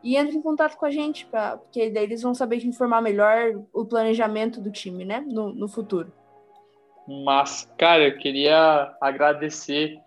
e 0.03 0.17
entre 0.17 0.37
em 0.37 0.43
contato 0.43 0.77
com 0.77 0.85
a 0.85 0.91
gente, 0.91 1.27
pra, 1.27 1.57
porque 1.57 1.91
daí 1.91 2.05
eles 2.05 2.23
vão 2.23 2.35
saber 2.35 2.59
te 2.59 2.67
informar 2.67 3.01
melhor 3.01 3.63
o 3.73 3.85
planejamento 3.85 4.61
do 4.61 4.71
time, 4.71 5.05
né, 5.05 5.21
no, 5.21 5.53
no 5.53 5.69
futuro. 5.69 6.13
Mas, 7.25 7.71
cara, 7.79 8.09
eu 8.09 8.19
queria 8.19 8.95
agradecer 9.01 9.99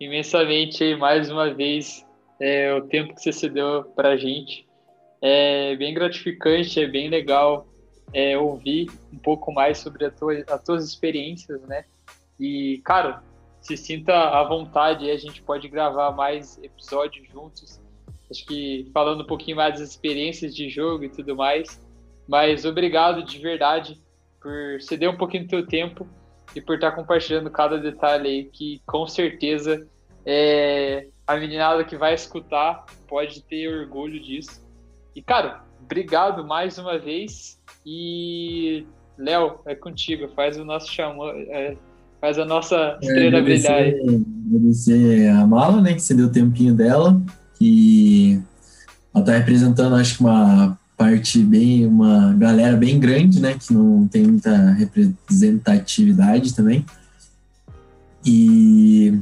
imensamente 0.00 0.82
aí, 0.82 0.96
mais 0.96 1.30
uma 1.30 1.52
vez 1.52 2.06
é, 2.40 2.72
o 2.74 2.82
tempo 2.82 3.14
que 3.14 3.22
você 3.22 3.32
cedeu 3.32 3.84
para 3.96 4.10
a 4.10 4.16
gente. 4.16 4.66
É 5.20 5.74
bem 5.76 5.94
gratificante, 5.94 6.80
é 6.80 6.86
bem 6.86 7.08
legal 7.08 7.66
é, 8.12 8.36
ouvir 8.36 8.90
um 9.12 9.18
pouco 9.18 9.52
mais 9.52 9.78
sobre 9.78 10.08
tua, 10.10 10.44
as 10.48 10.62
tuas 10.62 10.84
experiências, 10.84 11.60
né? 11.62 11.84
E, 12.38 12.80
cara, 12.84 13.22
se 13.60 13.76
sinta 13.76 14.12
à 14.12 14.44
vontade, 14.44 15.10
a 15.10 15.16
gente 15.16 15.42
pode 15.42 15.68
gravar 15.68 16.12
mais 16.12 16.58
episódios 16.62 17.26
juntos 17.28 17.80
acho 18.34 18.44
que 18.44 18.90
falando 18.92 19.22
um 19.22 19.26
pouquinho 19.26 19.56
mais 19.56 19.78
das 19.78 19.90
experiências 19.90 20.54
de 20.54 20.68
jogo 20.68 21.04
e 21.04 21.08
tudo 21.08 21.36
mais. 21.36 21.80
Mas 22.26 22.64
obrigado 22.64 23.22
de 23.22 23.38
verdade 23.38 24.00
por 24.40 24.80
ceder 24.80 25.08
um 25.08 25.16
pouquinho 25.16 25.44
do 25.44 25.48
teu 25.48 25.66
tempo 25.66 26.06
e 26.54 26.60
por 26.60 26.74
estar 26.74 26.92
compartilhando 26.92 27.50
cada 27.50 27.78
detalhe 27.78 28.28
aí 28.28 28.44
que 28.44 28.82
com 28.86 29.06
certeza 29.06 29.86
é, 30.26 31.06
a 31.26 31.36
meninada 31.36 31.84
que 31.84 31.96
vai 31.96 32.14
escutar 32.14 32.84
pode 33.08 33.42
ter 33.42 33.68
orgulho 33.68 34.20
disso. 34.20 34.62
E 35.14 35.22
cara, 35.22 35.64
obrigado 35.82 36.44
mais 36.44 36.76
uma 36.76 36.98
vez 36.98 37.60
e 37.86 38.84
Léo, 39.16 39.60
é 39.64 39.74
contigo, 39.74 40.28
faz 40.34 40.58
o 40.58 40.64
nosso 40.64 40.92
chamão, 40.92 41.28
é, 41.28 41.76
faz 42.20 42.38
a 42.38 42.44
nossa 42.44 42.98
é, 43.00 43.06
estrela 43.06 43.38
é, 43.38 43.42
brilhar. 43.42 43.82
Agradecer 44.46 45.28
a 45.28 45.46
Mala, 45.46 45.80
né, 45.80 45.94
que 45.94 46.02
cedeu 46.02 46.26
o 46.26 46.32
tempinho 46.32 46.74
dela 46.74 47.20
que 47.58 48.40
ela 49.14 49.22
está 49.22 49.36
representando, 49.36 49.94
acho 49.94 50.16
que 50.16 50.20
uma 50.22 50.78
parte 50.96 51.38
bem, 51.42 51.86
uma 51.86 52.34
galera 52.34 52.76
bem 52.76 52.98
grande, 52.98 53.40
né, 53.40 53.54
que 53.54 53.72
não 53.72 54.06
tem 54.06 54.22
muita 54.24 54.72
representatividade 54.72 56.54
também. 56.54 56.84
E 58.24 59.18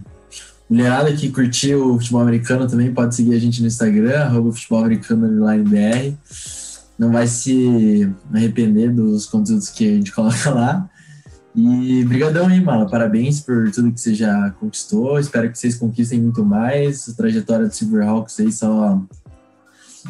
mulherada 0.68 1.12
que 1.12 1.30
curtiu 1.30 1.94
o 1.94 1.98
futebol 1.98 2.20
americano 2.20 2.66
também 2.66 2.92
pode 2.92 3.14
seguir 3.14 3.34
a 3.34 3.38
gente 3.38 3.60
no 3.60 3.66
Instagram, 3.66 4.20
arroba 4.20 4.52
futebol 4.52 4.84
americano. 4.84 5.28
Não 6.98 7.10
vai 7.10 7.26
se 7.26 8.08
arrepender 8.32 8.90
dos 8.90 9.26
conteúdos 9.26 9.68
que 9.70 9.88
a 9.88 9.94
gente 9.94 10.12
coloca 10.12 10.50
lá. 10.50 10.88
E 11.54 12.04
brigadão 12.04 12.46
aí, 12.46 12.60
Mala. 12.60 12.88
Parabéns 12.88 13.40
por 13.40 13.70
tudo 13.70 13.92
que 13.92 14.00
você 14.00 14.14
já 14.14 14.50
conquistou. 14.52 15.18
Espero 15.18 15.50
que 15.50 15.58
vocês 15.58 15.76
conquistem 15.76 16.20
muito 16.20 16.44
mais. 16.44 17.08
A 17.08 17.14
trajetória 17.14 17.66
do 17.66 17.74
Silverhawks 17.74 18.40
aí 18.40 18.50
só 18.50 18.98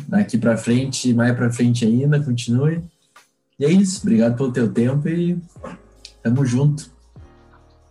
daqui 0.07 0.39
para 0.39 0.57
frente, 0.57 1.13
mais 1.13 1.35
para 1.35 1.51
frente 1.51 1.85
ainda, 1.85 2.23
continue. 2.23 2.83
E 3.59 3.65
é 3.65 3.71
isso. 3.71 4.01
Obrigado 4.03 4.37
pelo 4.37 4.53
teu 4.53 4.73
tempo 4.73 5.09
e 5.09 5.37
tamo 6.23 6.45
junto. 6.47 6.91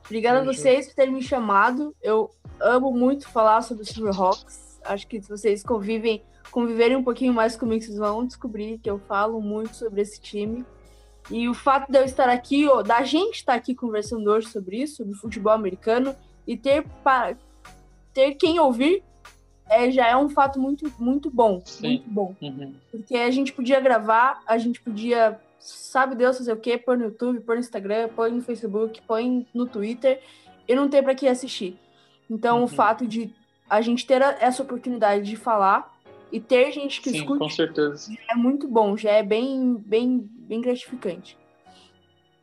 Obrigada 0.05 0.39
a 0.39 0.43
vocês 0.43 0.87
por 0.87 0.95
terem 0.95 1.13
me 1.13 1.21
chamado. 1.21 1.95
Eu 2.01 2.31
amo 2.59 2.91
muito 2.91 3.27
falar 3.29 3.61
sobre 3.61 3.83
o 3.83 3.85
Silverhawks. 3.85 4.79
Acho 4.83 5.07
que 5.07 5.21
se 5.21 5.29
vocês 5.29 5.61
convivem, 5.61 6.23
conviverem 6.51 6.97
um 6.97 7.03
pouquinho 7.03 7.33
mais 7.33 7.55
comigo, 7.55 7.83
vocês 7.83 7.97
vão 7.97 8.25
descobrir 8.25 8.79
que 8.79 8.89
eu 8.89 8.99
falo 9.07 9.41
muito 9.41 9.75
sobre 9.75 10.01
esse 10.01 10.19
time. 10.19 10.65
E 11.29 11.47
o 11.47 11.53
fato 11.53 11.91
de 11.91 11.97
eu 11.97 12.03
estar 12.03 12.29
aqui, 12.29 12.67
ó, 12.67 12.81
da 12.81 13.03
gente 13.03 13.35
estar 13.35 13.53
aqui 13.53 13.75
conversando 13.75 14.29
hoje 14.29 14.47
sobre 14.47 14.81
isso, 14.81 14.97
sobre 14.97 15.13
futebol 15.13 15.53
americano, 15.53 16.15
e 16.47 16.57
ter, 16.57 16.85
para, 17.03 17.37
ter 18.13 18.35
quem 18.35 18.59
ouvir, 18.59 19.03
é, 19.69 19.89
já 19.91 20.07
é 20.07 20.17
um 20.17 20.29
fato 20.29 20.59
muito, 20.59 20.91
muito 20.99 21.29
bom. 21.29 21.61
Sim. 21.63 21.87
Muito 21.87 22.09
bom. 22.09 22.35
Uhum. 22.41 22.73
Porque 22.91 23.15
a 23.15 23.31
gente 23.31 23.53
podia 23.53 23.79
gravar, 23.79 24.41
a 24.45 24.57
gente 24.57 24.81
podia, 24.81 25.39
sabe 25.59 26.15
Deus 26.15 26.37
fazer 26.37 26.51
o 26.51 26.57
quê? 26.57 26.77
Pôr 26.77 26.97
no 26.97 27.05
YouTube, 27.05 27.39
pôr 27.41 27.55
no 27.55 27.61
Instagram, 27.61 28.09
pôr 28.09 28.29
no 28.31 28.41
Facebook, 28.41 29.01
põe 29.07 29.47
no 29.53 29.65
Twitter, 29.65 30.21
e 30.67 30.75
não 30.75 30.89
ter 30.89 31.01
para 31.01 31.15
quem 31.15 31.29
assistir. 31.29 31.77
Então, 32.29 32.59
uhum. 32.59 32.63
o 32.63 32.67
fato 32.67 33.07
de 33.07 33.33
a 33.69 33.79
gente 33.79 34.05
ter 34.05 34.21
essa 34.21 34.61
oportunidade 34.61 35.23
de 35.23 35.37
falar 35.37 35.90
e 36.31 36.39
ter 36.39 36.71
gente 36.71 37.01
que 37.01 37.09
Sim, 37.09 37.17
escute 37.17 37.39
com 37.39 37.49
certeza. 37.49 38.11
é 38.29 38.35
muito 38.35 38.67
bom, 38.67 38.95
já 38.95 39.11
é 39.11 39.23
bem, 39.23 39.75
bem, 39.75 40.29
bem 40.31 40.61
gratificante. 40.61 41.37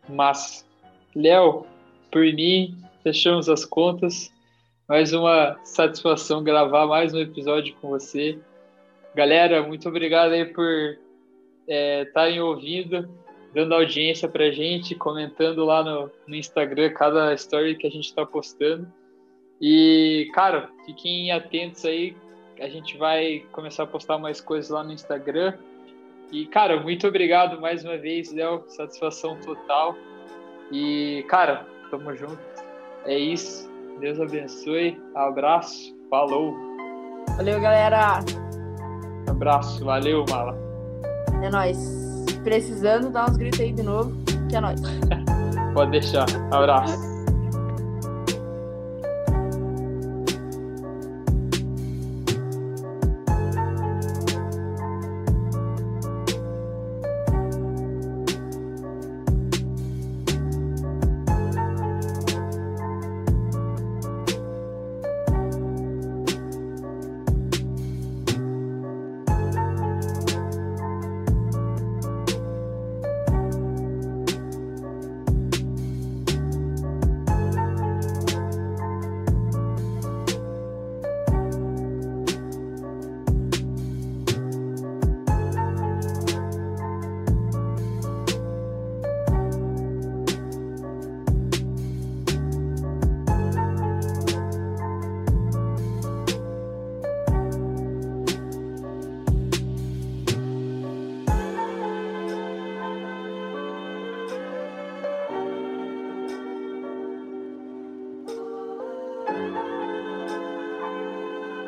Mas, 0.09 0.67
Léo, 1.15 1.67
por 2.11 2.23
mim, 2.23 2.77
fechamos 3.03 3.49
as 3.49 3.65
contas. 3.65 4.33
Mais 4.89 5.13
uma 5.13 5.59
satisfação 5.65 6.43
gravar 6.43 6.87
mais 6.87 7.13
um 7.13 7.19
episódio 7.19 7.75
com 7.81 7.89
você. 7.89 8.39
Galera, 9.15 9.63
muito 9.63 9.89
obrigado 9.89 10.33
aí 10.33 10.47
por 10.47 10.99
estarem 11.67 12.39
é, 12.39 12.43
ouvindo, 12.43 13.09
dando 13.53 13.75
audiência 13.75 14.29
pra 14.29 14.51
gente, 14.51 14.95
comentando 14.95 15.65
lá 15.65 15.83
no, 15.83 16.11
no 16.27 16.35
Instagram 16.35 16.91
cada 16.93 17.35
story 17.35 17.77
que 17.77 17.87
a 17.87 17.91
gente 17.91 18.07
está 18.07 18.25
postando. 18.25 18.91
E, 19.61 20.31
cara, 20.33 20.71
fiquem 20.87 21.33
atentos 21.33 21.85
aí 21.85 22.17
a 22.61 22.69
gente 22.69 22.97
vai 22.97 23.45
começar 23.53 23.85
a 23.85 23.87
postar 23.87 24.19
mais 24.19 24.41
coisas 24.41 24.71
lá 24.71 24.83
no 24.83 24.93
Instagram. 24.93 25.55
E, 26.31 26.47
cara, 26.47 26.81
muito 26.81 27.07
obrigado 27.07 27.61
mais 27.61 27.85
uma 27.85 27.97
vez, 27.97 28.33
Léo. 28.33 28.65
Satisfação 28.69 29.37
total. 29.41 29.97
E, 30.71 31.25
cara, 31.29 31.67
tamo 31.91 32.15
junto. 32.15 32.39
É 33.05 33.19
isso. 33.19 33.71
Deus 34.01 34.21
abençoe. 34.21 35.01
Abraço. 35.15 35.97
Falou. 36.11 36.55
Valeu, 37.37 37.61
galera. 37.61 38.21
Abraço. 39.29 39.85
Valeu, 39.85 40.25
Mala. 40.29 40.57
É 41.43 41.51
nóis. 41.51 42.27
Precisando, 42.45 43.11
dá 43.11 43.27
uns 43.27 43.37
gritos 43.37 43.61
aí 43.61 43.73
de 43.73 43.83
novo, 43.83 44.13
que 44.49 44.57
é 44.57 44.61
nóis. 44.61 44.81
Pode 45.75 45.91
deixar. 45.91 46.27
Abraço. 46.53 47.18